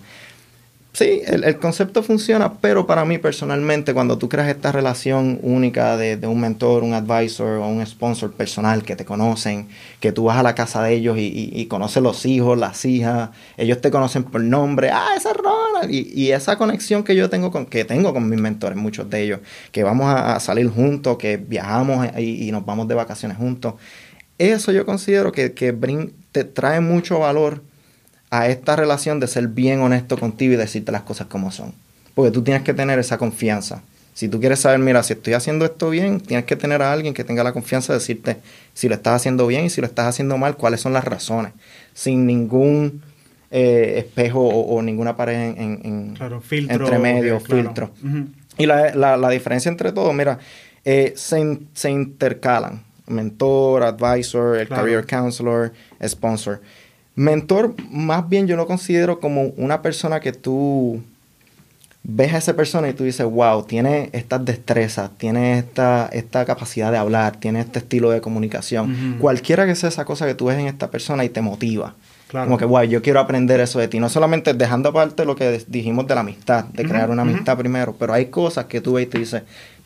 Sí, 0.98 1.22
el, 1.26 1.58
concepto 1.58 2.02
funciona, 2.02 2.54
pero 2.54 2.88
para 2.88 3.04
mí 3.04 3.18
personalmente, 3.18 3.94
cuando 3.94 4.18
tú 4.18 4.28
creas 4.28 4.48
esta 4.48 4.72
relación 4.72 5.38
única 5.42 5.96
de, 5.96 6.26
un 6.26 6.40
mentor, 6.40 6.82
un 6.82 6.92
advisor 6.92 7.58
o 7.58 7.68
un 7.68 7.86
sponsor 7.86 8.32
personal 8.32 8.82
que 8.82 8.96
te 8.96 9.04
conocen, 9.04 9.68
que 10.00 10.10
tú 10.10 10.24
vas 10.24 10.38
a 10.38 10.42
la 10.42 10.56
casa 10.56 10.82
de 10.82 10.94
ellos 10.94 11.16
y, 11.16 11.64
conoces 11.66 12.02
los 12.02 12.26
hijos, 12.26 12.58
las 12.58 12.84
hijas, 12.84 13.30
ellos 13.56 13.80
te 13.80 13.92
conocen 13.92 14.24
por 14.24 14.40
nombre, 14.40 14.90
ah, 14.90 15.10
esa 15.16 15.30
es 15.30 15.36
Ronald, 15.36 15.88
y, 15.88 16.32
esa 16.32 16.58
conexión 16.58 17.04
que 17.04 17.14
yo 17.14 17.30
tengo 17.30 17.52
con, 17.52 17.66
que 17.66 17.84
tengo 17.84 18.12
con 18.12 18.28
mis 18.28 18.40
mentores, 18.40 18.76
muchos 18.76 19.08
de 19.08 19.22
ellos, 19.22 19.38
que 19.70 19.84
vamos 19.84 20.12
a, 20.12 20.40
salir 20.40 20.68
juntos, 20.68 21.16
que 21.16 21.36
viajamos 21.36 22.08
y, 22.18 22.50
nos 22.50 22.66
vamos 22.66 22.88
de 22.88 22.96
vacaciones 22.96 23.36
juntos, 23.36 23.74
eso 24.38 24.72
yo 24.72 24.84
considero 24.84 25.30
que, 25.30 25.52
que 25.52 25.72
te 26.32 26.42
trae 26.42 26.80
mucho 26.80 27.20
valor 27.20 27.62
a 28.30 28.48
esta 28.48 28.76
relación 28.76 29.20
de 29.20 29.26
ser 29.26 29.48
bien 29.48 29.80
honesto 29.80 30.18
contigo 30.18 30.54
y 30.54 30.56
decirte 30.56 30.92
las 30.92 31.02
cosas 31.02 31.26
como 31.28 31.50
son. 31.50 31.72
Porque 32.14 32.30
tú 32.30 32.42
tienes 32.42 32.62
que 32.62 32.74
tener 32.74 32.98
esa 32.98 33.18
confianza. 33.18 33.82
Si 34.12 34.28
tú 34.28 34.40
quieres 34.40 34.58
saber, 34.58 34.80
mira, 34.80 35.02
si 35.04 35.12
estoy 35.12 35.34
haciendo 35.34 35.64
esto 35.64 35.90
bien, 35.90 36.20
tienes 36.20 36.44
que 36.44 36.56
tener 36.56 36.82
a 36.82 36.92
alguien 36.92 37.14
que 37.14 37.22
tenga 37.22 37.44
la 37.44 37.52
confianza 37.52 37.92
de 37.92 38.00
decirte 38.00 38.38
si 38.74 38.88
lo 38.88 38.96
estás 38.96 39.14
haciendo 39.14 39.46
bien 39.46 39.64
y 39.66 39.70
si 39.70 39.80
lo 39.80 39.86
estás 39.86 40.06
haciendo 40.06 40.36
mal, 40.36 40.56
cuáles 40.56 40.80
son 40.80 40.92
las 40.92 41.04
razones. 41.04 41.52
Sin 41.94 42.26
ningún 42.26 43.00
eh, 43.50 43.94
espejo 43.98 44.40
o, 44.40 44.82
ninguna 44.82 45.16
pared 45.16 45.54
en, 45.56 46.16
filtro, 46.42 46.86
entre 46.86 46.98
medio, 46.98 47.38
filtro. 47.38 47.92
Y 48.58 48.66
la, 48.66 49.30
diferencia 49.30 49.70
entre 49.70 49.92
todos, 49.92 50.12
mira, 50.12 50.40
eh, 50.84 51.12
se, 51.16 51.60
se, 51.72 51.90
intercalan. 51.90 52.82
Mentor, 53.06 53.84
advisor, 53.84 54.58
el 54.58 54.68
career 54.68 55.06
counselor, 55.06 55.72
sponsor. 56.04 56.60
Mentor, 57.18 57.74
más 57.90 58.28
bien 58.28 58.46
yo 58.46 58.54
lo 58.54 58.68
considero 58.68 59.18
como 59.18 59.48
una 59.56 59.82
persona 59.82 60.20
que 60.20 60.32
tú 60.32 61.02
ves 62.04 62.32
a 62.32 62.38
esa 62.38 62.54
persona 62.54 62.88
y 62.88 62.92
tú 62.92 63.02
dices, 63.02 63.26
wow, 63.26 63.64
tiene 63.64 64.08
estas 64.12 64.44
destrezas, 64.44 65.10
tiene 65.18 65.58
esta, 65.58 66.08
esta 66.12 66.44
capacidad 66.44 66.92
de 66.92 66.98
hablar, 66.98 67.34
tiene 67.38 67.58
este 67.58 67.80
estilo 67.80 68.10
de 68.10 68.20
comunicación. 68.20 69.16
Cualquiera 69.18 69.66
que 69.66 69.74
sea 69.74 69.88
esa 69.88 70.04
cosa 70.04 70.26
que 70.28 70.36
tú 70.36 70.44
ves 70.44 70.60
en 70.60 70.68
esta 70.68 70.92
persona 70.92 71.24
y 71.24 71.28
te 71.28 71.40
motiva. 71.40 71.96
Como 72.30 72.56
que, 72.56 72.64
wow, 72.64 72.84
yo 72.84 73.02
quiero 73.02 73.18
aprender 73.18 73.58
eso 73.58 73.80
de 73.80 73.88
ti. 73.88 73.98
No 73.98 74.08
solamente 74.08 74.54
dejando 74.54 74.90
aparte 74.90 75.24
lo 75.24 75.34
que 75.34 75.60
dijimos 75.66 76.06
de 76.06 76.14
la 76.14 76.20
amistad, 76.20 76.66
de 76.66 76.84
crear 76.84 77.10
una 77.10 77.22
amistad 77.22 77.58
primero, 77.58 77.96
pero 77.98 78.12
hay 78.12 78.26
cosas 78.26 78.66
que 78.66 78.80
tú 78.80 78.92
ves 78.92 79.06
y 79.06 79.08
te 79.08 79.18
dices, 79.18 79.42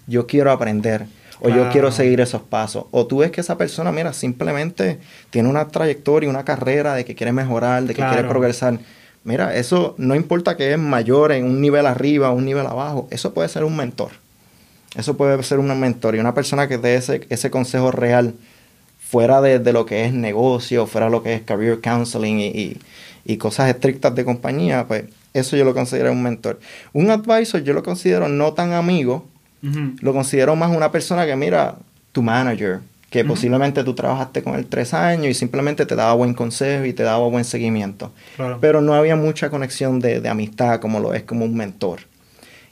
yo 0.07 0.27
quiero 0.27 0.53
aprender 0.53 1.07
o 1.45 1.49
yo 1.49 1.69
quiero 1.71 1.91
seguir 1.91 2.21
esos 2.21 2.41
pasos. 2.43 2.85
O 2.93 3.07
tú 3.07 3.19
ves 3.19 3.33
que 3.33 3.41
esa 3.41 3.59
persona, 3.59 3.91
mira, 3.91 4.13
simplemente 4.13 5.01
tiene 5.31 5.49
una 5.49 5.67
trayectoria, 5.69 6.31
una 6.31 6.45
carrera 6.45 6.95
de 6.95 7.05
que 7.05 7.17
quiere 7.17 7.33
mejorar, 7.33 7.83
de 7.83 7.95
que 7.95 8.03
quiere 8.03 8.25
progresar. 8.29 8.79
Mira, 9.25 9.55
eso 9.57 9.97
no 9.99 10.15
importa 10.15 10.57
que 10.57 10.73
es 10.73 10.79
mayor 10.79 11.33
en 11.33 11.45
un 11.45 11.61
nivel 11.61 11.87
arriba 11.87 12.31
o 12.31 12.35
un 12.35 12.45
nivel 12.45 12.67
abajo, 12.67 13.09
eso 13.11 13.35
puede 13.35 13.49
ser 13.49 13.65
un 13.65 13.77
mentor. 13.77 14.11
Eso 14.95 15.17
puede 15.17 15.43
ser 15.43 15.59
un 15.59 15.81
mentor 15.81 16.15
y 16.15 16.21
una 16.21 16.35
persona 16.35 16.69
que 16.69 16.79
dé 16.79 16.95
ese, 16.95 17.27
ese 17.29 17.51
consejo 17.51 17.91
real 17.91 18.35
fuera 19.01 19.41
de, 19.41 19.73
lo 19.73 19.85
que 19.85 20.05
es 20.05 20.13
negocio, 20.13 20.87
fuera 20.87 21.07
de 21.07 21.13
lo 21.13 21.23
que 21.23 21.35
es 21.35 21.43
career 21.43 21.81
counseling 21.81 22.39
y, 22.39 22.77
y 23.25 23.37
cosas 23.37 23.69
estrictas 23.69 24.15
de 24.15 24.25
compañía, 24.25 24.87
pues 24.87 25.05
eso 25.35 25.57
yo 25.57 25.65
lo 25.65 25.75
considero 25.75 26.13
un 26.13 26.23
mentor. 26.23 26.61
Un 26.93 27.11
advisor 27.11 27.63
yo 27.63 27.73
lo 27.73 27.83
considero 27.83 28.29
no 28.29 28.53
tan 28.53 28.73
amigo, 28.75 29.27
lo 29.63 30.13
considero 30.13 30.57
más 30.57 30.77
una 30.77 30.91
persona 30.91 31.25
que, 31.25 31.37
mira, 31.37 31.77
tu 32.11 32.23
manager, 32.23 32.81
que 33.11 33.25
posiblemente 33.25 33.85
tú 33.85 33.95
trabajaste 33.95 34.43
con 34.43 34.55
él 34.55 34.67
tres 34.67 34.95
años 34.95 35.27
y 35.27 35.35
simplemente 35.35 35.85
te 35.85 35.95
daba 35.95 36.15
buen 36.15 36.33
consejo 36.33 36.87
y 36.87 36.95
te 36.95 37.03
daba 37.03 37.27
buen 37.29 37.45
seguimiento. 37.45 38.13
Pero 38.61 38.81
no 38.81 38.95
había 38.95 39.17
mucha 39.17 39.51
conexión 39.51 40.01
de, 40.01 40.27
amistad 40.29 40.81
como 40.81 40.99
lo 40.99 41.13
es 41.13 41.23
como 41.23 41.45
un 41.45 41.55
mentor. 41.55 42.01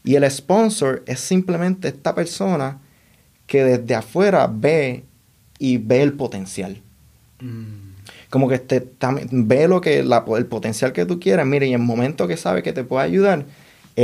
Y 0.03 0.15
el 0.15 0.29
sponsor 0.31 1.03
es 1.07 1.21
simplemente 1.21 1.89
esta 1.89 2.15
persona 2.15 2.79
que 3.47 3.65
desde 3.65 3.95
afuera 3.95 4.51
ve 4.51 5.05
y 5.59 5.77
ve 5.77 6.03
el 6.03 6.15
potencial. 6.15 6.81
Mm. 7.41 7.91
Como 8.31 8.49
que 8.49 8.59
te, 8.59 8.89
ve 9.31 9.69
lo 9.69 9.83
que 9.83 9.99
el 9.99 10.47
potencial 10.47 10.93
que 10.93 11.05
tú 11.05 11.21
quieres, 11.21 11.45
mire, 11.45 11.67
y 11.67 11.75
en 11.75 11.83
el 11.83 11.87
momento 11.87 12.27
que 12.27 12.39
sabe 12.39 12.63
que 12.63 12.73
te 12.73 12.83
puede 12.83 13.05
ayudar, 13.05 13.45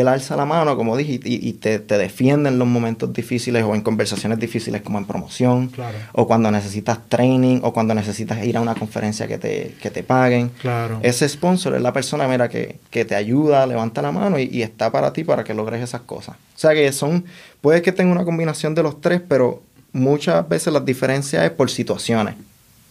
él 0.01 0.09
alza 0.09 0.37
la 0.37 0.45
mano, 0.45 0.77
como 0.77 0.97
dije, 0.97 1.21
y, 1.25 1.53
te, 1.55 1.79
defiende 1.79 2.49
en 2.49 2.59
los 2.59 2.69
momentos 2.69 3.13
difíciles 3.13 3.65
o 3.65 3.75
en 3.75 3.81
conversaciones 3.81 4.39
difíciles 4.39 4.83
como 4.83 4.99
en 4.99 5.07
promoción, 5.07 5.71
o 6.13 6.27
cuando 6.27 6.51
necesitas 6.51 6.99
training, 7.09 7.61
o 7.63 7.73
cuando 7.73 7.95
necesitas 7.95 8.45
ir 8.45 8.57
a 8.57 8.61
una 8.61 8.75
conferencia 8.75 9.27
que 9.27 9.39
te, 9.39 9.75
que 9.81 9.91
te 9.91 10.03
paguen. 10.03 10.51
Claro. 10.61 10.99
Ese 11.03 11.29
sponsor 11.29 11.75
es 11.75 11.83
la 11.83 11.93
persona 11.93 12.29
mira, 12.29 12.49
que, 12.49 12.79
te 12.91 13.15
ayuda, 13.15 13.67
levanta 13.67 14.03
la 14.03 14.13
mano 14.13 14.39
y, 14.39 14.63
está 14.63 14.91
para 14.91 15.13
ti 15.13 15.25
para 15.25 15.45
que 15.45 15.55
logres 15.55 15.83
esas 15.83 16.03
cosas. 16.03 16.37
O 16.37 16.59
sea 16.59 16.75
que 16.75 16.91
son, 16.93 17.25
puede 17.61 17.83
que 17.83 17.93
tenga 17.93 18.13
una 18.13 18.25
combinación 18.25 18.75
de 18.75 18.83
los 18.83 19.01
tres, 19.01 19.21
pero 19.27 19.63
muchas 19.93 20.49
veces 20.49 20.73
las 20.73 20.85
diferencias 20.85 21.45
es 21.45 21.51
por 21.51 21.71
situaciones. 21.71 22.35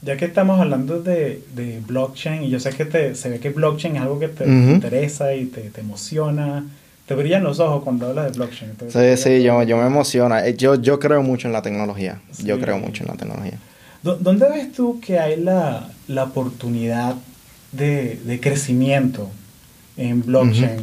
Ya 0.01 0.17
que 0.17 0.25
estamos 0.25 0.59
hablando 0.59 1.01
de, 1.01 1.41
blockchain, 1.87 2.43
y 2.43 2.49
yo 2.49 2.59
sé 2.59 2.71
que 2.71 2.85
te, 2.85 3.15
se 3.15 3.29
ve 3.29 3.39
que 3.39 3.49
blockchain 3.49 3.95
es 3.95 4.01
algo 4.01 4.19
que 4.19 4.27
te 4.27 4.45
interesa 4.45 5.33
y 5.33 5.45
te, 5.45 5.61
te 5.61 5.81
emociona, 5.81 6.65
te 7.05 7.13
brillan 7.13 7.43
los 7.43 7.59
ojos 7.59 7.83
cuando 7.83 8.07
hablas 8.07 8.31
de 8.31 8.37
blockchain. 8.37 8.71
Sí, 8.89 9.17
sí, 9.17 9.43
yo, 9.43 9.61
yo 9.63 9.77
me 9.77 9.85
emociona. 9.85 10.45
Eh, 10.45 10.55
yo, 10.55 10.75
yo 10.75 10.99
creo 10.99 11.21
mucho 11.21 11.47
en 11.47 11.53
la 11.53 11.61
tecnología. 11.61 12.19
Yo 12.43 12.59
creo 12.59 12.79
mucho 12.79 13.03
en 13.03 13.09
la 13.09 13.15
tecnología. 13.15 13.59
¿Dónde 14.01 14.47
ves 14.49 14.71
tú 14.71 14.99
que 14.99 15.19
hay 15.19 15.41
la, 15.41 15.89
la 16.07 16.25
oportunidad 16.25 17.15
de, 17.71 18.19
de, 18.23 18.39
crecimiento 18.39 19.29
en 19.97 20.23
blockchain? 20.23 20.81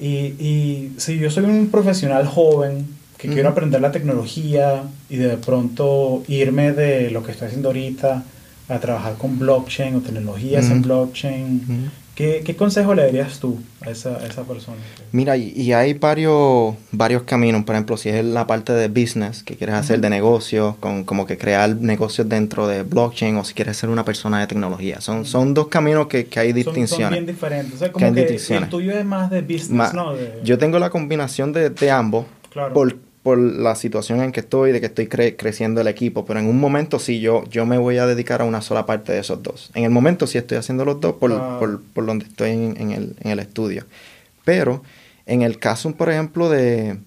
y, 0.00 0.08
y, 0.08 0.92
si 0.96 1.18
yo 1.18 1.30
soy 1.30 1.44
un 1.44 1.68
profesional 1.70 2.26
joven 2.26 2.86
que 3.18 3.28
quiero 3.28 3.50
aprender 3.50 3.80
la 3.80 3.92
tecnología 3.92 4.82
y 5.10 5.16
de 5.16 5.36
pronto 5.36 6.24
irme 6.26 6.72
de 6.72 7.10
lo 7.10 7.22
que 7.22 7.32
estoy 7.32 7.48
haciendo 7.48 7.68
ahorita 7.68 8.24
a 8.68 8.78
trabajar 8.78 9.14
con 9.16 9.38
blockchain 9.38 9.94
o 9.96 10.00
tecnologías 10.00 10.70
en 10.70 10.80
blockchain, 10.80 11.90
¿Qué, 12.44 12.56
consejo 12.56 12.94
le 12.94 13.02
darías 13.02 13.40
tú 13.40 13.58
a 13.80 13.90
esa, 13.90 14.18
persona? 14.46 14.76
Mira, 15.12 15.36
y, 15.36 15.72
hay 15.72 15.94
varios, 15.94 16.74
varios 16.92 17.22
caminos. 17.22 17.64
Por 17.64 17.74
ejemplo, 17.74 17.96
si 17.96 18.08
es 18.10 18.24
la 18.24 18.46
parte 18.46 18.72
de 18.72 18.88
business 18.88 19.42
que 19.42 19.56
quieres 19.56 19.76
hacer 19.76 20.00
de 20.00 20.10
negocios, 20.10 20.76
con, 20.76 21.04
como 21.04 21.26
que 21.26 21.38
crear 21.38 21.74
negocios 21.76 22.28
dentro 22.28 22.68
de 22.68 22.82
blockchain, 22.82 23.36
o 23.36 23.44
si 23.44 23.54
quieres 23.54 23.76
ser 23.76 23.88
una 23.88 24.04
persona 24.04 24.40
de 24.40 24.46
tecnología. 24.46 25.00
Son, 25.00 25.24
son 25.24 25.54
dos 25.54 25.68
caminos 25.68 26.08
que, 26.08 26.28
hay 26.36 26.52
distinciones. 26.52 26.88
Son, 26.88 27.10
bien 27.10 27.26
diferentes. 27.26 27.74
O 27.74 27.78
sea, 27.78 27.92
como 27.92 28.12
que, 28.12 28.38
el 28.50 28.68
tuyo 28.68 28.92
es 28.92 29.04
más 29.04 29.30
de 29.30 29.42
business, 29.42 29.94
¿no? 29.94 30.14
Yo 30.42 30.58
tengo 30.58 30.78
la 30.78 30.90
combinación 30.90 31.52
de, 31.52 31.70
de 31.70 31.90
ambos. 31.90 32.26
Claro 32.50 32.74
por 32.74 32.96
la 33.24 33.74
situación 33.74 34.22
en 34.22 34.32
que 34.32 34.40
estoy, 34.40 34.72
de 34.72 34.80
que 34.80 34.86
estoy 34.86 35.06
creciendo 35.06 35.80
el 35.82 35.88
equipo, 35.88 36.24
pero 36.24 36.40
en 36.40 36.46
un 36.46 36.58
momento 36.58 36.98
sí 36.98 37.20
yo, 37.20 37.44
yo 37.50 37.66
me 37.66 37.76
voy 37.76 37.98
a 37.98 38.06
dedicar 38.06 38.40
a 38.40 38.44
una 38.44 38.62
sola 38.62 38.86
parte 38.86 39.12
de 39.12 39.18
esos 39.18 39.42
dos. 39.42 39.70
En 39.74 39.84
el 39.84 39.90
momento 39.90 40.26
sí 40.26 40.38
estoy 40.38 40.56
haciendo 40.56 40.84
los 40.86 41.00
dos 41.00 41.16
por, 41.16 41.80
por, 41.92 42.06
donde 42.06 42.24
estoy 42.24 42.50
en, 42.50 43.14
el, 43.22 43.38
estudio. 43.38 43.84
Pero 44.44 44.82
en 45.26 45.42
el 45.42 45.58
caso, 45.58 45.92
por 45.92 46.10
ejemplo, 46.10 46.48
de, 46.48 46.98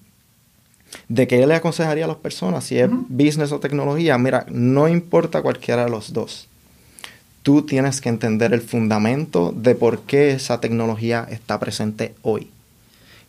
de 1.08 1.26
que 1.26 1.40
yo 1.40 1.46
le 1.46 1.56
aconsejaría 1.56 2.04
a 2.04 2.08
las 2.08 2.18
personas, 2.18 2.64
si 2.64 2.78
es 2.78 2.88
business 2.90 3.50
o 3.50 3.58
tecnología, 3.58 4.16
mira, 4.16 4.46
no 4.48 4.88
importa 4.88 5.42
cualquiera 5.42 5.84
de 5.84 5.90
los 5.90 6.12
dos. 6.12 6.46
Tú 7.42 7.62
tienes 7.62 8.00
que 8.00 8.08
entender 8.08 8.54
el 8.54 8.62
fundamento 8.62 9.52
de 9.54 9.74
por 9.74 10.02
qué 10.02 10.30
esa 10.30 10.60
tecnología 10.60 11.26
está 11.28 11.58
presente 11.58 12.14
hoy. 12.22 12.53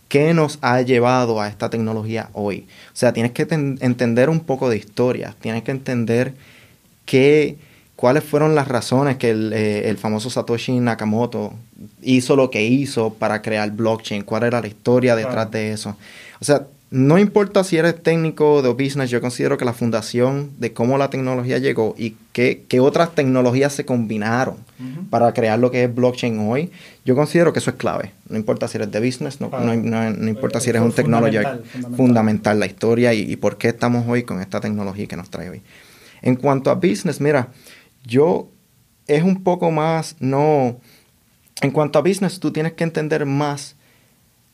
¿Qué 0.07 0.33
nos 0.33 0.59
ha 0.61 0.81
llevado 0.81 1.41
a 1.41 1.47
esta 1.47 1.69
tecnología 1.69 2.29
hoy? 2.33 2.67
O 2.93 2.95
sea, 2.95 3.11
tienes 3.13 3.31
que 3.31 3.47
entender 3.49 4.29
un 4.29 4.41
poco 4.41 4.69
de 4.69 4.77
historia, 4.77 5.35
tienes 5.41 5.63
que 5.63 5.71
entender 5.71 6.33
qué, 7.05 7.57
cuáles 7.95 8.23
fueron 8.23 8.55
las 8.55 8.67
razones 8.67 9.17
que 9.17 9.31
el, 9.31 9.51
eh, 9.53 9.89
el, 9.89 9.97
famoso 9.97 10.29
Satoshi 10.29 10.79
Nakamoto 10.79 11.53
hizo 12.01 12.35
lo 12.35 12.51
que 12.51 12.63
hizo 12.63 13.13
para 13.13 13.41
crear 13.41 13.71
blockchain, 13.71 14.23
cuál 14.23 14.43
era 14.43 14.61
la 14.61 14.67
historia 14.67 15.15
detrás 15.15 15.49
de 15.49 15.71
eso. 15.71 15.97
O 16.39 16.45
sea, 16.45 16.67
no 16.91 17.17
importa 17.17 17.63
si 17.63 17.77
eres 17.77 18.01
técnico 18.01 18.61
de 18.61 18.69
business, 18.69 19.09
yo 19.09 19.19
considero 19.19 19.57
que 19.57 19.65
la 19.65 19.73
fundación 19.73 20.51
de 20.59 20.71
cómo 20.71 20.97
la 20.97 21.09
tecnología 21.09 21.57
llegó 21.57 21.95
y 21.97 22.15
qué, 22.31 22.65
otras 22.79 23.15
tecnologías 23.15 23.73
se 23.73 23.85
combinaron 23.85 24.57
para 25.09 25.33
crear 25.33 25.57
lo 25.57 25.71
que 25.71 25.85
es 25.85 25.93
blockchain 25.93 26.39
hoy, 26.39 26.71
yo 27.03 27.15
considero 27.15 27.53
que 27.53 27.59
eso 27.59 27.71
es 27.71 27.75
clave. 27.77 28.11
No 28.29 28.37
importa 28.37 28.67
si 28.67 28.77
eres 28.77 28.91
de 28.91 28.99
business, 28.99 29.41
no, 29.41 29.49
no, 29.49 30.27
importa 30.29 30.59
si 30.59 30.69
eres 30.69 30.83
un 30.83 30.91
tecnólogo 30.91 31.63
fundamental. 31.97 32.59
la 32.59 32.65
historia 32.65 33.13
y, 33.13 33.31
y 33.31 33.35
por 33.35 33.57
qué 33.57 33.69
estamos 33.69 34.05
hoy 34.07 34.23
con 34.23 34.39
esta 34.39 34.61
tecnología 34.61 35.07
que 35.07 35.17
nos 35.17 35.29
trae 35.29 35.49
hoy. 35.49 35.61
En 36.21 36.35
cuanto 36.35 36.69
a 36.69 36.75
business, 36.75 37.19
mira, 37.19 37.49
yo 38.03 38.49
es 39.07 39.23
un 39.23 39.43
poco 39.43 39.71
más, 39.71 40.15
no, 40.19 40.79
en 41.61 41.71
cuanto 41.71 41.99
a 41.99 42.01
business, 42.01 42.39
tú 42.39 42.51
tienes 42.51 42.73
que 42.73 42.83
entender 42.83 43.25
más 43.25 43.75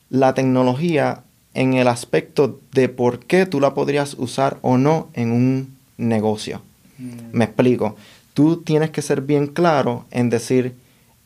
la 0.08 0.34
tecnología 0.34 1.24
en 1.54 1.74
el 1.74 1.88
aspecto 1.88 2.60
de 2.72 2.88
por 2.88 3.20
qué 3.20 3.46
tú 3.46 3.60
la 3.60 3.74
podrías 3.74 4.14
usar 4.14 4.58
o 4.62 4.78
no 4.78 5.08
en 5.14 5.32
un 5.32 5.76
negocio. 5.96 6.62
Mm. 6.98 7.36
Me 7.36 7.44
explico. 7.44 7.96
Tú 8.34 8.58
tienes 8.58 8.90
que 8.90 9.02
ser 9.02 9.20
bien 9.20 9.46
claro 9.46 10.06
en 10.10 10.30
decir, 10.30 10.74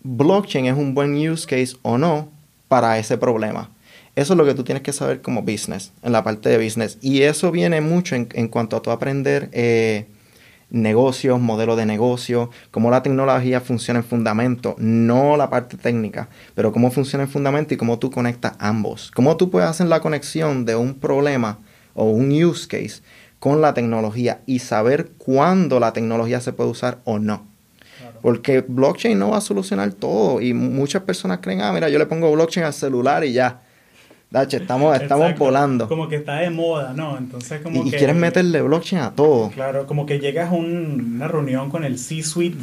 blockchain 0.03 0.67
es 0.67 0.77
un 0.77 0.95
buen 0.95 1.17
use 1.17 1.47
case 1.47 1.77
o 1.83 1.99
no 1.99 2.29
para 2.69 2.99
ese 2.99 3.17
problema. 3.17 3.71
Eso 4.17 4.33
es 4.33 4.39
lo 4.39 4.47
que 4.47 4.55
tú 4.55 4.65
tienes 4.65 4.83
que 4.83 4.95
saber 4.95 5.21
como 5.21 5.43
business, 5.43 5.93
en 6.03 6.13
la 6.13 6.25
parte 6.25 6.49
de 6.49 6.63
business. 6.63 6.97
Y 7.03 7.23
eso 7.23 7.51
viene 7.51 7.81
mucho 7.83 8.17
en, 8.17 8.49
cuanto 8.49 8.77
a 8.77 8.83
tu 8.83 8.91
aprender 8.91 9.51
eh, 9.53 10.07
negocios, 10.71 11.41
modelo 11.41 11.77
de 11.77 11.87
negocio, 11.87 12.51
cómo 12.71 12.91
la 12.91 13.03
tecnología 13.03 13.61
funciona 13.61 14.01
en 14.01 14.05
fundamento, 14.05 14.75
no 14.79 15.37
la 15.37 15.49
parte 15.51 15.77
técnica, 15.77 16.29
pero 16.55 16.73
cómo 16.73 16.91
funciona 16.91 17.25
en 17.25 17.31
fundamento 17.31 17.75
y 17.75 17.77
cómo 17.77 17.99
tú 17.99 18.11
conectas 18.11 18.55
ambos. 18.59 19.11
Cómo 19.15 19.37
tú 19.37 19.51
puedes 19.51 19.69
hacer 19.69 19.87
la 19.87 20.01
conexión 20.01 20.65
de 20.65 20.77
un 20.77 20.95
problema 20.95 21.59
o 21.95 22.11
un 22.11 22.31
use 22.31 22.67
case 22.69 23.03
con 23.39 23.61
la 23.61 23.75
tecnología 23.75 24.41
y 24.47 24.59
saber 24.61 25.11
cuándo 25.19 25.79
la 25.79 25.93
tecnología 25.93 26.41
se 26.41 26.53
puede 26.53 26.71
usar 26.71 26.99
o 27.05 27.19
no. 27.19 27.47
Porque 28.23 28.63
blockchain 28.67 29.19
no 29.19 29.31
va 29.31 29.39
a 29.39 29.41
solucionar 29.41 29.93
todo 29.93 30.41
y 30.41 30.53
muchas 30.53 31.03
personas 31.03 31.39
creen, 31.41 31.61
ah, 31.61 31.73
mira, 31.73 31.89
yo 31.89 31.99
le 31.99 32.07
pongo 32.07 32.33
blockchain 32.33 32.67
al 32.67 32.73
celular 32.73 33.25
y 33.25 33.33
ya 33.33 33.61
estamos, 34.43 35.01
estamos 35.01 35.39
volando. 35.39 35.89
Como 35.89 36.09
que 36.09 36.17
está 36.17 36.37
de 36.37 36.51
moda, 36.51 36.93
¿no? 36.95 37.17
Entonces 37.19 37.61
como 37.61 37.85
y, 37.85 37.91
que... 37.91 37.97
quieres 37.97 38.17
meterle 38.17 38.63
blockchain 38.63 39.03
a 39.03 39.11
todo. 39.13 39.51
Claro, 39.51 39.87
como 39.87 40.07
que 40.07 40.19
llegas 40.19 40.51
a 40.51 40.55
una 40.55 41.29
reunión 41.29 41.71
con 41.71 41.85
el 41.85 41.99
C-Suite 41.99 42.57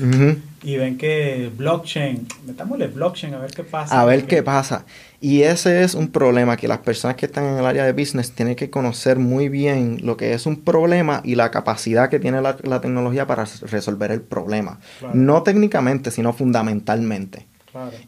y 0.64 0.78
ven 0.78 0.98
que 0.98 1.52
blockchain, 1.58 2.28
metámosle 2.46 2.88
blockchain 2.88 3.34
a 3.34 3.40
ver 3.40 3.52
qué 3.52 3.64
pasa. 3.64 4.00
A 4.00 4.06
ver 4.06 4.26
qué 4.26 4.44
pasa. 4.44 4.86
Y 5.20 5.44
ese 5.44 5.84
es 5.84 5.94
un 5.96 6.10
problema 6.10 6.58
que 6.58 6.68
las 6.68 6.80
personas 6.80 7.16
que 7.16 7.26
están 7.26 7.46
en 7.46 7.58
el 7.58 7.66
área 7.66 7.86
de 7.86 7.94
business 7.94 8.32
tienen 8.32 8.56
que 8.56 8.70
conocer 8.70 9.20
muy 9.20 9.48
bien 9.50 10.00
lo 10.04 10.18
que 10.18 10.34
es 10.34 10.46
un 10.46 10.58
problema 10.58 11.22
y 11.24 11.36
la 11.36 11.50
capacidad 11.50 12.10
que 12.10 12.20
tiene 12.20 12.42
la, 12.42 12.58
tecnología 12.82 13.26
para 13.26 13.46
resolver 13.62 14.12
el 14.12 14.22
problema. 14.22 14.80
No 15.14 15.44
técnicamente, 15.44 16.12
sino 16.12 16.34
fundamentalmente. 16.34 17.48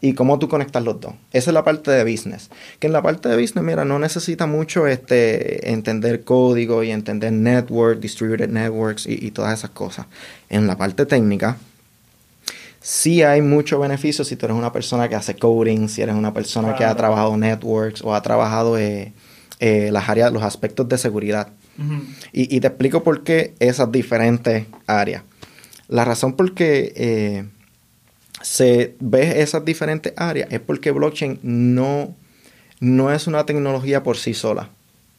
Y 0.00 0.14
cómo 0.14 0.38
tú 0.38 0.48
conectas 0.48 0.84
los 0.84 1.00
dos. 1.00 1.14
Esa 1.32 1.50
es 1.50 1.54
la 1.54 1.64
parte 1.64 1.90
de 1.90 2.04
business. 2.04 2.50
Que 2.78 2.86
en 2.86 2.92
la 2.92 3.02
parte 3.02 3.28
de 3.28 3.40
business, 3.40 3.64
mira, 3.64 3.84
no 3.84 3.98
necesita 3.98 4.46
mucho 4.46 4.86
este, 4.86 5.70
entender 5.72 6.24
código 6.24 6.82
y 6.82 6.90
entender 6.90 7.32
network, 7.32 8.00
distributed 8.00 8.48
networks 8.48 9.06
y, 9.06 9.30
todas 9.30 9.58
esas 9.58 9.70
cosas. 9.70 10.06
En 10.48 10.66
la 10.66 10.76
parte 10.76 11.04
técnica, 11.06 11.56
sí 12.80 13.22
hay 13.22 13.42
mucho 13.42 13.78
beneficio 13.78 14.24
si 14.24 14.36
tú 14.36 14.46
eres 14.46 14.56
una 14.56 14.72
persona 14.72 15.08
que 15.08 15.16
hace 15.16 15.34
coding, 15.34 15.88
si 15.88 16.02
eres 16.02 16.14
una 16.14 16.32
persona 16.32 16.74
que 16.76 16.84
ha 16.84 16.94
trabajado 16.94 17.36
networks 17.36 18.02
o 18.02 18.14
ha 18.14 18.22
trabajado 18.22 18.78
eh, 18.78 19.12
eh, 19.58 19.90
las 19.90 20.08
áreas, 20.08 20.32
los 20.32 20.42
aspectos 20.42 20.88
de 20.88 20.98
seguridad. 20.98 21.48
y, 22.32 22.60
te 22.60 22.66
explico 22.66 23.02
por 23.02 23.22
qué 23.22 23.54
esas 23.58 23.90
diferentes 23.92 24.66
áreas. 24.86 25.22
La 25.88 26.04
razón 26.04 26.34
por 26.34 26.54
qué 26.54 26.92
eh, 26.96 27.44
se 28.42 28.96
ve 29.00 29.40
esas 29.40 29.64
diferentes 29.64 30.12
áreas 30.16 30.48
es 30.50 30.60
porque 30.60 30.90
blockchain 30.90 31.40
no, 31.42 32.14
no 32.80 33.12
es 33.12 33.26
una 33.26 33.46
tecnología 33.46 34.02
por 34.02 34.16
sí 34.16 34.34
sola. 34.34 34.70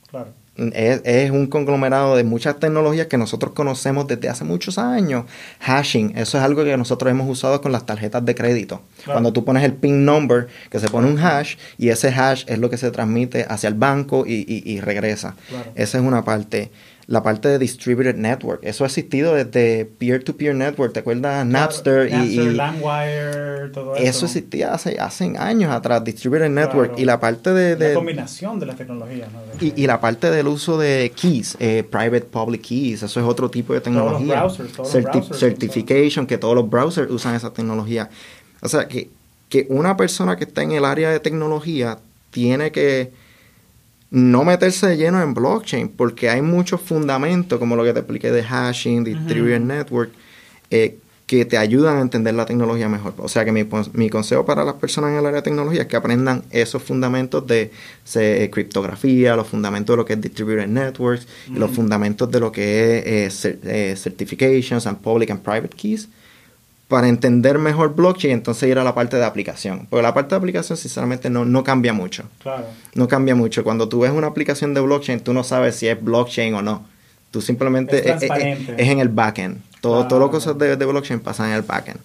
Claro. 0.09 0.33
Es, 0.57 1.29
un 1.29 1.45
conglomerado 1.45 2.15
de 2.15 2.23
muchas 2.23 2.59
tecnologías 2.59 3.05
que 3.05 3.19
nosotros 3.19 3.53
conocemos 3.53 4.07
desde 4.07 4.27
hace 4.27 4.43
muchos 4.43 4.79
años. 4.79 5.25
Hashing, 5.59 6.17
eso 6.17 6.39
es 6.39 6.43
algo 6.43 6.63
que 6.63 6.75
nosotros 6.77 7.11
hemos 7.11 7.29
usado 7.29 7.61
con 7.61 7.71
las 7.71 7.85
tarjetas 7.85 8.25
de 8.25 8.33
crédito. 8.33 8.81
Cuando 9.05 9.31
tú 9.31 9.45
pones 9.45 9.63
el 9.63 9.73
PIN 9.73 10.03
number, 10.03 10.47
que 10.71 10.79
se 10.79 10.89
pone 10.89 11.07
un 11.07 11.19
hash, 11.19 11.57
y 11.77 11.89
ese 11.89 12.09
hash 12.09 12.43
es 12.47 12.57
lo 12.57 12.71
que 12.71 12.77
se 12.77 12.89
transmite 12.89 13.45
hacia 13.47 13.67
el 13.67 13.75
banco 13.75 14.25
y, 14.25 14.45
y, 14.47 14.81
regresa. 14.81 15.35
Esa 15.75 15.99
es 15.99 16.03
una 16.03 16.23
parte 16.25 16.71
la 17.07 17.23
parte 17.23 17.47
de 17.47 17.57
distributed 17.57 18.15
network. 18.15 18.59
Eso 18.63 18.83
ha 18.83 18.87
existido 18.87 19.33
desde 19.33 19.85
peer-to-peer 19.85 20.53
network. 20.53 20.91
¿Te 20.91 20.99
acuerdas? 20.99 21.45
Napster, 21.45 22.09
y, 22.09 22.35
Landwire, 22.49 23.69
todo 23.71 23.95
eso. 23.95 24.03
Eso 24.03 24.25
existía 24.25 24.73
hace, 24.73 24.99
hace 24.99 25.33
años 25.37 25.71
atrás, 25.71 26.03
distributed 26.03 26.49
network. 26.49 26.99
Y 26.99 27.05
la 27.05 27.17
parte 27.17 27.53
de... 27.53 27.77
la 27.79 27.93
combinación 27.93 28.59
de 28.59 28.65
las 28.65 28.75
tecnologías. 28.75 29.29
¿no? 29.31 29.39
y, 29.65 29.73
y, 29.81 29.87
la 29.87 30.01
parte 30.01 30.29
del 30.29 30.47
uso 30.47 30.77
de 30.77 31.13
keys, 31.15 31.55
eh, 31.61 31.85
private 31.89 32.25
public 32.25 32.61
keys. 32.61 33.03
Eso 33.03 33.21
es 33.21 33.25
otro 33.25 33.49
tipo 33.49 33.73
de 33.73 33.79
tecnología. 33.79 34.41
Todos 34.41 34.59
los 34.59 34.73
browsers, 34.73 35.13
todos 35.13 35.39
certification, 35.39 36.27
que 36.27 36.37
todos 36.37 36.55
los 36.55 36.69
browsers 36.69 37.09
usan 37.09 37.35
esa 37.35 37.53
tecnología. 37.53 38.09
O 38.61 38.67
sea, 38.67 38.89
que, 38.89 39.09
que 39.47 39.65
una 39.69 39.95
persona 39.95 40.35
que 40.35 40.43
está 40.43 40.61
en 40.61 40.73
el 40.73 40.83
área 40.83 41.09
de 41.09 41.21
tecnología 41.21 41.99
tiene 42.31 42.73
que 42.73 43.11
no 44.09 44.43
meterse 44.43 44.87
de 44.87 44.97
lleno 44.97 45.21
en 45.21 45.33
blockchain, 45.33 45.89
porque 45.89 46.29
hay 46.29 46.41
muchos 46.41 46.81
fundamentos, 46.81 47.59
como 47.59 47.75
lo 47.75 47.83
que 47.83 47.93
te 47.93 47.99
expliqué 47.99 48.31
de 48.31 48.43
hashing, 48.43 49.03
distributed 49.03 49.59
network, 49.59 50.11
eh, 50.69 50.99
que 51.25 51.43
te 51.43 51.57
ayudan 51.57 51.97
a 51.97 52.01
entender 52.01 52.33
la 52.33 52.45
tecnología 52.45 52.87
mejor. 52.87 53.13
O 53.17 53.27
sea 53.27 53.43
que 53.43 53.51
mi, 53.51 53.67
mi, 53.93 54.09
consejo 54.09 54.45
para 54.45 54.63
las 54.63 54.75
personas 54.75 55.11
en 55.11 55.17
el 55.17 55.25
área 55.25 55.41
de 55.41 55.41
tecnología 55.41 55.81
es 55.81 55.87
que 55.87 55.97
aprendan 55.97 56.43
esos 56.51 56.81
fundamentos 56.81 57.45
de 57.45 57.69
criptografía, 58.49 59.35
los 59.35 59.47
fundamentos 59.47 59.93
de 59.93 59.97
lo 59.97 60.05
que 60.05 60.13
es 60.13 60.21
distributed 60.21 60.67
networks, 60.67 61.27
y 61.49 61.59
los 61.59 61.71
fundamentos 61.71 62.31
de 62.31 62.39
lo 62.39 62.49
que 62.49 63.25
es 63.25 63.43
eh, 63.43 63.59
eh, 63.63 63.95
certifications 63.97 64.87
and 64.87 64.99
public 64.99 65.29
and 65.29 65.41
private 65.41 65.75
keys 65.75 66.07
para 66.87 67.09
entender 67.09 67.59
mejor 67.59 67.95
blockchain, 67.95 68.33
entonces 68.33 68.69
ir 68.69 68.79
a 68.79 68.83
la 68.83 68.95
parte 68.95 69.17
de 69.17 69.25
aplicación. 69.25 69.87
Porque 69.89 70.03
la 70.03 70.13
parte 70.13 70.29
de 70.29 70.37
aplicación, 70.37 70.77
sinceramente, 70.77 71.29
no, 71.29 71.43
no 71.43 71.63
cambia 71.63 71.91
mucho. 71.91 72.23
Claro. 72.41 72.65
No 72.95 73.07
cambia 73.07 73.35
mucho. 73.35 73.63
Cuando 73.63 73.89
tú 73.89 74.01
ves 74.01 74.11
una 74.11 74.27
aplicación 74.27 74.73
de 74.73 74.81
blockchain, 74.81 75.19
tú 75.19 75.33
no 75.33 75.43
sabes 75.43 75.75
si 75.75 75.87
es 75.87 76.01
blockchain 76.01 76.53
o 76.53 76.61
no. 76.61 76.85
Tú 77.31 77.41
simplemente 77.41 78.09
es, 78.09 78.23
es, 78.23 78.31
en 78.77 78.99
el 78.99 79.09
backend. 79.09 79.61
Todo, 79.81 80.07
Todas 80.07 80.21
las 80.21 80.31
cosas 80.31 80.57
de, 80.57 80.77
de 80.77 80.85
blockchain 80.85 81.19
pasan 81.19 81.49
en 81.49 81.55
el 81.55 81.61
backend. 81.61 81.99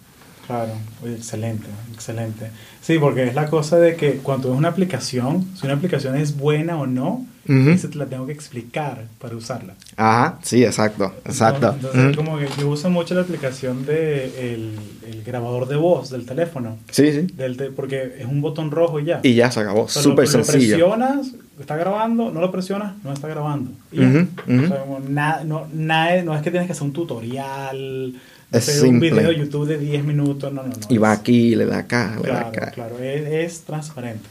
Claro, 0.45 0.73
excelente, 1.05 1.67
excelente. 1.93 2.49
Sí, 2.81 2.99
porque 2.99 3.23
es 3.23 3.35
la 3.35 3.47
cosa 3.47 3.79
de 3.79 3.95
que 3.95 4.17
cuando 4.17 4.51
es 4.51 4.57
una 4.57 4.69
aplicación, 4.69 5.47
si 5.55 5.65
una 5.65 5.75
aplicación 5.75 6.17
es 6.17 6.37
buena 6.37 6.77
o 6.77 6.85
no, 6.85 7.25
esa 7.45 7.89
te 7.89 7.97
la 7.97 8.05
tengo 8.05 8.25
que 8.25 8.31
explicar 8.31 9.05
para 9.19 9.35
usarla. 9.35 9.73
Ajá, 9.97 10.39
sí, 10.43 10.63
exacto, 10.63 11.13
exacto. 11.25 11.73
Entonces, 11.73 12.15
como 12.15 12.37
que 12.37 12.47
yo 12.57 12.69
uso 12.69 12.89
mucho 12.89 13.15
la 13.15 13.21
aplicación 13.21 13.85
de 13.85 14.53
el, 14.53 15.23
grabador 15.25 15.69
de 15.69 15.77
voz 15.77 16.09
del 16.09 16.25
teléfono. 16.25 16.77
Sí, 16.91 17.11
sí. 17.13 17.21
Del 17.33 17.55
porque 17.73 18.15
es 18.19 18.25
un 18.25 18.41
botón 18.41 18.71
rojo 18.71 18.99
y 18.99 19.05
ya. 19.05 19.21
Y 19.23 19.35
ya 19.35 19.49
se 19.49 19.61
acabó, 19.61 19.87
súper 19.87 20.27
sencillo. 20.27 20.77
Lo 20.77 20.89
presionas, 20.91 21.27
está 21.59 21.77
grabando, 21.77 22.31
no 22.31 22.41
lo 22.41 22.51
presionas, 22.51 22.93
no 23.03 23.13
está 23.13 23.29
grabando. 23.29 23.71
Y 23.91 24.01
ya. 24.01 24.27
O 24.45 24.67
sea, 24.67 24.79
como 24.81 24.99
nada, 24.99 25.43
no, 25.45 25.67
nada, 25.73 26.21
no 26.23 26.35
es 26.35 26.41
que 26.41 26.51
tienes 26.51 26.67
que 26.67 26.73
hacer 26.73 26.83
un 26.83 26.93
tutorial 26.93 28.15
es 28.53 28.81
un 28.81 28.99
video 28.99 29.29
de 29.29 29.35
YouTube 29.37 29.67
de 29.67 29.77
10 29.77 30.03
minutos, 30.03 30.53
no, 30.53 30.63
no, 30.63 30.69
no. 30.69 30.75
Y 30.89 30.97
va 30.97 31.11
aquí, 31.11 31.55
le 31.55 31.65
da 31.65 31.79
acá, 31.79 32.17
le 32.21 32.29
da 32.29 32.47
acá. 32.47 32.71
Claro, 32.71 32.99
es, 32.99 33.27
es, 33.27 33.61
transparente. 33.61 34.27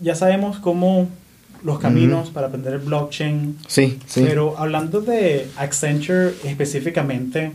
Ya 0.00 0.14
sabemos 0.14 0.58
cómo 0.58 1.08
los 1.64 1.78
caminos 1.78 2.30
para 2.30 2.48
aprender 2.48 2.74
el 2.74 2.80
blockchain. 2.80 3.58
Sí, 3.66 3.98
sí. 4.06 4.24
Pero 4.26 4.58
hablando 4.58 5.00
de 5.00 5.48
Accenture 5.56 6.34
específicamente, 6.44 7.52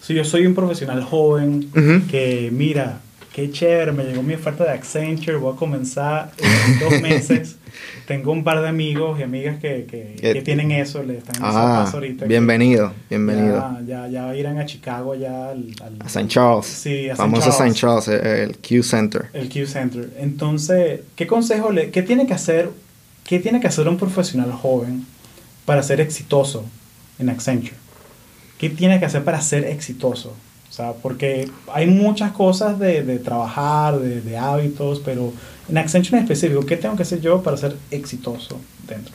si 0.00 0.14
yo 0.14 0.24
soy 0.24 0.46
un 0.46 0.54
profesional 0.54 1.02
joven 1.02 1.70
que 2.10 2.50
mira, 2.52 3.00
qué 3.32 3.50
chévere, 3.50 3.92
me 3.92 4.04
llegó 4.04 4.22
mi 4.22 4.34
oferta 4.34 4.64
de 4.64 4.70
Accenture, 4.70 5.36
voy 5.36 5.54
a 5.54 5.56
comenzar 5.56 6.32
en 6.38 6.78
dos 6.80 7.00
meses. 7.00 7.56
Tengo 8.06 8.32
un 8.32 8.44
par 8.44 8.60
de 8.60 8.68
amigos 8.68 9.18
y 9.18 9.22
amigas 9.22 9.58
que, 9.60 9.86
que, 9.86 10.16
que 10.20 10.42
tienen 10.42 10.70
eso, 10.70 11.02
le 11.02 11.18
están 11.18 11.36
en 11.36 11.42
ah, 11.44 11.90
ahorita. 11.90 12.26
Bienvenido, 12.26 12.92
bienvenido. 13.08 13.78
Ya, 13.86 14.06
ya, 14.06 14.08
ya, 14.08 14.36
irán 14.36 14.58
a 14.58 14.66
Chicago, 14.66 15.14
ya 15.14 15.50
al... 15.50 15.74
a 16.00 16.06
St. 16.06 16.28
Charles. 16.28 16.66
Sí, 16.66 17.08
a 17.08 17.16
Famoso 17.16 17.50
St. 17.50 17.72
Charles, 17.74 18.08
el 18.08 18.56
Q 18.58 18.82
Center. 18.82 19.26
El 19.32 19.48
Q 19.48 19.66
Center. 19.66 20.10
Entonces, 20.18 21.00
¿qué 21.16 21.26
consejo 21.26 21.70
le... 21.70 21.90
¿Qué 21.90 22.02
tiene 22.02 22.26
que 22.26 22.34
hacer, 22.34 22.70
qué 23.24 23.38
tiene 23.38 23.60
que 23.60 23.68
hacer 23.68 23.88
un 23.88 23.96
profesional 23.96 24.52
joven 24.52 25.06
para 25.64 25.82
ser 25.82 26.00
exitoso 26.00 26.64
en 27.18 27.30
Accenture? 27.30 27.74
¿Qué 28.58 28.70
tiene 28.70 28.98
que 28.98 29.06
hacer 29.06 29.24
para 29.24 29.40
ser 29.40 29.64
exitoso? 29.64 30.34
O 30.68 30.72
sea, 30.72 30.92
porque 30.92 31.48
hay 31.72 31.86
muchas 31.86 32.32
cosas 32.32 32.78
de, 32.78 33.02
de 33.04 33.18
trabajar, 33.18 33.98
de, 33.98 34.20
de 34.20 34.36
hábitos, 34.36 35.00
pero 35.04 35.32
en 35.68 35.78
Accenture 35.78 36.18
en 36.18 36.24
específico, 36.24 36.64
¿qué 36.66 36.76
tengo 36.76 36.96
que 36.96 37.02
hacer 37.02 37.20
yo 37.20 37.42
para 37.42 37.56
ser 37.56 37.76
exitoso 37.90 38.60
dentro? 38.86 39.14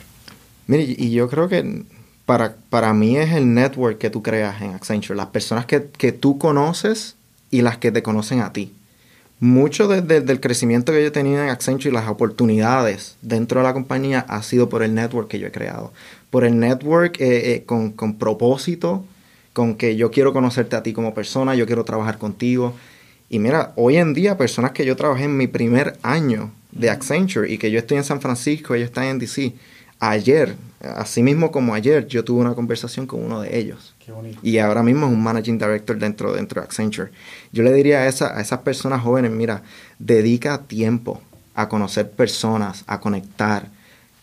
Mire, 0.66 0.84
y 0.96 1.10
yo 1.10 1.28
creo 1.28 1.48
que 1.48 1.84
para, 2.26 2.54
para 2.68 2.94
mí 2.94 3.16
es 3.16 3.32
el 3.32 3.54
network 3.54 3.98
que 3.98 4.10
tú 4.10 4.22
creas 4.22 4.62
en 4.62 4.70
Accenture, 4.72 5.16
las 5.16 5.26
personas 5.26 5.66
que, 5.66 5.88
que 5.98 6.12
tú 6.12 6.38
conoces 6.38 7.16
y 7.50 7.62
las 7.62 7.78
que 7.78 7.90
te 7.90 8.02
conocen 8.02 8.40
a 8.40 8.52
ti. 8.52 8.72
Mucho 9.40 9.88
del 9.88 10.38
crecimiento 10.38 10.92
que 10.92 11.00
yo 11.00 11.08
he 11.08 11.10
tenido 11.10 11.42
en 11.42 11.48
Accenture 11.48 11.88
y 11.88 11.92
las 11.92 12.08
oportunidades 12.08 13.16
dentro 13.22 13.60
de 13.60 13.64
la 13.66 13.72
compañía 13.72 14.20
ha 14.28 14.42
sido 14.42 14.68
por 14.68 14.82
el 14.82 14.94
network 14.94 15.28
que 15.28 15.38
yo 15.38 15.46
he 15.46 15.50
creado. 15.50 15.92
Por 16.28 16.44
el 16.44 16.60
network 16.60 17.18
eh, 17.20 17.54
eh, 17.54 17.62
con, 17.64 17.92
con 17.92 18.16
propósito, 18.16 19.04
con 19.52 19.74
que 19.74 19.96
yo 19.96 20.10
quiero 20.10 20.32
conocerte 20.32 20.76
a 20.76 20.82
ti 20.82 20.92
como 20.92 21.14
persona, 21.14 21.54
yo 21.54 21.66
quiero 21.66 21.84
trabajar 21.84 22.18
contigo. 22.18 22.74
Y 23.32 23.38
mira, 23.38 23.72
hoy 23.76 23.96
en 23.96 24.12
día 24.12 24.36
personas 24.36 24.72
que 24.72 24.84
yo 24.84 24.96
trabajé 24.96 25.24
en 25.24 25.36
mi 25.36 25.46
primer 25.46 25.96
año 26.02 26.50
de 26.72 26.90
Accenture 26.90 27.48
y 27.48 27.58
que 27.58 27.70
yo 27.70 27.78
estoy 27.78 27.96
en 27.96 28.02
San 28.02 28.20
Francisco, 28.20 28.74
ellos 28.74 28.88
están 28.88 29.04
en 29.04 29.20
DC, 29.20 29.54
ayer, 30.00 30.56
así 30.80 31.22
mismo 31.22 31.52
como 31.52 31.72
ayer, 31.72 32.08
yo 32.08 32.24
tuve 32.24 32.40
una 32.40 32.56
conversación 32.56 33.06
con 33.06 33.22
uno 33.24 33.40
de 33.40 33.56
ellos. 33.56 33.94
Qué 34.04 34.10
bonito. 34.10 34.40
Y 34.42 34.58
ahora 34.58 34.82
mismo 34.82 35.06
es 35.06 35.12
un 35.12 35.22
managing 35.22 35.58
director 35.58 35.96
dentro, 35.96 36.32
dentro 36.32 36.60
de 36.60 36.64
Accenture. 36.64 37.12
Yo 37.52 37.62
le 37.62 37.72
diría 37.72 38.00
a, 38.00 38.08
esa, 38.08 38.36
a 38.36 38.40
esas 38.40 38.58
personas 38.62 39.00
jóvenes, 39.00 39.30
mira, 39.30 39.62
dedica 40.00 40.62
tiempo 40.62 41.22
a 41.54 41.68
conocer 41.68 42.10
personas, 42.10 42.82
a 42.88 42.98
conectar, 42.98 43.68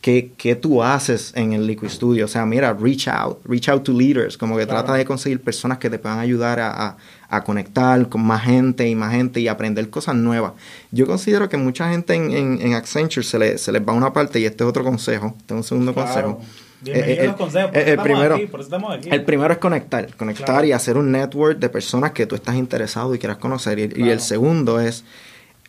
¿Qué, 0.07 0.55
tú 0.55 0.81
haces 0.81 1.33
en 1.35 1.51
el 1.51 1.67
Liquid 1.67 1.89
Studio? 1.89 2.23
O 2.23 2.27
sea, 2.29 2.45
mira, 2.45 2.73
reach 2.73 3.09
out, 3.09 3.39
reach 3.43 3.67
out 3.67 3.83
to 3.83 3.91
leaders, 3.91 4.37
como 4.37 4.55
que 4.55 4.65
trata 4.65 4.93
de 4.93 5.03
conseguir 5.03 5.41
personas 5.41 5.79
que 5.79 5.89
te 5.89 5.99
puedan 5.99 6.19
ayudar 6.19 6.61
a, 6.61 6.95
conectar 7.43 8.07
con 8.07 8.21
más 8.21 8.43
gente 8.43 8.87
y 8.87 8.95
más 8.95 9.11
gente 9.11 9.41
y 9.41 9.49
aprender 9.49 9.89
cosas 9.89 10.15
nuevas. 10.15 10.53
Yo 10.91 11.07
considero 11.07 11.49
que 11.49 11.57
mucha 11.57 11.89
gente 11.89 12.13
en, 12.13 12.73
Accenture 12.73 13.21
se, 13.21 13.37
le, 13.37 13.57
se 13.57 13.69
les 13.73 13.85
va 13.85 13.91
una 13.91 14.13
parte 14.13 14.39
y 14.39 14.45
este 14.45 14.63
es 14.63 14.69
otro 14.69 14.85
consejo, 14.85 15.35
este 15.39 15.53
es 15.53 15.57
un 15.57 15.63
segundo 15.65 15.93
consejo. 15.93 16.39
el, 16.85 17.97
primero, 18.01 18.37
el 18.37 19.23
primero 19.25 19.51
es 19.51 19.59
conectar, 19.59 20.15
conectar 20.15 20.63
y 20.63 20.71
hacer 20.71 20.95
un 20.95 21.11
network 21.11 21.59
de 21.59 21.67
personas 21.67 22.13
que 22.13 22.25
tú 22.25 22.35
estás 22.35 22.55
interesado 22.55 23.13
y 23.13 23.19
quieras 23.19 23.39
conocer. 23.39 23.77
y 23.77 24.09
el 24.09 24.21
segundo 24.21 24.79
es, 24.79 25.03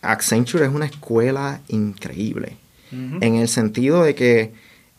Accenture 0.00 0.64
es 0.64 0.72
una 0.72 0.86
escuela 0.86 1.60
increíble 1.66 2.56
en 2.90 3.34
el 3.34 3.48
sentido 3.48 4.02
de 4.02 4.14
que 4.14 4.52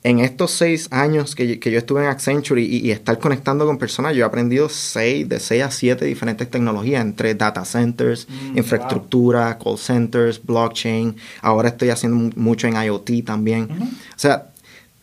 en 0.04 0.20
estos 0.20 0.52
seis 0.52 0.88
años 0.92 1.36
que, 1.36 1.60
yo 1.60 1.78
estuve 1.78 2.02
en 2.02 2.08
Accenture 2.08 2.62
y, 2.62 2.90
estar 2.92 3.20
conectando 3.20 3.66
con 3.66 3.78
personas, 3.78 4.16
yo 4.16 4.24
he 4.24 4.28
aprendido 4.28 4.70
seis, 4.70 5.28
de 5.28 5.40
seis 5.40 5.64
a 5.64 5.72
siete 5.72 6.06
diferentes 6.06 6.50
tecnologías, 6.50 7.02
entre 7.02 7.36
data 7.36 7.66
centers, 7.66 8.28
mm, 8.30 8.58
infraestructura, 8.58 9.58
call 9.58 9.78
centers, 9.78 10.42
blockchain. 10.42 11.16
Ahora 11.42 11.70
estoy 11.70 11.90
haciendo 11.90 12.34
mucho 12.38 12.68
en 12.68 12.82
IoT 12.82 13.26
también. 13.26 13.68
O 13.72 13.88
sea, 14.20 14.48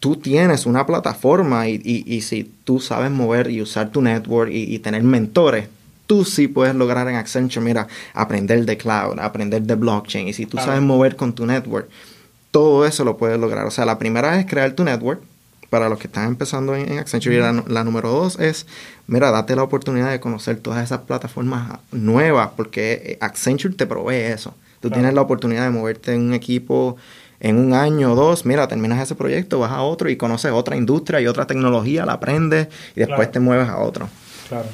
tú 0.00 0.16
tienes 0.16 0.64
una 0.64 0.86
plataforma 0.86 1.68
y, 1.68 2.20
si 2.22 2.50
tú 2.64 2.80
sabes 2.80 3.10
mover 3.10 3.50
y 3.50 3.60
usar 3.60 3.90
tu 3.90 4.00
network 4.00 4.50
y, 4.50 4.78
tener 4.78 5.02
mentores, 5.02 5.68
tú 6.06 6.24
sí 6.24 6.48
puedes 6.48 6.74
lograr 6.74 7.06
en 7.08 7.16
Accenture, 7.16 7.62
mira, 7.62 7.86
aprender 8.14 8.64
de 8.64 8.78
cloud, 8.78 9.18
aprender 9.18 9.60
de 9.62 9.74
blockchain. 9.74 10.28
Y 10.28 10.32
si 10.32 10.46
tú 10.46 10.56
sabes 10.56 10.80
mover 10.80 11.16
con 11.16 11.34
tu 11.34 11.44
network, 11.44 11.90
todo 12.56 12.86
eso 12.86 13.04
lo 13.04 13.18
puedes 13.18 13.38
lograr. 13.38 13.66
O 13.66 13.70
sea, 13.70 13.84
la 13.84 13.98
primera 13.98 14.40
es 14.40 14.46
crear 14.46 14.72
tu 14.72 14.82
network 14.82 15.20
para 15.68 15.90
los 15.90 15.98
que 15.98 16.06
están 16.06 16.26
empezando 16.26 16.74
en, 16.74 16.98
Accenture. 16.98 17.36
Y 17.36 17.38
la, 17.38 17.84
número 17.84 18.08
dos 18.08 18.40
es, 18.40 18.66
mira, 19.06 19.30
date 19.30 19.54
la 19.54 19.62
oportunidad 19.62 20.10
de 20.10 20.20
conocer 20.20 20.56
todas 20.60 20.82
esas 20.82 21.00
plataformas 21.00 21.80
nuevas, 21.92 22.48
porque 22.56 22.92
eh, 23.04 23.18
Accenture 23.20 23.74
te 23.74 23.86
provee 23.86 24.32
eso. 24.32 24.54
Tú 24.80 24.88
tienes 24.88 25.12
la 25.12 25.20
oportunidad 25.20 25.64
de 25.64 25.70
moverte 25.70 26.14
en 26.14 26.22
un 26.22 26.32
equipo 26.32 26.96
en 27.40 27.58
un 27.58 27.74
año 27.74 28.12
o 28.12 28.14
dos, 28.14 28.46
mira, 28.46 28.66
terminas 28.68 29.02
ese 29.02 29.14
proyecto, 29.14 29.58
vas 29.58 29.72
a 29.72 29.82
otro 29.82 30.08
y 30.08 30.16
conoces 30.16 30.50
otra 30.50 30.76
industria 30.76 31.20
y 31.20 31.26
otra 31.26 31.46
tecnología, 31.46 32.06
la 32.06 32.14
aprendes 32.14 32.68
y 32.94 33.00
después 33.00 33.30
te 33.30 33.38
mueves 33.38 33.68
a 33.68 33.80
otro. 33.80 34.08
Claro, 34.48 34.68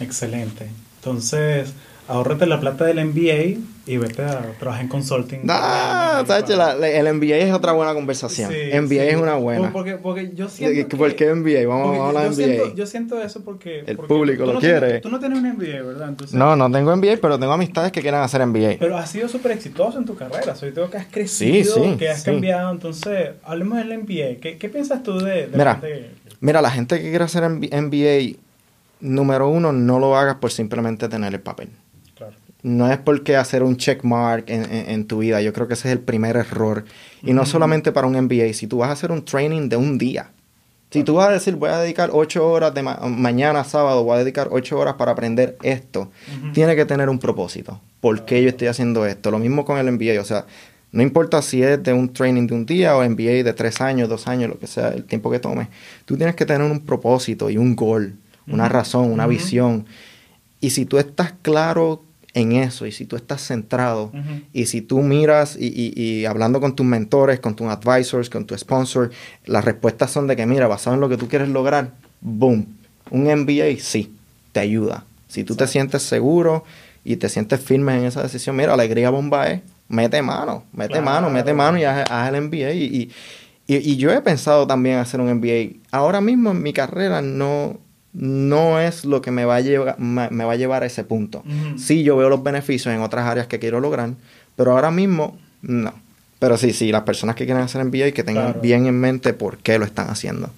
excelente. 0.00 0.68
Entonces, 0.96 1.74
ahorrate 2.08 2.46
la 2.46 2.60
plata 2.60 2.84
del 2.84 3.04
MBA 3.04 3.60
y 3.86 3.96
vete 3.98 4.22
a 4.22 4.52
trabajar 4.58 4.82
en 4.82 4.88
consulting. 4.88 5.40
Ah, 5.48 6.24
el 6.82 7.14
MBA 7.14 7.36
es 7.36 7.52
otra 7.52 7.72
buena 7.72 7.94
conversación. 7.94 8.50
MBA 8.50 9.04
es 9.04 9.16
una 9.16 9.34
buena. 9.34 9.72
Porque, 9.72 9.96
porque 9.96 10.32
yo 10.34 10.48
siento 10.48 10.96
¿Por 10.96 11.14
qué 11.14 11.34
MBA? 11.34 11.66
Vamos, 11.66 11.98
a 11.98 12.08
hablar 12.08 12.34
de 12.34 12.58
MBA. 12.58 12.74
yo 12.74 12.86
siento 12.86 13.20
eso 13.20 13.42
porque... 13.44 13.84
El 13.86 13.98
público 13.98 14.44
lo 14.46 14.58
quiere. 14.58 15.00
tú 15.00 15.10
no 15.10 15.18
tienes 15.18 15.38
un 15.38 15.52
MBA, 15.52 15.82
¿verdad? 15.82 16.14
no, 16.32 16.56
no 16.56 16.70
tengo 16.70 16.96
MBA, 16.96 17.18
pero 17.20 17.38
tengo 17.38 17.52
amistades 17.52 17.92
que 17.92 18.00
quieren 18.00 18.20
hacer 18.20 18.44
MBA. 18.46 18.76
Pero 18.78 18.96
has 18.96 19.10
sido 19.10 19.28
súper 19.28 19.52
exitoso 19.52 19.98
en 19.98 20.04
tu 20.04 20.14
carrera. 20.14 20.54
Soy 20.54 20.72
todo 20.72 20.90
que 20.90 20.98
has 20.98 21.06
crecido, 21.06 21.96
que 21.96 22.08
has 22.08 22.22
cambiado. 22.22 22.70
Entonces, 22.70 23.30
hablemos 23.44 23.78
del 23.78 23.98
MBA. 23.98 24.40
¿Qué, 24.40 24.56
qué 24.58 24.68
piensas 24.68 25.02
tú 25.02 25.18
de, 25.18 25.48
mira, 25.52 25.80
mira, 26.40 26.62
la 26.62 26.70
gente 26.70 27.00
que 27.00 27.10
quiere 27.10 27.24
hacer 27.24 27.48
MBA, 27.48 28.38
número 29.00 29.48
uno, 29.48 29.72
no 29.72 29.98
lo 29.98 30.16
hagas 30.16 30.36
por 30.36 30.50
simplemente 30.50 31.08
tener 31.08 31.34
el 31.34 31.40
papel 31.40 31.70
no 32.64 32.90
es 32.90 32.96
porque 32.98 33.36
hacer 33.36 33.62
un 33.62 33.76
checkmark 33.76 34.48
en, 34.48 34.64
en, 34.72 35.06
tu 35.06 35.18
vida. 35.18 35.42
Yo 35.42 35.52
creo 35.52 35.68
que 35.68 35.74
ese 35.74 35.88
es 35.88 35.92
el 35.92 36.00
primer 36.00 36.34
error. 36.36 36.86
Y 37.22 37.34
no 37.34 37.44
solamente 37.44 37.92
para 37.92 38.06
un 38.06 38.18
MBA. 38.18 38.54
Si 38.54 38.66
tú 38.66 38.78
vas 38.78 38.88
a 38.88 38.92
hacer 38.92 39.12
un 39.12 39.22
training 39.22 39.68
de 39.68 39.76
un 39.76 39.98
día, 39.98 40.30
si 40.90 41.04
tú 41.04 41.14
vas 41.14 41.28
a 41.28 41.32
decir, 41.32 41.56
voy 41.56 41.68
a 41.68 41.78
dedicar 41.78 42.10
ocho 42.12 42.48
horas 42.48 42.72
de 42.72 42.82
mañana 42.82 43.64
sábado, 43.64 44.02
voy 44.02 44.14
a 44.14 44.18
dedicar 44.20 44.48
ocho 44.50 44.78
horas 44.78 44.94
para 44.94 45.12
aprender 45.12 45.58
esto, 45.62 46.10
tiene 46.54 46.74
que 46.74 46.86
tener 46.86 47.10
un 47.10 47.18
propósito. 47.18 47.80
¿Por 48.00 48.24
qué 48.24 48.42
yo 48.42 48.48
estoy 48.48 48.68
haciendo 48.68 49.04
esto? 49.04 49.30
Lo 49.30 49.38
mismo 49.38 49.66
con 49.66 49.76
el 49.76 49.92
MBA. 49.92 50.18
O 50.20 50.24
sea, 50.24 50.46
no 50.90 51.02
importa 51.02 51.42
si 51.42 51.62
es 51.62 51.82
de 51.82 51.92
un 51.92 52.12
training 52.12 52.46
de 52.46 52.54
un 52.54 52.64
día 52.64 52.96
o 52.96 53.06
MBA 53.06 53.42
de 53.42 53.52
tres 53.52 53.82
años, 53.82 54.08
dos 54.08 54.26
años, 54.26 54.48
lo 54.48 54.58
que 54.58 54.68
sea, 54.68 54.88
el 54.88 55.04
tiempo 55.04 55.30
que 55.30 55.38
tome. 55.38 55.68
Tú 56.06 56.16
tienes 56.16 56.34
que 56.34 56.46
tener 56.46 56.70
un 56.70 56.80
propósito 56.80 57.50
y 57.50 57.58
un 57.58 57.76
goal, 57.76 58.14
una 58.46 58.70
razón, 58.70 59.10
una 59.10 59.26
visión. 59.26 59.84
Y 60.60 60.70
si 60.70 60.86
tú 60.86 60.98
estás 60.98 61.34
claro 61.42 62.04
en 62.34 62.52
eso 62.52 62.84
y 62.86 62.92
si 62.92 63.06
tú 63.06 63.16
estás 63.16 63.46
centrado 63.46 64.12
y 64.52 64.66
si 64.66 64.82
tú 64.82 65.00
miras 65.00 65.56
y, 65.58 66.24
hablando 66.26 66.60
con 66.60 66.74
tus 66.76 66.84
mentores, 66.84 67.40
con 67.40 67.54
tus 67.54 67.68
advisors, 67.68 68.28
con 68.28 68.44
tu 68.44 68.58
sponsor, 68.58 69.10
las 69.46 69.64
respuestas 69.64 70.10
son 70.10 70.26
de 70.26 70.36
que 70.36 70.44
mira, 70.44 70.66
basado 70.66 70.94
en 70.94 71.00
lo 71.00 71.08
que 71.08 71.16
tú 71.16 71.28
quieres 71.28 71.48
lograr, 71.48 71.92
boom, 72.20 72.66
un 73.10 73.24
MBA 73.24 73.78
sí, 73.78 74.14
te 74.52 74.60
ayuda. 74.60 75.04
Si 75.28 75.44
tú 75.44 75.54
te 75.54 75.66
sientes 75.66 76.02
seguro 76.02 76.64
y 77.04 77.16
te 77.16 77.28
sientes 77.28 77.60
firme 77.60 77.96
en 77.96 78.04
esa 78.04 78.22
decisión, 78.22 78.56
mira, 78.56 78.74
alegría 78.74 79.10
bomba 79.10 79.48
es, 79.48 79.62
mete 79.88 80.20
mano, 80.20 80.64
mete 80.72 81.00
mano, 81.00 81.30
mete 81.30 81.54
mano 81.54 81.78
y 81.78 81.84
haz, 81.84 82.04
haz 82.10 82.32
el 82.32 82.40
MBA. 82.42 82.72
Y, 82.72 83.10
y, 83.66 83.96
yo 83.96 84.10
he 84.10 84.20
pensado 84.20 84.66
también 84.66 84.98
hacer 84.98 85.20
un 85.20 85.32
MBA. 85.34 85.80
Ahora 85.90 86.20
mismo 86.20 86.50
en 86.50 86.62
mi 86.62 86.72
carrera 86.72 87.22
no, 87.22 87.78
no 88.14 88.80
es 88.80 89.04
lo 89.04 89.20
que 89.20 89.32
me 89.32 89.44
va 89.44 89.56
a 89.56 89.60
llevar, 89.60 89.98
me, 89.98 90.44
va 90.44 90.52
a, 90.52 90.56
llevar 90.56 90.84
a 90.84 90.86
ese 90.86 91.04
punto. 91.04 91.42
Sí, 91.76 92.04
yo 92.04 92.16
veo 92.16 92.28
los 92.28 92.42
beneficios 92.42 92.94
en 92.94 93.00
otras 93.00 93.26
áreas 93.26 93.48
que 93.48 93.58
quiero 93.58 93.80
lograr, 93.80 94.10
pero 94.56 94.72
ahora 94.72 94.90
mismo 94.90 95.36
no. 95.62 95.92
Pero 96.38 96.56
sí, 96.56 96.72
sí, 96.72 96.92
las 96.92 97.02
personas 97.02 97.36
que 97.36 97.44
quieren 97.44 97.62
hacer 97.62 97.84
MBA 97.84 98.12
que 98.12 98.22
tengan 98.22 98.60
bien 98.60 98.86
en 98.86 98.98
mente 98.98 99.32
por 99.32 99.58
qué 99.58 99.78
lo 99.78 99.84
están 99.84 100.08
haciendo. 100.10 100.50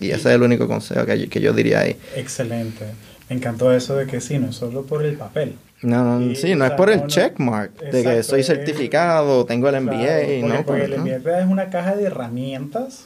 Y 0.00 0.10
ese 0.10 0.28
es 0.30 0.34
el 0.34 0.42
único 0.42 0.66
consejo 0.66 1.04
que 1.04 1.18
yo, 1.18 1.28
que 1.28 1.40
yo 1.40 1.52
diría 1.52 1.80
ahí. 1.80 1.96
Excelente. 2.16 2.86
Me 3.28 3.36
encantó 3.36 3.72
eso 3.72 3.96
de 3.96 4.06
que 4.06 4.20
sí, 4.20 4.38
no 4.38 4.50
es 4.50 4.56
solo 4.56 4.82
por 4.82 5.04
el 5.04 5.16
papel. 5.16 5.56
No, 5.82 6.20
no, 6.20 6.34
sí, 6.34 6.54
no 6.54 6.64
es 6.64 6.72
por 6.72 6.90
el 6.90 7.06
checkmark 7.06 7.76
de 7.90 8.02
que 8.04 8.22
soy 8.22 8.44
certificado, 8.44 9.44
tengo 9.44 9.68
el 9.68 9.80
MBA. 9.80 10.46
no, 10.46 10.64
porque 10.64 10.84
el 10.84 10.98
MBA 10.98 11.40
es 11.40 11.46
una 11.48 11.70
caja 11.70 11.96
de 11.96 12.04
herramientas 12.04 13.04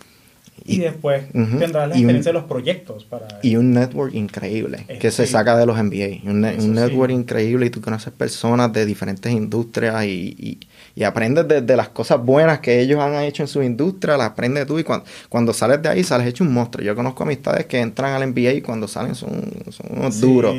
y, 0.66 0.78
después 0.78 1.24
tendrás 1.32 1.88
la 1.88 1.94
experiencia 1.94 2.30
de 2.30 2.38
los 2.38 2.44
proyectos. 2.44 3.04
Para... 3.04 3.26
Y 3.42 3.56
un 3.56 3.72
network 3.72 4.14
increíble 4.14 4.84
que 5.00 5.10
se 5.10 5.26
saca 5.26 5.56
de 5.56 5.66
los 5.66 5.76
MBA. 5.76 6.28
Un, 6.30 6.40
network 6.40 7.10
increíble 7.10 7.66
y 7.66 7.70
tú 7.70 7.80
conoces 7.80 8.12
personas 8.12 8.72
de 8.72 8.84
diferentes 8.84 9.30
industrias 9.32 10.04
y, 10.04 10.58
y, 10.94 11.04
aprendes 11.04 11.46
de, 11.48 11.76
las 11.76 11.88
cosas 11.90 12.22
buenas 12.24 12.60
que 12.60 12.80
ellos 12.80 13.00
han 13.00 13.14
hecho 13.22 13.42
en 13.42 13.48
su 13.48 13.62
industria, 13.62 14.16
las 14.16 14.30
aprendes 14.30 14.66
tú 14.66 14.78
y 14.78 14.84
cuando, 14.84 15.06
cuando 15.28 15.52
sales 15.52 15.82
de 15.82 15.88
ahí 15.88 16.02
sales 16.02 16.26
hecho 16.26 16.42
un 16.42 16.52
monstruo. 16.52 16.84
Yo 16.84 16.94
conozco 16.96 17.22
amistades 17.22 17.66
que 17.66 17.80
entran 17.80 18.12
al 18.20 18.28
MBA 18.28 18.52
y 18.54 18.62
cuando 18.62 18.88
salen 18.88 19.14
son, 19.14 19.30
son 19.70 19.86
unos 19.90 20.20
duros, 20.20 20.56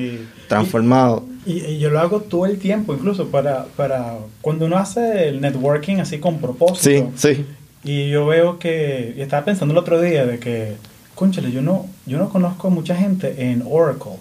transformados. 0.48 1.24
Y, 1.46 1.78
yo 1.80 1.90
lo 1.90 2.00
hago 2.00 2.22
todo 2.22 2.46
el 2.46 2.60
tiempo, 2.60 2.94
incluso 2.94 3.30
para, 3.30 3.66
para 3.76 4.16
cuando 4.42 4.66
uno 4.66 4.78
hace 4.78 5.28
el 5.28 5.42
networking 5.42 5.98
así 5.98 6.20
con 6.20 6.40
propósito. 6.40 7.12
Sí, 7.16 7.36
sí 7.36 7.46
y 7.84 8.10
yo 8.10 8.26
veo 8.26 8.60
que, 8.60 9.14
y 9.18 9.22
estaba 9.22 9.46
pensando 9.46 9.74
el 9.74 9.78
otro 9.78 10.02
día 10.02 10.26
de 10.26 10.40
que, 10.40 10.76
conchale, 11.16 11.52
yo 11.52 11.62
no, 11.62 11.88
yo 12.06 12.18
no 12.18 12.30
conozco 12.30 12.70
mucha 12.70 12.96
gente 12.96 13.52
en 13.52 13.64
Oracle. 13.66 14.14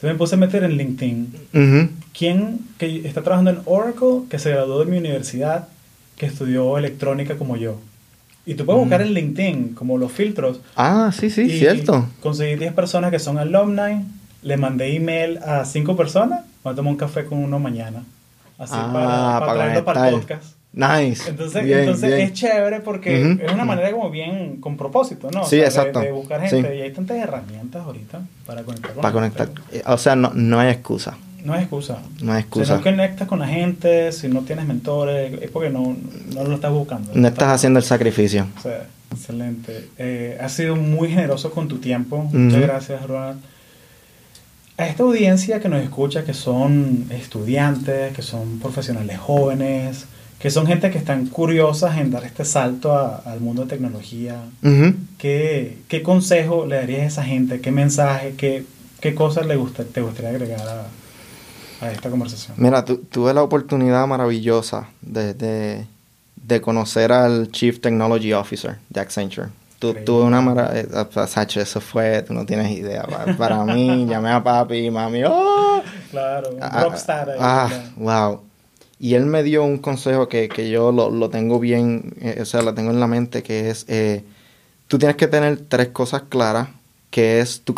Se 0.00 0.06
me 0.06 0.14
puse 0.14 0.34
a 0.34 0.38
meter 0.38 0.64
en 0.64 0.76
LinkedIn. 0.76 1.92
¿Quién 2.16 2.60
que 2.78 3.06
está 3.06 3.22
trabajando 3.22 3.50
en 3.52 3.60
Oracle, 3.64 4.22
que 4.28 4.38
se 4.38 4.50
graduó 4.50 4.80
de 4.80 4.90
mi 4.90 4.98
universidad, 4.98 5.68
que 6.16 6.26
estudió 6.26 6.76
electrónica 6.76 7.36
como 7.36 7.56
yo? 7.56 7.78
Y 8.46 8.54
tú 8.54 8.66
puedes 8.66 8.80
buscar 8.80 9.00
en 9.00 9.14
LinkedIn 9.14 9.74
como 9.74 9.96
los 9.96 10.12
filtros. 10.12 10.60
Ah, 10.76 11.10
sí, 11.14 11.30
sí, 11.30 11.48
cierto. 11.48 12.06
Conseguí 12.20 12.56
10 12.56 12.74
personas 12.74 13.10
que 13.10 13.18
son 13.18 13.38
alumni, 13.38 14.04
le 14.42 14.56
mandé 14.58 14.94
email 14.94 15.38
a 15.38 15.64
5 15.64 15.96
personas, 15.96 16.42
voy 16.62 16.74
a 16.74 16.76
tomar 16.76 16.92
un 16.92 16.98
café 16.98 17.24
con 17.24 17.38
uno 17.38 17.58
mañana. 17.58 18.04
Así 18.58 18.74
ah, 18.76 18.90
para, 18.92 19.40
para, 19.40 19.56
para, 19.56 19.84
para 19.84 20.08
el 20.08 20.14
podcast. 20.16 20.63
Nice. 20.74 21.30
Entonces, 21.30 21.64
entonces 21.64 22.12
es 22.12 22.32
chévere 22.32 22.80
porque 22.80 23.38
es 23.44 23.52
una 23.52 23.64
manera 23.64 23.92
como 23.92 24.10
bien 24.10 24.56
con 24.56 24.76
propósito, 24.76 25.30
¿no? 25.30 25.44
Sí, 25.44 25.60
exacto. 25.60 26.00
De, 26.00 26.10
buscar 26.10 26.40
gente. 26.40 26.76
Y 26.76 26.80
hay 26.80 26.90
tantas 26.90 27.16
herramientas 27.16 27.84
ahorita 27.84 28.22
para 28.44 28.64
conectar 28.64 28.92
con 28.92 29.02
Para 29.02 29.12
conectar. 29.12 29.50
O 29.86 29.98
sea, 29.98 30.16
no, 30.16 30.32
no 30.34 30.58
hay 30.58 30.70
excusa. 30.70 31.16
No 31.44 31.52
hay 31.52 31.60
excusa. 31.60 31.98
No 32.22 32.32
hay 32.32 32.40
excusa. 32.40 32.64
Si 32.64 32.72
no 32.72 32.82
conectas 32.82 33.28
con 33.28 33.38
la 33.38 33.46
gente, 33.46 34.10
si 34.10 34.28
no 34.28 34.40
tienes 34.40 34.66
mentores, 34.66 35.40
es 35.40 35.50
porque 35.50 35.70
no, 35.70 35.96
no 36.34 36.44
lo 36.44 36.54
estás 36.54 36.72
buscando. 36.72 37.12
No, 37.14 37.28
estás, 37.28 37.48
haciendo 37.48 37.78
el 37.78 37.84
sacrificio. 37.84 38.46
O 38.58 38.60
sea, 38.62 38.86
excelente. 39.12 39.90
Eh, 39.98 40.38
has 40.40 40.52
sido 40.52 40.74
muy 40.74 41.08
generoso 41.08 41.52
con 41.52 41.68
tu 41.68 41.78
tiempo. 41.78 42.28
Muchas 42.32 42.62
gracias, 42.62 43.06
Ronald. 43.06 43.40
A 44.76 44.88
esta 44.88 45.04
audiencia 45.04 45.60
que 45.60 45.68
nos 45.68 45.82
escucha, 45.82 46.24
que 46.24 46.34
son 46.34 47.06
estudiantes, 47.10 48.12
que 48.12 48.22
son 48.22 48.58
profesionales 48.58 49.18
jóvenes, 49.18 50.06
que 50.44 50.50
son 50.50 50.66
gente 50.66 50.90
que 50.90 50.98
están 50.98 51.28
curiosas 51.28 51.96
en 51.96 52.10
dar 52.10 52.22
este 52.22 52.44
salto 52.44 52.94
al 52.94 53.40
mundo 53.40 53.62
de 53.62 53.68
tecnología, 53.68 54.42
¿qué, 55.16 55.78
¿qué, 55.88 56.02
consejo 56.02 56.66
le 56.66 56.76
darías 56.76 57.00
a 57.00 57.06
esa 57.06 57.24
gente? 57.24 57.62
¿Qué 57.62 57.70
mensaje? 57.70 58.34
¿Qué, 58.36 58.62
qué 59.00 59.14
cosas 59.14 59.46
le 59.46 59.56
gusta, 59.56 59.84
te 59.84 60.02
gustaría 60.02 60.28
agregar 60.28 60.60
a, 60.68 61.86
a 61.86 61.90
esta 61.90 62.10
conversación? 62.10 62.58
Mira, 62.58 62.84
tuve 62.84 63.32
la 63.32 63.42
oportunidad 63.42 64.06
maravillosa 64.06 64.90
de, 65.00 65.32
de, 65.32 65.86
de, 66.36 66.60
conocer 66.60 67.10
al 67.10 67.50
Chief 67.50 67.80
Technology 67.80 68.34
Officer 68.34 68.76
de 68.90 69.00
Accenture 69.00 69.48
tuve 69.78 70.24
una 70.24 70.42
maravilla, 70.42 71.26
Sacho, 71.26 71.62
eso 71.62 71.80
fue, 71.80 72.22
tú 72.22 72.34
no 72.34 72.44
tienes 72.44 72.70
idea. 72.70 73.06
Para, 73.38 73.64
mí, 73.64 74.06
llamé 74.08 74.30
a 74.30 74.42
papi 74.42 74.76
y 74.76 74.90
mami, 74.90 75.22
¡oh! 75.24 75.82
Claro, 76.10 76.50
un 76.50 76.62
ah, 76.62 76.84
rockstar 76.84 77.30
ahí. 77.30 77.38
Ah, 77.40 77.70
wow. 77.96 78.40
Y 79.04 79.16
él 79.16 79.26
me 79.26 79.42
dio 79.42 79.62
un 79.64 79.76
consejo 79.76 80.30
que, 80.30 80.48
que 80.48 80.70
yo 80.70 80.90
lo, 80.90 81.10
lo, 81.10 81.28
tengo 81.28 81.60
bien, 81.60 82.14
eh, 82.22 82.38
o 82.40 82.46
sea, 82.46 82.62
lo 82.62 82.72
tengo 82.72 82.90
en 82.90 83.00
la 83.00 83.06
mente, 83.06 83.42
que 83.42 83.68
es, 83.68 83.84
eh, 83.86 84.24
tú 84.88 84.96
tienes 84.96 85.18
que 85.18 85.26
tener 85.26 85.58
tres 85.58 85.88
cosas 85.88 86.22
claras, 86.26 86.68
que 87.10 87.40
es 87.40 87.60
tu, 87.60 87.74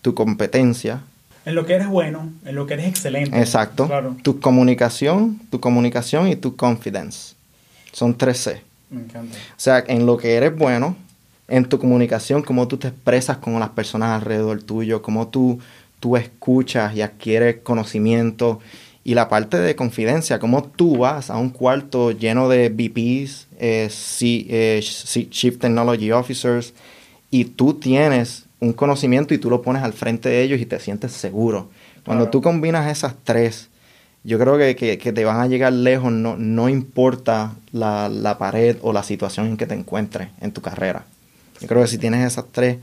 tu 0.00 0.14
competencia. 0.14 1.02
En 1.44 1.54
lo 1.54 1.66
que 1.66 1.74
eres 1.74 1.86
bueno, 1.86 2.32
en 2.46 2.54
lo 2.54 2.66
que 2.66 2.72
eres 2.72 2.86
excelente. 2.86 3.38
Exacto. 3.38 3.88
Claro. 3.88 4.16
Tu 4.22 4.40
comunicación, 4.40 5.38
tu 5.50 5.60
comunicación 5.60 6.28
y 6.28 6.36
tu 6.36 6.56
confidence. 6.56 7.34
Son 7.92 8.16
tres 8.16 8.38
C. 8.38 8.62
Me 8.88 9.02
encanta. 9.02 9.36
O 9.36 9.60
sea, 9.60 9.84
en 9.86 10.06
lo 10.06 10.16
que 10.16 10.32
eres 10.36 10.56
bueno, 10.56 10.96
en 11.48 11.66
tu 11.66 11.78
comunicación, 11.78 12.40
cómo 12.40 12.68
tú 12.68 12.78
te 12.78 12.88
expresas 12.88 13.36
con 13.36 13.60
las 13.60 13.68
personas 13.68 14.18
alrededor 14.18 14.62
tuyo, 14.62 15.02
cómo 15.02 15.28
tú, 15.28 15.60
tú 16.00 16.16
escuchas 16.16 16.96
y 16.96 17.02
adquieres 17.02 17.58
conocimiento. 17.62 18.60
Y 19.02 19.14
la 19.14 19.28
parte 19.28 19.58
de 19.58 19.76
confidencia, 19.76 20.38
cómo 20.38 20.62
tú 20.62 20.98
vas 20.98 21.30
a 21.30 21.38
un 21.38 21.50
cuarto 21.50 22.10
lleno 22.12 22.48
de 22.48 22.68
VPs, 22.68 23.48
eh, 23.58 23.88
eh 24.20 24.80
Chief 25.30 25.58
Technology 25.58 26.12
Officers, 26.12 26.74
y 27.30 27.46
tú 27.46 27.74
tienes 27.74 28.44
un 28.60 28.72
conocimiento 28.72 29.32
y 29.32 29.38
tú 29.38 29.48
lo 29.48 29.62
pones 29.62 29.82
al 29.82 29.94
frente 29.94 30.28
de 30.28 30.42
ellos 30.42 30.60
y 30.60 30.66
te 30.66 30.78
sientes 30.78 31.12
seguro. 31.12 31.70
Cuando 32.04 32.28
tú 32.28 32.42
combinas 32.42 32.90
esas 32.90 33.14
tres, 33.24 33.68
yo 34.22 34.38
creo 34.38 34.58
que, 34.58 34.98
que, 34.98 35.12
te 35.12 35.24
van 35.24 35.40
a 35.40 35.46
llegar 35.46 35.72
lejos, 35.72 36.12
no, 36.12 36.36
no 36.36 36.68
importa 36.68 37.54
la, 37.72 38.08
la 38.08 38.36
pared 38.36 38.76
o 38.82 38.92
la 38.92 39.02
situación 39.02 39.46
en 39.46 39.56
que 39.56 39.66
te 39.66 39.74
encuentres 39.74 40.28
en 40.40 40.52
tu 40.52 40.60
carrera. 40.60 41.06
Yo 41.60 41.68
creo 41.68 41.82
que 41.82 41.88
si 41.88 41.98
tienes 41.98 42.26
esas 42.26 42.46
tres 42.50 42.78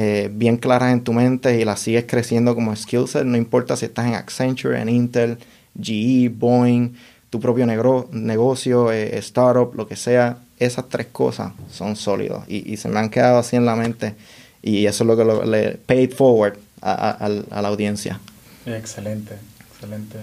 eh, 0.00 0.30
bien 0.32 0.58
claras 0.58 0.92
en 0.92 1.02
tu 1.02 1.12
mente 1.12 1.58
y 1.60 1.64
las 1.64 1.80
sigues 1.80 2.04
creciendo 2.06 2.54
como 2.54 2.74
skill 2.76 3.08
set, 3.08 3.24
no 3.24 3.36
importa 3.36 3.76
si 3.76 3.86
estás 3.86 4.06
en 4.06 4.14
Accenture, 4.14 4.80
en 4.80 4.88
Intel, 4.88 5.38
GE, 5.76 6.28
Boeing, 6.28 6.90
tu 7.30 7.40
propio 7.40 7.66
negocio, 7.66 8.92
eh, 8.92 9.18
startup, 9.18 9.74
lo 9.74 9.88
que 9.88 9.96
sea, 9.96 10.38
esas 10.60 10.88
tres 10.88 11.08
cosas 11.10 11.50
son 11.72 11.96
sólidos 11.96 12.44
y, 12.46 12.76
se 12.76 12.88
me 12.88 13.00
han 13.00 13.10
quedado 13.10 13.38
así 13.38 13.56
en 13.56 13.64
la 13.64 13.74
mente 13.74 14.14
y 14.62 14.86
eso 14.86 15.02
es 15.02 15.08
lo 15.08 15.16
que 15.16 15.46
le 15.46 15.72
paid 15.78 16.12
forward 16.12 16.58
a, 16.80 17.28
la 17.28 17.68
audiencia. 17.68 18.20
Excelente, 18.66 19.34
excelente. 19.72 20.18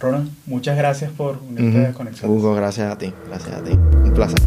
Ronald, 0.00 0.30
muchas 0.46 0.78
gracias 0.78 1.10
por 1.10 1.38
unirte 1.46 1.88
a 1.88 1.92
Conexión. 1.92 2.30
Hugo, 2.30 2.54
gracias 2.54 2.90
a 2.90 2.96
ti, 2.96 3.12
gracias 3.28 3.54
a 3.54 3.62
ti. 3.62 3.72
Un 3.72 4.14
placer. 4.14 4.38